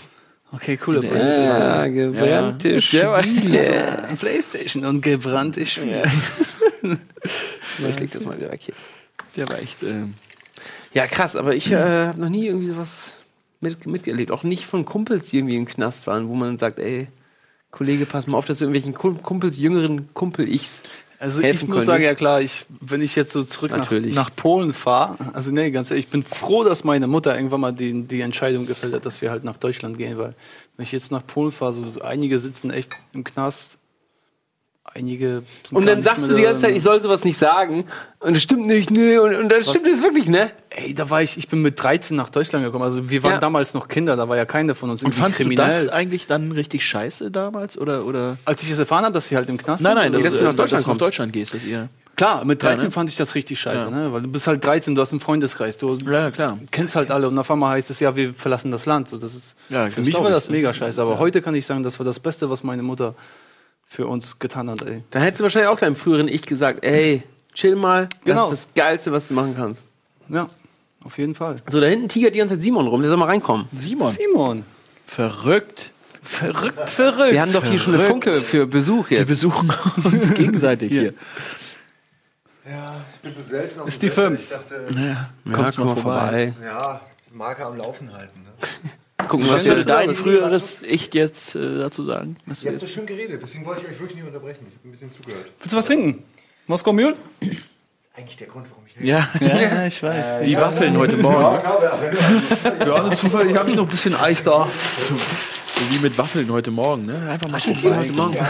[0.53, 4.09] okay, coole Ja, gebrannte Der war- Spiele.
[4.19, 6.03] Playstation und gebrannte Spiele.
[7.79, 8.75] Ich leg das mal wieder weg hier.
[9.37, 9.83] Der war echt.
[9.83, 10.15] Ähm,
[10.93, 11.77] Ja, krass, aber ich äh,
[12.09, 13.13] habe noch nie irgendwie sowas
[13.61, 14.31] mit, miterlebt.
[14.31, 17.09] Auch nicht von Kumpels, die irgendwie im Knast waren, wo man sagt, ey,
[17.71, 20.83] Kollege, pass mal auf, dass du irgendwelchen Kum- Kumpels, jüngeren Kumpel-Ichs
[21.19, 21.87] Also ich muss könntest.
[21.87, 25.71] sagen, ja klar, ich, wenn ich jetzt so zurück nach, nach Polen fahre, also nee,
[25.71, 29.05] ganz ehrlich, ich bin froh, dass meine Mutter irgendwann mal die, die Entscheidung gefällt hat,
[29.05, 30.35] dass wir halt nach Deutschland gehen, weil
[30.77, 33.77] wenn ich jetzt nach Polen fahre, so einige sitzen echt im Knast,
[34.95, 37.85] einige sind Und dann sagst du die ganze Zeit, ich soll sowas nicht sagen.
[38.21, 39.21] Und das stimmt nicht, ne?
[39.23, 40.51] Und, und dann stimmt es wirklich, ne?
[40.71, 43.39] Ey, da war ich, ich bin mit 13 nach Deutschland gekommen, also wir waren Ja.
[43.41, 45.67] damals noch Kinder, da war ja keiner von uns und fandst du kriminell.
[45.85, 47.79] das eigentlich dann richtig scheiße damals?
[47.79, 48.39] Oder, oder?
[48.45, 50.25] Als ich es erfahren habe, dass sie halt im Knast Nein, sind, nein, oder dass,
[50.31, 51.07] dass du du nach Deutschland, Deutschland nach.
[51.07, 51.89] Deutschland gehst, dass ihr.
[52.17, 52.91] Klar, mit 13 ne?
[52.91, 53.91] fand ich das richtig scheiße, Ja.
[53.91, 54.13] ne?
[54.13, 56.59] weil du bist halt 13, du hast einen Freundeskreis, du Ja, klar.
[56.73, 59.09] kennst halt alle und auf einmal heißt es ja, wir verlassen das Land.
[59.09, 61.19] So, das ist, Ja, für mich war das mega scheiße, aber ja.
[61.21, 63.15] heute kann ich sagen, das war das Beste, was meine Mutter
[63.89, 64.83] für uns getan hat.
[64.83, 65.03] Ey.
[65.11, 67.23] Dann hättest du wahrscheinlich auch deinem früheren Ich gesagt, ey,
[67.55, 68.51] chill mal, Genau.
[68.51, 69.89] das ist das Geilste, was du machen kannst.
[70.29, 70.49] Ja,
[71.05, 71.57] auf jeden Fall.
[71.71, 73.67] So, da hinten tigert die ganze Zeit Simon rum, der soll mal reinkommen.
[73.75, 74.13] Simon.
[74.13, 74.65] Simon,
[75.07, 75.91] Verrückt.
[76.23, 77.33] verrückt, verrückt.
[77.33, 78.05] Wir haben doch hier schon eine.
[78.05, 79.29] Funke für Besuch Wir jetzt.
[79.29, 79.73] besuchen
[80.05, 81.15] uns gegenseitig hier.
[82.69, 84.31] Ja, ich bin so selten auf Ist die Sender.
[84.37, 84.41] fünf?
[84.43, 85.01] Ich dachte, Ja,
[85.47, 86.53] Ja, kommst komm mal vorbei.
[86.63, 88.43] ja, die Marke am Laufen halten.
[88.43, 88.91] Ne?
[89.27, 92.37] Gucken, was würde dein früheres Ich jetzt äh, dazu sagen?
[92.47, 92.95] Was Ihr habt so jetzt?
[92.95, 94.67] schön geredet, deswegen wollte ich euch wirklich nicht unterbrechen.
[94.69, 95.47] Ich habe ein bisschen zugehört.
[95.59, 96.23] Willst du was trinken?
[96.69, 97.15] Moskau Mule?
[97.41, 97.63] Das ist
[98.17, 99.07] eigentlich der Grund, warum ich rede.
[99.09, 100.45] Ja, Ja, ich weiß.
[100.47, 101.61] die Waffeln heute Ja, Morgen.
[101.61, 104.69] klar, ja, wenn du Ja, zufällig habe ich noch ein bisschen Eis da.
[105.79, 107.29] So wie mit Waffeln heute Morgen, ne?
[107.31, 107.81] Einfach mal vorbei.
[107.81, 108.41] ja, habe ich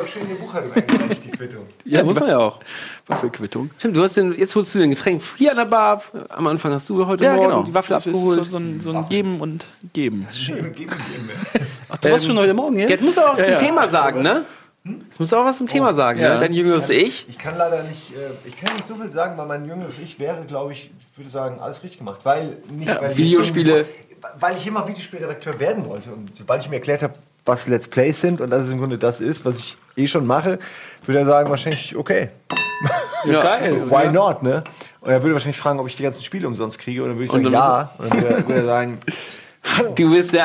[0.00, 1.66] auch schon in die Buchhaltung eingereicht, die Quittung.
[1.84, 2.58] Ja, muss man ja auch.
[3.06, 3.70] Waffelquittung.
[3.78, 6.02] Stimmt, du hast den, jetzt holst du den Getränk hier an der Bar.
[6.30, 7.62] Am Anfang hast du heute Ja, Morgen genau.
[7.64, 8.44] die Waffel Das ist abgeholt.
[8.44, 10.26] So, so, ein, so ein Geben und Geben.
[10.46, 10.90] Geben, geben, geben.
[11.90, 12.90] Ach, du warst schon heute Morgen jetzt?
[12.90, 13.58] Jetzt musst du auch was zum ja.
[13.58, 14.44] Thema sagen, ne?
[14.84, 16.34] Jetzt musst du auch was zum Thema sagen, Ja.
[16.34, 16.40] ne?
[16.40, 17.26] Dein jüngeres Ich.
[17.28, 20.18] Ich kann leider nicht, äh, ich kann nicht so viel sagen, weil mein jüngeres Ich
[20.18, 22.20] wäre, glaube ich, ich würde sagen, alles richtig gemacht.
[22.24, 23.84] Weil nicht, weil ich Videospiele.
[24.38, 26.10] Weil ich immer Videospielredakteur werden wollte.
[26.10, 27.14] Und sobald ich mir erklärt habe,
[27.44, 30.26] was Let's Plays sind und dass es im Grunde das ist, was ich eh schon
[30.26, 30.58] mache,
[31.06, 32.28] würde er sagen, wahrscheinlich, okay,
[33.24, 33.90] Ja, geil.
[33.90, 34.62] why not, ne?
[35.00, 37.02] Und er würde wahrscheinlich fragen, ob ich die ganzen Spiele umsonst kriege.
[37.02, 37.90] Und dann würde ich Und sagen, ja.
[37.98, 38.98] Und dann würde er sagen,
[39.96, 40.44] Du bist der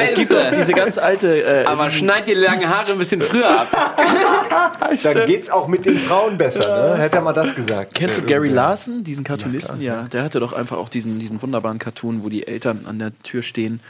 [0.00, 0.56] Es gibt doch Allergeilste.
[0.58, 1.42] diese ganz alte.
[1.42, 3.68] Äh, Aber schneid dir die langen Haare ein bisschen früher ab.
[5.02, 7.02] Dann geht's auch mit den Frauen besser, ne?
[7.02, 7.94] Hätte er mal das gesagt.
[7.94, 8.48] Kennst du Gary.
[8.48, 9.80] Larson, diesen Cartoonisten?
[9.80, 13.12] Ja, der hatte doch einfach auch diesen, diesen wunderbaren Cartoon, wo die Eltern an der
[13.22, 13.80] Tür stehen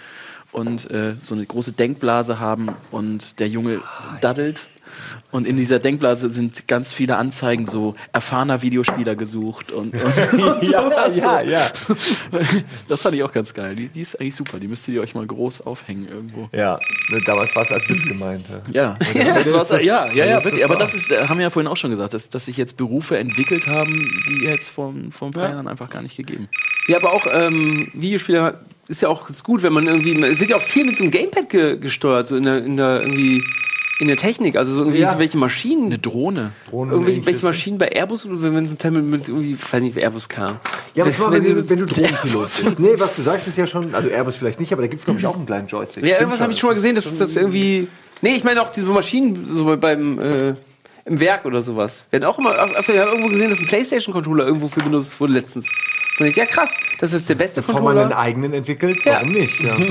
[0.52, 3.80] und äh, so eine große Denkblase haben und der Junge
[4.20, 4.68] daddelt.
[5.30, 10.02] Und in dieser Denkblase sind ganz viele Anzeigen, so erfahrener Videospieler gesucht und, und
[10.62, 11.16] Ja, sowas.
[11.16, 11.70] ja, ja.
[12.88, 13.74] Das fand ich auch ganz geil.
[13.74, 14.58] Die, die ist eigentlich super.
[14.58, 16.48] Die müsstet ihr euch mal groß aufhängen irgendwo.
[16.52, 16.78] Ja,
[17.10, 18.46] ne, damals war es als Witz gemeint.
[18.72, 18.96] ja.
[19.14, 20.60] Ja, jetzt war's, das- ja, ja, ja, wirklich.
[20.62, 22.56] ist Aber das ist, äh, haben wir ja vorhin auch schon gesagt, dass, dass sich
[22.56, 26.48] jetzt Berufe entwickelt haben, die jetzt vor, vor ein paar Jahren einfach gar nicht gegeben.
[26.88, 30.20] Ja, aber auch ähm, Videospieler ist ja auch ganz gut, wenn man irgendwie.
[30.24, 32.76] Es wird ja auch viel mit so einem Gamepad ge gesteuert, so in der, in
[32.76, 33.42] der irgendwie
[34.00, 34.56] in der Technik.
[34.56, 35.12] Also so irgendwie Ja.
[35.12, 35.86] so welche Maschinen.
[35.86, 36.52] Eine Drohne.
[36.68, 37.44] Drohnen Irgendwelche welche.
[37.46, 40.56] Maschinen bei Airbus oder wenn mit, mit, mit irgendwie, ich weiß nicht, wie Airbus kam.
[40.94, 42.78] Ja, aber mal, wenn, du, wenn du Drohnenpilot bist.
[42.78, 45.04] Nee, was du sagst, ist ja schon, also Airbus vielleicht nicht, aber da gibt es,
[45.04, 46.02] glaube ich, auch einen kleinen Joystick.
[46.02, 47.88] Ja, Stimmt irgendwas habe ich schon mal gesehen, dass ist das irgendwie.
[48.20, 50.54] Nee, ich meine auch diese Maschinen so beim äh,
[51.04, 52.04] im Werk oder sowas.
[52.10, 55.20] Wir hatten auch immer, öfter, ich habe irgendwo gesehen, dass ein PlayStation-Controller irgendwo für benutzt
[55.20, 55.68] wurde letztens.
[56.18, 56.70] Und ich, ja krass,
[57.00, 58.18] das ist der beste Bevor man einen Controller.
[58.24, 59.14] eigenen entwickelt, Ja.
[59.14, 59.60] warum nicht?
[59.60, 59.76] Ja.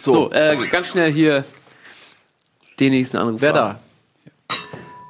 [0.00, 1.44] So, äh, ganz schnell hier
[2.80, 3.40] den nächsten Anruf.
[3.40, 3.80] Wer da?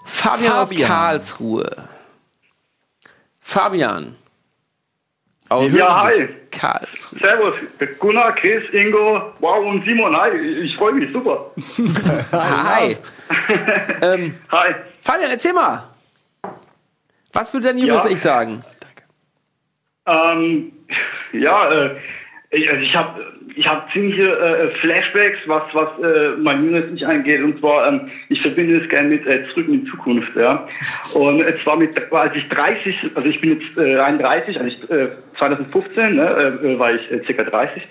[0.04, 0.88] Fabian, aus Fabian.
[0.88, 1.70] Karlsruhe.
[3.40, 4.16] Fabian.
[5.48, 6.28] Aus Ja, hi.
[6.50, 7.18] Karlsruhe.
[7.20, 7.54] Servus.
[7.98, 10.14] Gunnar, Chris, Ingo, wow und Simon.
[10.16, 11.50] Hi, ich freue mich, super.
[12.32, 12.96] Hi.
[14.02, 14.74] ähm, Hi.
[15.00, 15.84] Fabian, erzähl mal.
[17.32, 18.10] Was würde dein jüngeres Ja.
[18.10, 18.64] Ich sagen?
[20.06, 20.72] Ähm,
[21.32, 21.96] ja, äh,
[22.50, 27.06] ich, also ich habe ich hab ziemliche äh, Flashbacks, was, was äh, mein jüngeres Ich
[27.06, 27.42] angeht.
[27.42, 30.34] Und zwar, ähm, ich verbinde es gerne mit äh, Zurück in die Zukunft.
[30.34, 30.66] Ja.
[31.12, 34.90] Und es war mit, als ich 30, also ich bin jetzt äh, 31, also ich,
[34.90, 35.08] äh,
[35.38, 37.82] 2015 ne, äh, war ich äh, circa 30.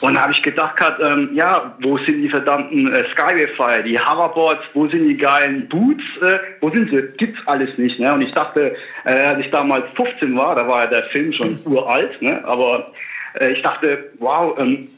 [0.00, 4.00] Und da habe ich gedacht, gehabt, ähm, ja, wo sind die verdammten äh, Skyway-Fire, die
[4.00, 7.02] Hoverboards, wo sind die geilen Boots, äh, wo sind sie?
[7.18, 8.00] Gibt's alles nicht.
[8.00, 8.14] Ne?
[8.14, 8.74] Und ich dachte,
[9.04, 12.42] äh, als ich damals 15 war, da war ja der Film schon uralt, ne?
[12.46, 12.92] aber
[13.38, 14.88] äh, ich dachte, wow, ähm,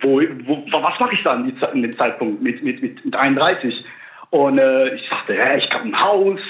[0.00, 3.84] wo, wo, was mache ich dann in dem Zeitpunkt mit, mit, mit, mit 31?
[4.30, 6.40] Und äh, ich dachte, ja, ich habe ein Haus,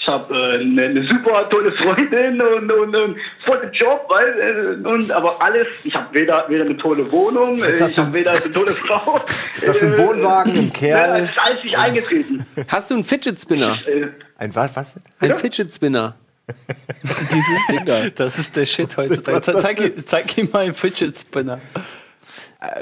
[0.00, 4.80] ich habe äh, eine, eine super tolle Freundin und, und, und voll den Job, weil,
[4.82, 8.30] äh, und, aber alles, ich habe weder, weder eine tolle Wohnung, äh, ich habe weder
[8.30, 9.20] eine tolle Frau.
[9.66, 11.08] hast du einen äh, Wohnwagen, einen Kerl.
[11.08, 12.46] Ja, es ist alles nicht eingetreten.
[12.68, 13.78] Hast du einen Fidget Spinner?
[13.86, 14.06] Äh,
[14.38, 14.74] Ein was?
[14.76, 15.00] was?
[15.20, 16.14] Ein Fidget Spinner.
[17.02, 18.08] Dieses Ding da.
[18.14, 19.42] Das ist der Shit heutzutage.
[19.42, 21.60] Ze- Zeig, ihm- zeig ihm mal einen Fidget Spinner.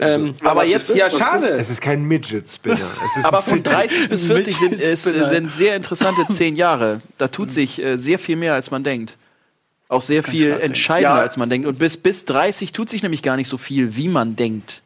[0.01, 1.49] Ähm, Aber jetzt, ja, schade.
[1.49, 2.77] Es ist kein Midget Spinner.
[2.77, 5.29] Es ist aber von 30 bis 40 sind, es, Spinner.
[5.29, 7.03] sind sehr interessante zehn Jahre.
[7.19, 9.19] Da tut sich äh, sehr viel mehr, als man denkt.
[9.89, 11.21] Auch sehr viel entscheidender, Ja.
[11.21, 11.69] als man denkt.
[11.69, 14.83] Und bis, bis 30 tut sich nämlich gar nicht so viel, wie man denkt.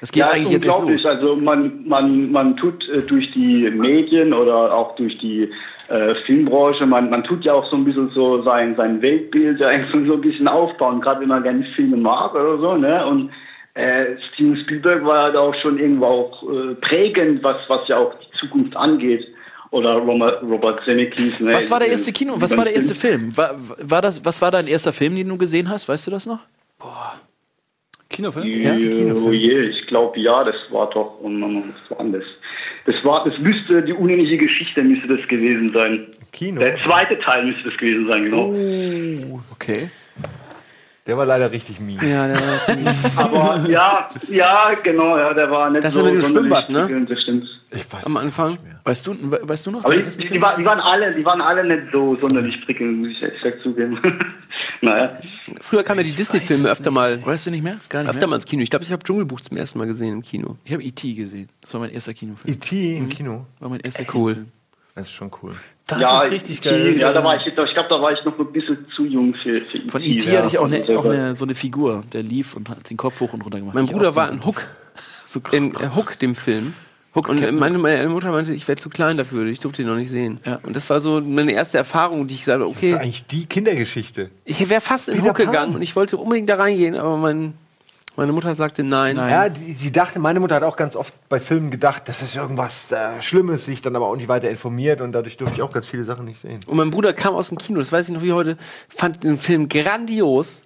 [0.00, 1.04] Das geht ja, eigentlich jetzt los.
[1.04, 5.50] Also man, man, man tut äh, durch die Medien oder auch durch die
[5.90, 9.68] äh, Filmbranche, man, man tut ja auch so ein bisschen so sein, sein Weltbild ja
[9.68, 12.76] eigentlich so ein bisschen aufbauen, gerade wenn man gerne Filme mag oder so.
[12.76, 13.04] Ne?
[13.06, 13.30] Und
[13.74, 18.14] äh, Steven Spielberg war halt auch schon irgendwo auch äh, prägend, was, was ja auch
[18.14, 19.26] die Zukunft angeht.
[19.72, 21.38] Oder Robert, Robert Zemeckis.
[21.38, 21.52] Ne?
[21.54, 22.34] Was war der erste Kino?
[22.36, 23.36] Was war der erste Film?
[23.36, 25.88] War, war das, was war dein erster Film, den du gesehen hast?
[25.88, 26.40] Weißt du das noch?
[28.10, 28.46] Kinofilm?
[28.46, 28.72] Ja,
[29.14, 32.24] oh je, ich glaube ja, das war doch, oh Mann, was war das?
[32.86, 36.06] Das war, das müsste die unendliche Geschichte müsste das gewesen sein.
[36.32, 36.60] Kino.
[36.60, 39.42] Der zweite Teil müsste das gewesen sein, genau.
[39.52, 39.88] Okay.
[41.10, 42.00] Der war leider richtig mies.
[42.02, 46.14] Ja, der war Aber ja, ja, genau, ja, der war nicht Das ist so mit
[46.14, 47.06] dem sonderlich Schwimmbad, ne?
[47.08, 47.48] Das stimmt.
[47.72, 48.58] Ich weiß am Anfang.
[48.84, 49.84] Weißt du, we- weißt du noch?
[49.84, 53.08] Aber die, die, war, die waren alle, die waren alle nicht so sonderlich prickelnd, muss
[53.08, 54.00] ich echt ehrlich zugeben.
[54.82, 55.18] naja.
[55.60, 57.78] Früher kamen ja die Disney-Filme öfter mal, Weißt du nicht mehr?
[57.88, 58.28] Gar nicht öfter mehr?
[58.28, 58.62] mal ins Kino.
[58.62, 60.58] Ich glaube, ich habe Dschungelbuch zum ersten Mal gesehen im Kino.
[60.64, 61.12] Ich habe E.T.
[61.14, 61.48] gesehen.
[61.60, 62.54] Das war mein erster Kinofilm.
[62.54, 62.96] E.T.
[62.98, 63.46] im Kino.
[63.58, 64.34] War mein erster Cool.
[64.34, 64.52] Kinofilm.
[64.94, 65.54] Das ist schon cool.
[65.90, 66.96] Das ja, ist richtig geil.
[66.96, 69.60] Ja, da war ich, ich glaube, da war ich noch ein bisschen zu jung für,
[69.60, 70.30] für Von E.T., E.T.
[70.32, 70.38] ja.
[70.38, 73.20] hatte ich auch, eine, auch eine, so eine Figur, der lief und hat den Kopf
[73.20, 73.74] hoch und runter gemacht.
[73.74, 74.62] Mein Ich Bruder war so- in Hook.
[75.26, 76.74] So In äh, Hook, dem Film.
[77.14, 79.96] Hook, und meine, meine Mutter meinte, ich wäre zu klein dafür, ich durfte ihn noch
[79.96, 80.38] nicht sehen.
[80.46, 80.60] Ja.
[80.62, 83.26] Und das war so meine erste Erfahrung, die ich gesagt habe, Das ist okay, eigentlich
[83.26, 84.30] die Kindergeschichte.
[84.44, 85.46] ich wäre fast in Peter Hook Pan.
[85.46, 87.54] gegangen und ich wollte unbedingt da reingehen, aber mein,
[88.20, 89.16] meine Mutter sagte nein.
[89.16, 92.36] Ja, die, sie dachte, meine Mutter hat auch ganz oft bei Filmen gedacht, das ist
[92.36, 95.72] irgendwas äh, Schlimmes, sich dann aber auch nicht weiter informiert und dadurch durfte ich auch
[95.72, 96.60] ganz viele Sachen nicht sehen.
[96.66, 98.58] Und mein Bruder kam aus dem Kino, das weiß ich noch wie heute,
[98.94, 100.60] fand den Film grandios.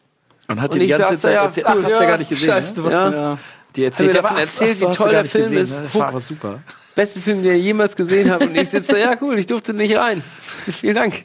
[0.48, 2.04] Und hat Und dir die ich ganze da, Zeit ja, erzählt, ach, hast du ja
[2.08, 2.46] gar nicht gesehen.
[2.48, 2.84] Scheiße, ne?
[2.86, 3.10] was Ja.
[3.12, 3.38] ja.
[3.76, 5.76] Die erzählt, Hat mir ja, davon erzählt, wie toll der Film gesehen, ist.
[5.76, 5.82] ne?
[5.84, 6.58] Das war aber super.
[6.96, 8.46] Beste Film, den ich jemals gesehen habe.
[8.46, 10.22] Und ich sitze, ja cool, ich durfte nicht rein.
[10.62, 11.24] Vielen Dank.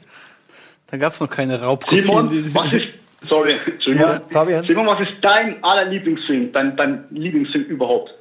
[0.88, 2.04] Da gab es noch keine Raubkopien.
[2.04, 2.82] Simon, die- was ist,
[3.22, 4.10] Sorry, Entschuldigung.
[4.10, 4.64] Ja, Fabian?
[4.66, 6.52] Simon, was ist dein aller Lieblingsfilm?
[6.52, 8.14] Dein, dein Lieblingsfilm überhaupt?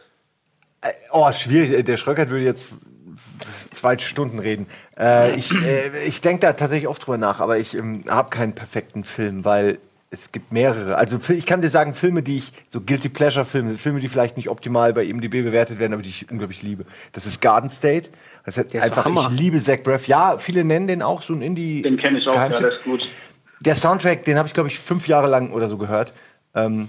[1.11, 1.85] Oh, schwierig.
[1.85, 2.71] Der Schröckert würde jetzt
[3.71, 4.67] zwei Stunden reden.
[4.97, 8.53] Äh, ich äh, ich denke da tatsächlich oft drüber nach, aber ich ähm, habe keinen
[8.53, 9.79] perfekten Film, weil
[10.11, 10.97] es gibt mehrere.
[10.97, 14.37] Also ich kann dir sagen, Filme, die ich, so Guilty Pleasure Filme, Filme, die vielleicht
[14.37, 16.85] nicht optimal bei IMDb bewertet werden, aber die ich unglaublich liebe.
[17.13, 18.09] Das ist Garden State.
[18.43, 19.29] Das hat ist einfach, Hammer.
[19.31, 20.07] ich liebe Zach Braff.
[20.07, 21.83] Ja, viele nennen den auch so ein Indie.
[21.83, 23.07] Den kenne ich auch, ja, der ist gut.
[23.61, 26.13] Der Soundtrack, den habe ich, glaube ich, fünf Jahre lang oder so gehört.
[26.55, 26.87] Ähm,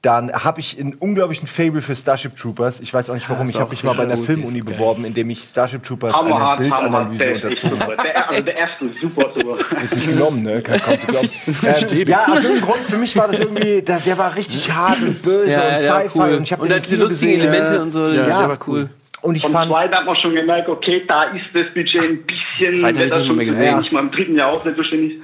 [0.00, 2.80] dann habe ich einen unglaublichen Fable für Starship Troopers.
[2.80, 3.48] Ich weiß auch nicht warum.
[3.48, 7.10] ich habe mich mal bei einer Filmuni beworben, indem ich Starship Troopers eine Hammerhart, hammerhart,
[7.10, 8.02] Bildanalyse der ist echt unterzogen habe.
[8.04, 9.56] Der, also der erste ist super, super.
[9.96, 10.62] Nicht genommen, ne?
[10.62, 11.28] Kann kaum zu glauben.
[11.46, 15.02] ähm, ja, aus irgendeinem Grund, für mich war das irgendwie, der, der war richtig hart
[15.02, 16.18] und böse Ja, und ja, Sci-Fi.
[16.18, 16.34] cool.
[16.36, 17.52] Und ich habe Und im die lustigen gesehen.
[17.52, 18.08] Elemente und so.
[18.12, 18.90] Ja, Ja, war cool.
[19.22, 22.22] Und ich Vom fand, zweiten hat man schon gemerkt, okay, da ist das Budget ein
[22.24, 23.64] bisschen, ich das nicht schon mehr gesehen.
[23.64, 23.80] gesehen.
[23.80, 25.18] Ich mal im dritten Jahr auch selbstverständlich.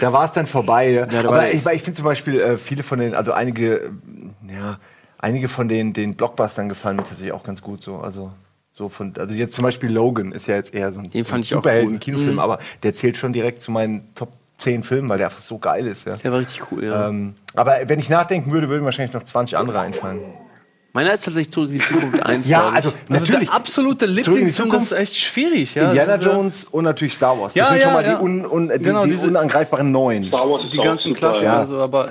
[0.00, 0.90] Da war es dann vorbei.
[0.90, 3.90] Ja, war Aber ich, ich finde zum Beispiel äh, viele von den, also einige, äh,
[4.52, 4.78] ja,
[5.18, 7.82] einige von den, den Blockbustern gefallen mir tatsächlich auch ganz gut.
[7.82, 8.32] So, also
[8.72, 11.42] so von, also jetzt zum Beispiel Logan ist ja jetzt eher so ein, so ein
[11.42, 12.38] Superhelden-Kinofilm, Mhm.
[12.38, 15.86] aber der zählt schon direkt zu meinen Top 10 Filmen, weil der einfach so geil
[15.86, 16.06] ist.
[16.06, 16.16] Ja.
[16.16, 17.08] Der war richtig cool, ja.
[17.08, 20.20] Ähm, aber wenn ich nachdenken würde, würden wahrscheinlich noch 20 andere einfallen.
[20.92, 22.48] Meiner ist tatsächlich zurück in die Zukunft 1.
[22.48, 23.48] Ja, also Also natürlich.
[23.48, 25.74] der absolute in die Lieblingsfilm, das ist echt schwierig.
[25.76, 25.88] Ja?
[25.88, 27.54] Indiana ist, äh, Jones und natürlich Star Wars.
[27.54, 28.16] Das Ja, sind ja, schon mal ja.
[28.16, 30.24] die, un, un, die, Genau, die diese- unangreifbaren Neuen.
[30.26, 31.58] Star Wars ist Die ganzen ja.
[31.58, 32.08] also, aber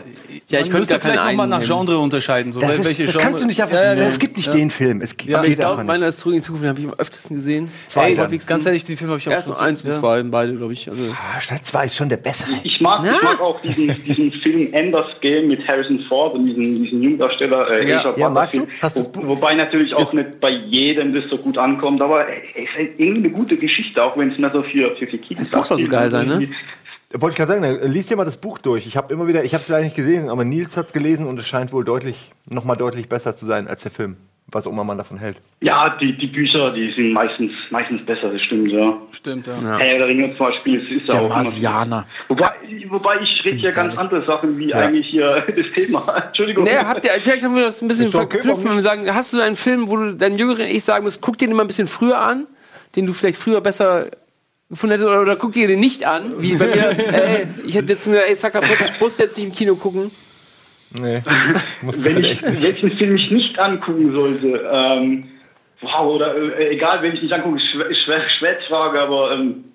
[0.48, 1.62] Ja, ich könnte gar vielleicht keinen nochmal nach.
[1.66, 2.54] Genre unterscheiden.
[2.54, 3.76] So, Das, ist, welche das Genre- kannst du nicht einfach.
[3.76, 4.54] Ja, ja, es gibt nicht Ja.
[4.54, 5.02] den Film.
[5.02, 6.88] Es gibt Ja, geht Ich glaube, meiner ist zurück in die Zukunft, den habe ich
[6.88, 7.70] am öftesten gesehen.
[7.88, 8.14] Zwei.
[8.48, 10.90] Ganz ehrlich, die Filme habe ich auch Erst so- eins und zwei, beide, glaube ich.
[10.90, 12.50] Also, Ah, Stadt 2 ist schon der bessere.
[12.64, 17.70] Ich mag, mag auch diesen, Film Enders Game mit Harrison Ford und diesen, diesen Jungdarsteller.
[17.72, 18.30] Äh, Ja.
[18.30, 18.69] Magst du?
[18.82, 19.28] Hast Wo, Buch?
[19.28, 23.26] wobei natürlich auch nicht bei jedem das so gut ankommt, aber es ist halt irgendwie
[23.26, 25.80] eine gute Geschichte, auch wenn es nicht so für, für, für Kids Das Buch soll
[25.82, 26.50] so geil sein, ne?
[27.12, 28.86] Wollte ich gerade sagen, dann lies dir mal das Buch durch.
[28.86, 31.26] Ich habe immer wieder, ich habe es leider nicht gesehen, aber Nils hat es gelesen
[31.26, 34.18] und es scheint wohl deutlich, noch mal deutlich besser zu sein als der Film.
[34.52, 35.38] Was auch immer man davon hält.
[35.62, 38.98] Ja, die, die Bücher, die sind meistens, meistens besser, das stimmt, ja.
[39.12, 39.54] Stimmt, ja.
[39.62, 39.78] Ja.
[39.78, 42.06] Herr der Ringe zum Beispiel, es ist ja Der auch immer- Marsianer.
[42.28, 42.52] Wobei,
[42.90, 46.24] wobei ich rede ja ganz andere Sachen wie eigentlich hier das Thema.
[46.28, 46.64] Entschuldigung.
[46.64, 49.34] Nee, habt ihr, vielleicht haben wir das ein bisschen doch okay, wenn wir sagen, hast
[49.34, 51.68] du einen Film, wo du deinem jüngeren Ich sagen musst, guck dir den mal ein
[51.68, 52.48] bisschen früher an,
[52.96, 54.08] den du vielleicht früher besser
[54.70, 57.94] gefunden hättest, oder, oder guck dir den nicht an, wie bei mir, ey, ich hätte
[57.94, 60.10] jetzt mir, ey, Sucker Punch, musst jetzt nicht im Kino gucken.
[60.92, 61.22] Nee,
[61.82, 65.26] muss wenn ich, wenn ich einen Film mich nicht angucken sollte, ähm,
[65.82, 69.34] wow, oder äh, egal, wenn ich nicht angucke, ist schwer, schwer, schwer zu fragen, aber
[69.34, 69.66] ähm,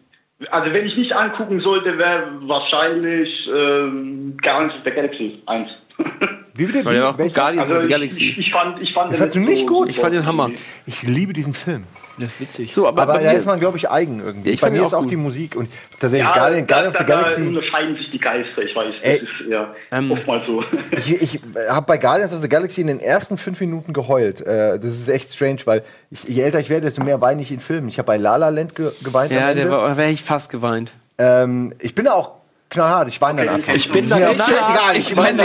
[0.50, 5.70] also wenn ich nicht angucken sollte, wäre wahrscheinlich ähm, Guardians of the Galaxy 1.
[6.54, 6.84] Wie bitte?
[6.84, 7.28] Weil der war auch Welcher?
[7.28, 8.28] gut Guardians also of the ich, Galaxy.
[8.30, 9.88] ich, ich fand, ich fand den Fandst du nicht nicht gut?
[9.88, 10.50] Ich fand den Hammer.
[10.86, 11.84] Ich liebe diesen Film.
[12.18, 12.72] Das ist witzig.
[12.74, 14.50] So, aber, Aber bei da mir- ist man, glaube ich, eigen irgendwie.
[14.50, 15.10] Ich Bei mir ihn ist auch auch gut.
[15.10, 17.40] die Musik und tatsächlich Ja, Guardian, da, Guardians of the da, da Galaxy.
[17.48, 18.94] unterscheiden sich die Geister, ich weiß.
[18.94, 20.62] Das Ey, ist ja ähm, oftmals so.
[20.96, 24.40] Ich, ich habe bei Guardians of the Galaxy in den ersten fünf Minuten geheult.
[24.40, 27.50] Äh, das ist echt strange, weil ich, je älter ich werde, desto mehr weine ich
[27.50, 27.88] in Filmen.
[27.88, 29.32] Ich habe bei La La Land ge geweint.
[29.32, 30.92] ja, da wäre ich fast geweint.
[31.18, 32.32] ähm, ich bin da auch
[32.74, 33.08] knallhart.
[33.08, 33.72] Ich weine dann einfach.
[33.74, 35.38] Ich bin da Mir nicht auch scheißegal, Ich weine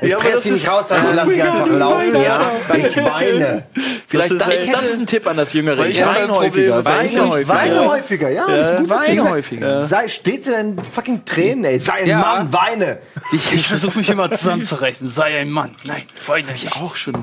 [0.00, 2.22] Ich Ja, aber presse das die nicht ist- raus, sondern lass sie einfach laufen.
[2.22, 3.62] Ja, ich weine.
[4.06, 5.86] Vielleicht Das das, ist das, echt- ist ein Tipp an das Jüngere.
[5.86, 6.84] Ich Ich weine häufiger.
[6.84, 7.48] Weine häufiger.
[7.54, 8.46] Weine häufiger, ja.
[8.46, 8.88] ist gut.
[8.88, 9.86] weine häufiger.
[9.86, 11.78] Sei, steht zu deinen fucking Tränen, ey.
[11.78, 12.18] Sei ein.
[12.20, 12.98] Mann, weine.
[13.32, 15.08] Ich versuche mich immer zusammenzureißen.
[15.08, 15.70] Sei ein Mann.
[15.84, 16.72] Nein, weine nicht.
[16.80, 17.14] Auch schon.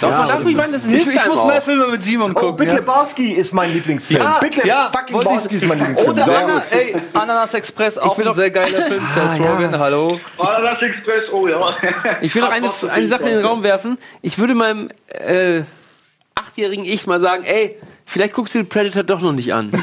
[0.00, 2.56] Doch, nicht weinen, das hilft Ich, ich muss mehr Filme mit Simon Oh, gucken.
[2.56, 2.74] Big ja.
[2.74, 4.20] Lebowski ist mein Lieblingsfilm.
[4.22, 6.10] Ja, Big ich- Lebowski ist mein Lieblingsfilm.
[6.10, 9.06] Oder ey, Ananas Express, auch ein sehr geiler Film.
[9.06, 10.20] Seth Rogen, hallo.
[10.38, 11.76] Ananas Express, oh ja.
[12.20, 13.98] Ich will noch eine, eine Sache in den Raum werfen.
[14.22, 15.62] Ich würde meinem äh,
[16.34, 19.70] achtjährigen Ich mal sagen, ey, vielleicht guckst du Predator doch noch nicht an.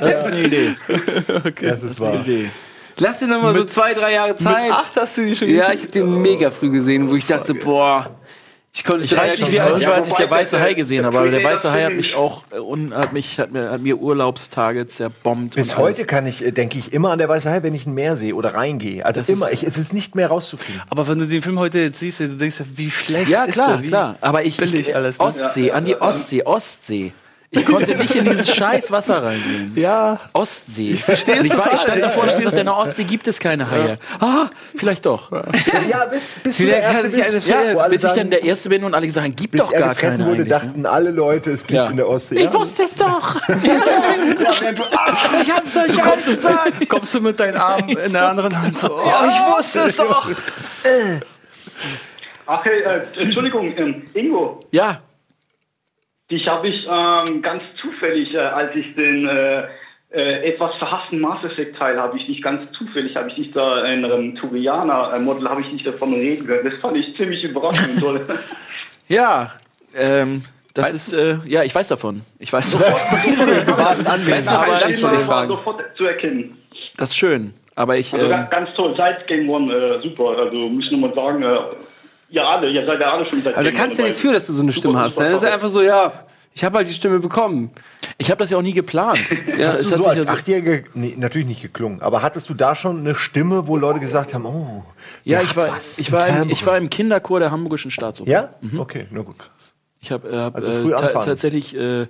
[0.00, 0.76] Das ist eine Idee.
[1.60, 2.14] Das ist wahr.
[2.14, 2.50] Idee.
[2.98, 4.70] Lass dir noch mal so zwei, drei Jahre Zeit.
[4.70, 7.54] Ach, hast du die schon Ja, ich habe den mega früh gesehen, wo ich dachte,
[7.54, 8.10] boah,
[8.76, 10.74] ich konnte Ich weiß nicht, wie alt ich Ja, war, als ich der weiße Hai
[10.74, 13.80] gesehen habe, aber der weiße Hai hat mich auch äh, hat mich hat mir, hat
[13.80, 15.54] mir Urlaubstage zerbombt.
[15.54, 17.94] Bis heute kann ich, äh, denke ich, immer an der Weiße Hai, wenn ich ein
[17.94, 19.06] Meer sehe oder reingehe.
[19.06, 20.82] Also Das ist- immer, ich, es ist nicht mehr rauszukriegen.
[20.90, 23.52] Aber wenn du den Film heute jetzt siehst, du denkst ja, wie schlecht Ja, ist
[23.54, 23.82] klar, der?
[23.82, 24.16] Wie klar.
[24.20, 25.24] Aber ich, billig ich alles, ne?
[25.24, 27.12] Ostsee, an die Ostsee, Ostsee.
[27.54, 29.72] Ich konnte nicht in dieses scheiß Wasser reingehen.
[29.76, 30.18] Ja.
[30.32, 30.90] Ostsee.
[30.90, 33.04] Ich verstehe es ich, war, ich stand ich davor und verstehe dachte, in der Ostsee
[33.04, 33.96] gibt es keine Haie.
[34.20, 35.30] Ah, vielleicht doch.
[35.88, 38.94] Ja, bis, bis du der Erste bist, alle Bis ich dann der Erste bin und
[38.94, 41.88] alle sagen, gibt bis doch gar keine wurde, dachten alle Leute, es gibt Ja.
[41.88, 42.36] in der Ostsee.
[42.36, 43.36] Ich wusste es doch.
[45.42, 48.88] Ich hab's euch kommst, du, kommst du mit deinen Armen in der anderen Hand so,
[48.90, 50.30] oh, ich wusste es doch.
[52.46, 54.64] Ach, hey, äh, Entschuldigung, ähm, Ingo.
[54.70, 54.98] Ja,
[56.34, 59.68] Dich habe ich ähm, ganz zufällig, äh, als ich den äh,
[60.10, 63.84] äh, etwas verhassten Mass Effect Teil habe ich nicht ganz zufällig, habe ich nicht da
[63.84, 66.68] in einem Turianer Model habe ich nicht davon reden können.
[66.68, 68.00] Das fand ich ziemlich überraschend.
[68.00, 68.26] toll.
[69.06, 69.52] Ja,
[69.94, 72.22] ähm, das ist, äh, ja, ich weiß davon.
[72.38, 72.96] Ich weiß sofort.
[73.66, 74.56] Du warst anwesend.
[74.56, 75.48] Aber ich fragen.
[75.48, 76.56] sofort zu erkennen.
[76.96, 77.52] das ist schön.
[77.76, 78.94] Aber ich, Also ähm, ganz, ganz toll.
[78.96, 80.38] Seit Game One äh, super.
[80.38, 81.44] Also muss ich nur mal sagen,
[82.42, 84.46] alle, ihr seid ja alle schon seit Also da kannst du ja nichts für, dass
[84.46, 85.18] du so eine Stimme hast.
[85.18, 85.26] Ne?
[85.26, 85.52] Das ist Sache.
[85.52, 86.12] einfach so, ja,
[86.52, 87.70] ich habe halt die Stimme bekommen.
[88.18, 89.28] ich habe das ja auch nie geplant.
[89.58, 92.00] Ja, Hast es du hat so sich ja als so, Achtjährige, nee, natürlich nicht geklungen,
[92.02, 94.84] aber hattest du da schon eine Stimme, wo Leute gesagt haben, oh,
[95.24, 98.30] ja, ich war, was ich, war im, ich war im Kinderchor der Hamburgischen Staatsoper.
[98.30, 98.54] Ja?
[98.78, 99.36] Okay, na gut.
[100.00, 101.24] Ich habe äh, hab, Also äh, früh ta anfangen.
[101.26, 102.06] tatsächlich äh,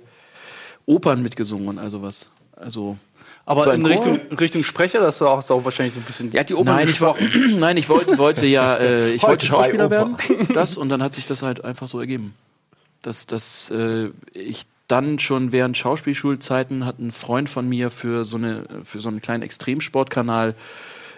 [0.85, 2.29] Opern mitgesungen und also was.
[2.55, 2.97] Also
[3.45, 3.91] Aber in Chor?
[3.91, 6.33] Richtung, Richtung Sprecher, das auch, hast du auch wahrscheinlich so ein bisschen.
[6.33, 7.15] Hat die Opern Nein, ich, war,
[7.57, 10.53] nein, ich wollte, wollte ja, äh, ich Heute wollte Schauspieler werden, Oper.
[10.53, 12.33] das und dann hat sich das halt einfach so ergeben,
[13.03, 18.37] dass, dass äh, ich dann schon während Schauspielschulzeiten hat ein Freund von mir für so
[18.37, 20.55] eine für so einen kleinen Extremsportkanal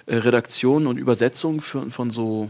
[0.06, 2.50] äh, Redaktion und Übersetzung für, von so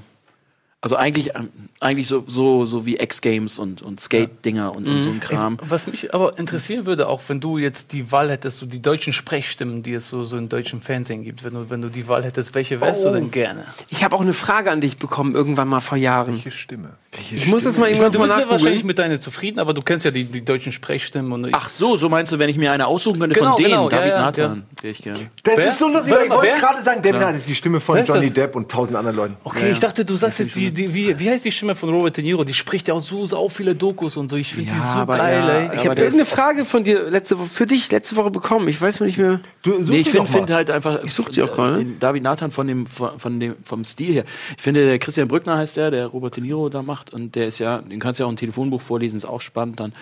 [0.88, 1.50] also eigentlich ähm,
[1.82, 5.20] eigentlich so so so wie X Games und und Skate Dinger und, und so ein
[5.20, 5.58] Kram.
[5.68, 9.12] Was mich aber interessieren würde, auch wenn du jetzt die Wahl hättest, so die deutschen
[9.12, 12.24] Sprechstimmen, die es so, so im deutschen Fernsehen gibt, wenn du, wenn du die Wahl
[12.24, 13.10] hättest, welche wärst Oh.
[13.10, 13.66] du denn gerne?
[13.90, 16.36] Ich habe auch eine Frage an dich bekommen, irgendwann mal vor Jahren.
[16.36, 16.92] Welche Stimme?
[17.34, 19.82] Ich muss das mal Ich irgendwann du bist ja wahrscheinlich mit deiner zufrieden, aber du
[19.82, 21.32] kennst ja die, die deutschen Sprechstimmen.
[21.32, 23.70] Und Ach so, so meinst du, wenn ich mir eine aussuchen könnte Genau, von denen,
[23.72, 25.32] genau, ja, David ja, Nathan, wäre ich gerne.
[25.44, 25.68] Das Wer?
[25.70, 27.02] ist so lustig, Wer- ich wollte gerade sagen.
[27.02, 28.34] David Nathan ist die Stimme von Johnny das?
[28.36, 29.38] Depp und tausend anderen Leuten.
[29.44, 32.16] Okay, ich dachte, du sagst jetzt die, die wie, wie heißt die Stimme von Robert
[32.18, 32.44] De Niro?
[32.44, 34.38] Die spricht ja auch so, so viele Dokus und so.
[34.38, 35.76] Ich finde Ja, die so aber geil, ja, ey.
[35.76, 38.68] Ich habe irgendeine Frage von dir letzte Woche, für dich letzte Woche bekommen.
[38.68, 39.40] Ich weiß mir nicht mehr.
[39.64, 41.78] Du, such Nee, ich finde find halt einfach Ich such sie auch gerade.
[41.78, 44.24] den David Nathan von dem, von, dem vom Stil her.
[44.56, 47.48] Ich finde, der Christian Brückner heißt der, der Robert De Niro da macht und der
[47.48, 49.94] ist ja, den kannst du ja auch ein Telefonbuch vorlesen, ist auch spannend dann.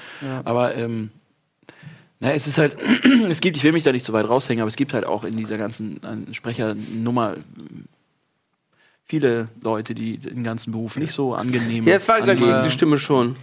[0.43, 1.09] Aber ähm,
[2.19, 2.75] na, es ist halt,
[3.29, 5.23] es gibt, ich will mich da nicht so weit raushängen, aber es gibt halt auch
[5.25, 7.39] in dieser ganzen äh, Sprechernummer äh,
[9.05, 12.71] viele Leute, die den ganzen Beruf nicht so angenehm Ja, jetzt war gleich die, die
[12.71, 13.35] Stimme schon.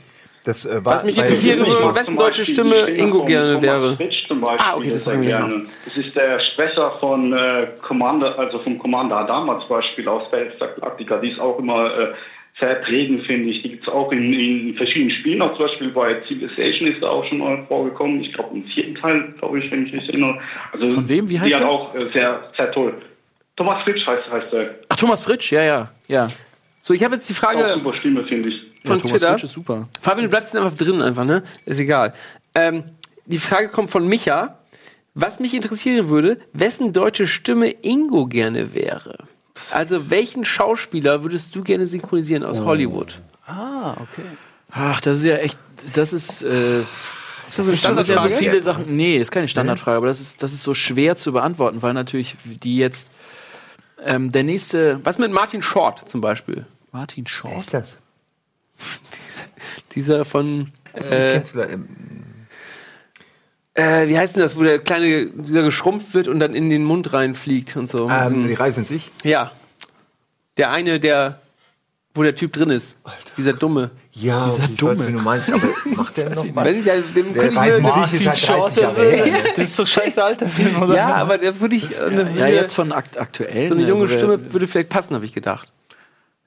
[0.44, 3.62] Das, äh, war, Was mich interessiert, würde, mag wessen deutsche Stimme die Ingo von gerne
[3.62, 3.94] wäre.
[3.94, 5.62] Fritsch zum Beispiel Ah, okay, das wir gerne.
[5.84, 10.70] Das ist der Sprecher von äh, Commander, also vom Commander Adama zum Beispiel aus Battlestar
[10.80, 11.18] Galactica.
[11.18, 12.12] Die ist auch immer äh,
[12.58, 13.62] sehr prägend, finde ich.
[13.62, 17.10] Die gibt es auch in, in verschiedenen Spielen, auch zum Beispiel bei Civilization ist da
[17.10, 18.20] auch schon mal vorgekommen.
[18.22, 20.40] Ich glaube im vierten Teil, glaube ich, wenn ich mich erinnere.
[20.72, 21.28] Also, Von wem?
[21.28, 21.70] Wie heißt die hat der?
[21.70, 22.94] auch äh, sehr, sehr toll.
[23.56, 24.70] Thomas Fritsch heißt, heißt er.
[24.88, 26.28] Ach, Thomas Fritsch, ja, ja, ja.
[26.80, 28.60] So, ich habe jetzt die Auch Frage super Stimme, finde ich.
[28.84, 29.30] von ja Thomas Twitter.
[29.32, 29.88] Fritsch ist super.
[30.00, 31.42] Fabian, du bleibst einfach drin einfach, ne?
[31.64, 32.14] Ist egal.
[32.54, 32.84] Ähm,
[33.26, 34.58] die Frage kommt von Micha.
[35.14, 39.18] Was mich interessieren würde, wessen deutsche Stimme Ingo gerne wäre?
[39.70, 43.20] Also, welchen Schauspieler würdest du gerne synchronisieren aus Hollywood?
[43.46, 44.26] Ah, okay.
[44.70, 45.58] Ach, das ist ja echt,
[45.92, 48.34] das ist, äh, Ist das eine sind ja so Standardfrage?
[48.36, 48.96] viele Sachen.
[48.96, 52.36] Nee, ist keine Standardfrage, aber das ist, das ist so schwer zu beantworten, weil natürlich
[52.44, 53.08] die jetzt
[54.04, 56.66] ähm, der nächste Was mit Martin Short zum Beispiel?
[56.92, 57.58] Martin Wer Short.
[57.58, 57.98] ist das?
[59.94, 61.88] Dieser von, äh, Kennst du da, ähm,
[63.74, 66.84] äh, wie heißt denn das, wo der kleine, dieser geschrumpft wird und dann in den
[66.84, 68.08] Mund reinfliegt und so.
[68.10, 69.10] ähm, die Reise in sich?
[69.22, 69.52] ja.
[70.58, 71.40] Der eine, der,
[72.14, 72.98] wo der Typ drin ist.
[73.36, 73.90] Dieser dumme.
[74.12, 75.06] Ja, Dieser okay, ich weiß, Dumme.
[75.08, 76.64] wen du meinst, aber macht der noch mal?
[76.66, 79.34] Weiß ich, ja, dem Der könnte ich mir, in sich ist 30 Jahre her.
[79.56, 80.94] Das ist so scheiße alter Film, oder?
[80.94, 81.96] Ja, aber der würde ich.
[81.96, 83.68] äh, Eine, Ja, jetzt von akt aktuell.
[83.68, 85.72] so eine junge also, Stimme würde vielleicht passen, habe ich gedacht.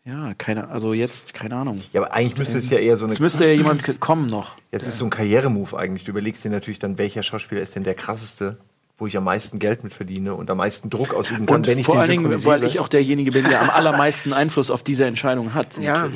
[0.04, 1.82] Ja, keine, also jetzt, keine Ahnung.
[1.92, 3.14] Ja, aber eigentlich müsste es ja eher so eine.
[3.14, 4.52] Es müsste ja jemand kommen noch.
[4.72, 6.04] Jetzt ist so ein Karrieremove eigentlich.
[6.04, 8.58] Du überlegst dir natürlich dann, welcher Schauspieler ist denn der krasseste,
[8.98, 11.78] wo ich am meisten Geld mit verdiene und am meisten Druck ausüben kann, Und wenn
[11.78, 14.84] ich vor den allen Dingen, weil ich auch derjenige bin, der am allermeisten Einfluss auf
[14.84, 15.78] diese Entscheidung hat.
[15.80, 16.08] Ja.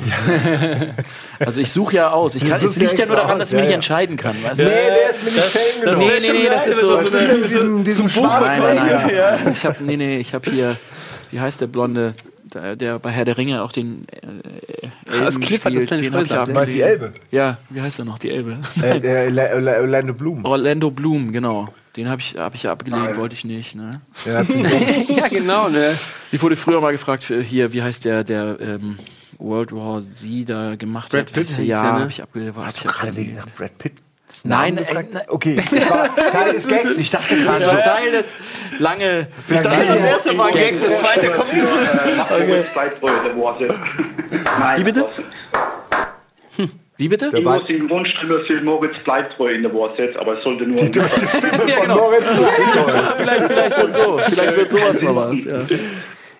[1.38, 2.34] Also ich suche ja aus.
[2.36, 3.74] Ich kann, es liegt ja nur daran, dass ich mich ja.
[3.74, 4.34] entscheiden kann.
[4.42, 4.60] Weißt?
[4.60, 6.12] Nee, der ist mir nicht Fame Das, genug.
[6.12, 6.96] nee, nee, nee, das ist so.
[6.96, 8.40] Mit diesem, diesem Buch?
[8.40, 9.52] Nein, nein, nein.
[9.52, 10.76] Ich habe nee, nee, ich habe hier,
[11.30, 12.14] wie heißt der Blonde,
[12.54, 15.88] der, der bei Herr der Ringe auch den äh, Das Elben Cliff hat das spielt,
[15.88, 16.48] kleine den hab.
[16.48, 17.12] Meinst du die Elbe?
[17.30, 18.56] Ja, wie heißt er noch, die Elbe?
[18.82, 20.44] Äh, Orla- Orlando Bloom.
[20.44, 21.68] Orlando Bloom, genau.
[22.00, 23.74] Den habe ich, hab ich ja abgelehnt, wollte ich nicht.
[23.74, 24.00] Ne?
[24.14, 25.94] Sich- ja, genau, ne?
[26.32, 28.98] Ich wurde früher mal gefragt, für hier, wie heißt der, der ähm,
[29.36, 31.32] World War Z da gemacht Brad hat?
[31.34, 32.00] Pitt ja, der, ne?
[32.00, 32.56] habe ich abgelehnt.
[32.56, 33.16] Hab ich Gerade abgelehnt.
[33.18, 33.92] wegen nach Brad Pitt.
[34.44, 35.08] Nein, äh, nein.
[35.28, 36.96] Okay, das war Teil des Gags.
[36.96, 37.66] Ich dachte Das gerade.
[37.76, 38.34] war Teil des
[38.78, 39.28] lange.
[39.46, 41.70] Ich dachte, das erste war Gag, das zweite kommt dieses.
[42.30, 42.64] Okay.
[43.24, 43.74] der Worte.
[44.58, 45.06] Nein, Wie bitte?
[47.00, 47.30] Wie bitte?
[47.34, 50.78] Ich muss den Wunschstimme für Moritz Bleibtreu in der WhatsApp, aber es sollte nur.
[51.66, 51.96] Ja, genau.
[51.96, 52.26] Moritz
[53.16, 54.18] vielleicht, vielleicht wird so.
[54.28, 55.44] Vielleicht wird sowas mal was.
[55.44, 55.62] Ja.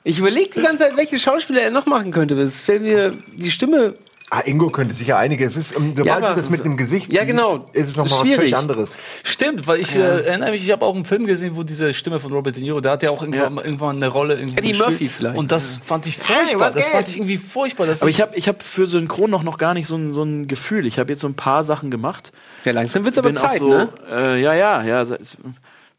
[0.04, 2.34] Ich überlege die ganze Zeit, welche Schauspieler er noch machen könnte.
[2.34, 3.94] Es fällt mir die Stimme
[4.32, 5.44] Ah, Ingo könnte sicher einige.
[5.44, 7.66] Es ist, ähm, sobald Ja, aber- du das mit einem Gesicht Ja, genau.
[7.72, 8.92] siehst, ist es nochmal was völlig anderes.
[9.24, 12.20] Stimmt, weil ich äh, erinnere mich, ich habe auch einen Film gesehen, wo diese Stimme
[12.20, 14.68] von Robert De Niro, der hat ja auch irgendwann, mal- irgendwann eine Rolle irgendwo Eddie
[14.68, 14.88] gespielt.
[14.90, 15.36] Murphy vielleicht.
[15.36, 16.60] Und das fand ich Hey, furchtbar.
[16.68, 16.92] was das geht?
[16.92, 17.86] fand ich irgendwie furchtbar.
[17.88, 20.22] Dass Aber ich habe ich hab für Synchron noch, noch gar nicht so ein, so
[20.22, 20.86] ein Gefühl.
[20.86, 22.30] Ich habe jetzt so ein paar Sachen gemacht.
[22.64, 23.88] Ja, langsam wird's aber bin Zeit, auch so, ne?
[24.12, 25.18] äh, ja, ja, ja, sa-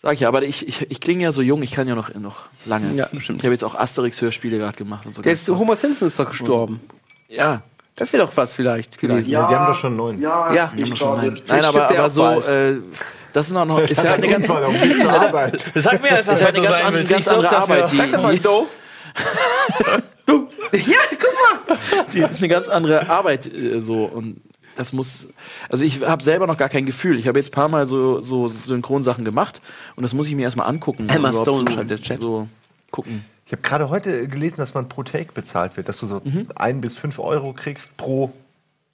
[0.01, 2.13] sag ich ja, aber ich, ich, ich klinge ja so jung, ich kann ja noch,
[2.15, 2.95] noch lange.
[2.95, 3.39] Ja, stimmt.
[3.39, 5.21] Ich habe jetzt auch Asterix-Hörspiele gerade gemacht und so.
[5.21, 5.49] Der ist.
[5.49, 6.79] Homer Simpson ist doch gestorben.
[7.27, 7.61] ja,
[7.95, 9.29] Das wäre doch was vielleicht gewesen.
[9.29, 10.19] Ja, die haben doch schon neun.
[10.19, 10.71] Ja, Ja.
[10.75, 12.77] ich nein, glaube, nein Vielleicht aber, aber so, äh,
[13.33, 15.65] das ist noch, noch ist ja eine ganz, zur Arbeit.
[15.75, 17.91] Sag mir einfach, ist ja eine ganz, andere, ganz andere Arbeit.
[17.91, 18.67] Die, Sag doch mal, Do.
[20.25, 20.47] du.
[20.71, 22.05] Ja, guck mal.
[22.13, 24.39] die ist eine ganz andere Arbeit äh, so und
[24.75, 25.27] das muss
[25.69, 28.21] also ich habe selber noch gar kein Gefühl ich habe jetzt ein paar mal so
[28.21, 29.61] so Synchronsachen gemacht
[29.97, 32.19] und das muss ich mir erstmal angucken Emma Stone zu- schreibt der Chat.
[32.21, 32.47] so
[32.89, 36.21] gucken Ich habe gerade heute gelesen, dass man pro Take bezahlt wird, dass du so
[36.55, 38.31] ein bis fünf Euro kriegst pro,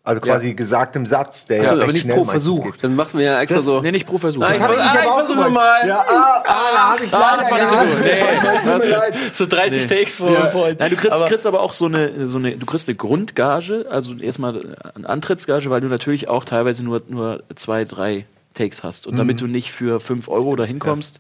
[0.03, 2.64] also quasi gesagtem Satz, der Also, ja aber nicht pro Versuch.
[2.64, 2.84] geht.
[2.84, 3.82] Dann machen wir ja extra so.
[3.82, 5.88] nee nicht pro Versuch Nein, ich, das, ah, ich versuche mal.
[5.88, 8.64] Ja, ah, ah, da habe ich leider das war nicht so gut.
[8.64, 9.16] Tut mir leid.
[9.32, 10.32] so 30 Takes vor.
[10.32, 12.95] vor Nein, du kriegst, aber, kriegst aber auch so eine, so eine, du kriegst eine
[12.95, 18.26] Grundgage, also erstmal eine Antrittsgage, weil du natürlich auch teilweise nur, nur zwei, drei
[18.58, 19.08] Takes hast.
[19.08, 21.20] Und damit du nicht für fünf Euro da hinkommst,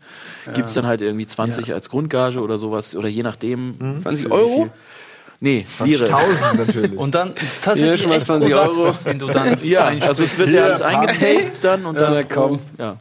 [0.53, 3.99] gibt's dann halt irgendwie 20 als Grundgage oder sowas, oder je nachdem.
[4.01, 4.61] 20 für wie Euro?
[4.63, 4.71] viel.
[5.39, 6.07] Nee, Lire.
[6.09, 6.97] Tausend natürlich.
[6.97, 8.97] Und dann tatsächlich Ja, schon mal echt pro 20 Satz, Euro.
[9.05, 12.13] den du dann Ja, also es wird ja alles eingetaped dann und dann.
[12.13, 12.59] na komm.
[12.79, 12.95] Ja.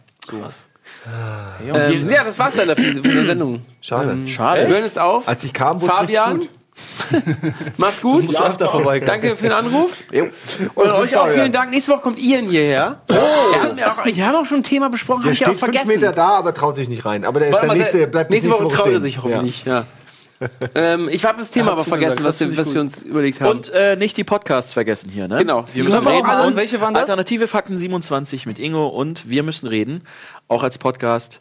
[1.73, 3.63] Ähm, ja, das war's dann für die Sendung.
[3.81, 4.17] Schade.
[4.21, 4.67] Wir Schade.
[4.67, 5.27] hören jetzt auf.
[5.29, 6.47] Als ich kam, es Fabian,
[7.11, 7.23] gut.
[7.77, 8.25] mach's gut.
[8.25, 9.07] musst du öfter vorbeikommen.
[9.07, 10.05] Danke für den Anruf.
[10.75, 11.71] Und euch auch vielen Dank.
[11.71, 13.01] Nächste Woche kommt Ian hierher.
[13.77, 15.89] Er auch, ich habe auch schon ein Thema besprochen, habe Der ich ja auch vergessen.
[15.89, 17.25] Meter da, aber traut sich nicht rein.
[17.25, 19.65] Aber der, ist Warte der nächste, der- bleibt bis Nächste Woche traut er sich hoffentlich.
[19.65, 19.85] Ja.
[20.75, 23.51] ähm, ich habe das Thema Er aber vergessen, was, wir, was wir uns überlegt haben.
[23.53, 25.39] Und äh, nicht die Podcasts vergessen hier, ne?
[25.39, 25.65] Genau.
[25.73, 26.27] Wir müssen reden.
[26.27, 26.47] alle.
[26.47, 27.05] Und Welche waren das?
[27.05, 30.03] Alternative Fakten 27 mit Ingo und wir müssen reden.
[30.49, 31.41] Auch als Podcast.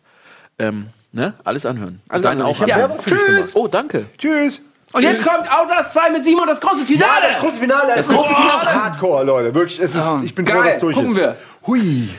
[0.60, 1.34] Ähm, ne?
[1.44, 2.02] Alles anhören.
[2.08, 2.56] Alles Dann anhören.
[2.56, 2.76] auch Ja.
[2.76, 3.00] anhören.
[3.06, 3.50] Gemacht.
[3.54, 4.06] Oh, danke.
[4.18, 4.62] Tschüss.
[4.96, 7.26] Und jetzt kommt Outlast 2 mit Simon, das große Finale.
[7.34, 7.94] Das große Finale.
[7.98, 8.84] Das große Finale.
[8.84, 9.54] Hardcore, Leute.
[9.54, 11.18] Wirklich, es ist, ich bin froh, dass Geil, es durch gucken ist.
[11.18, 11.36] wir.
[11.68, 12.10] Hui.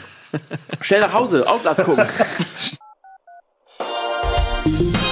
[0.82, 2.06] Schnell nach Hause, Outlast gucken.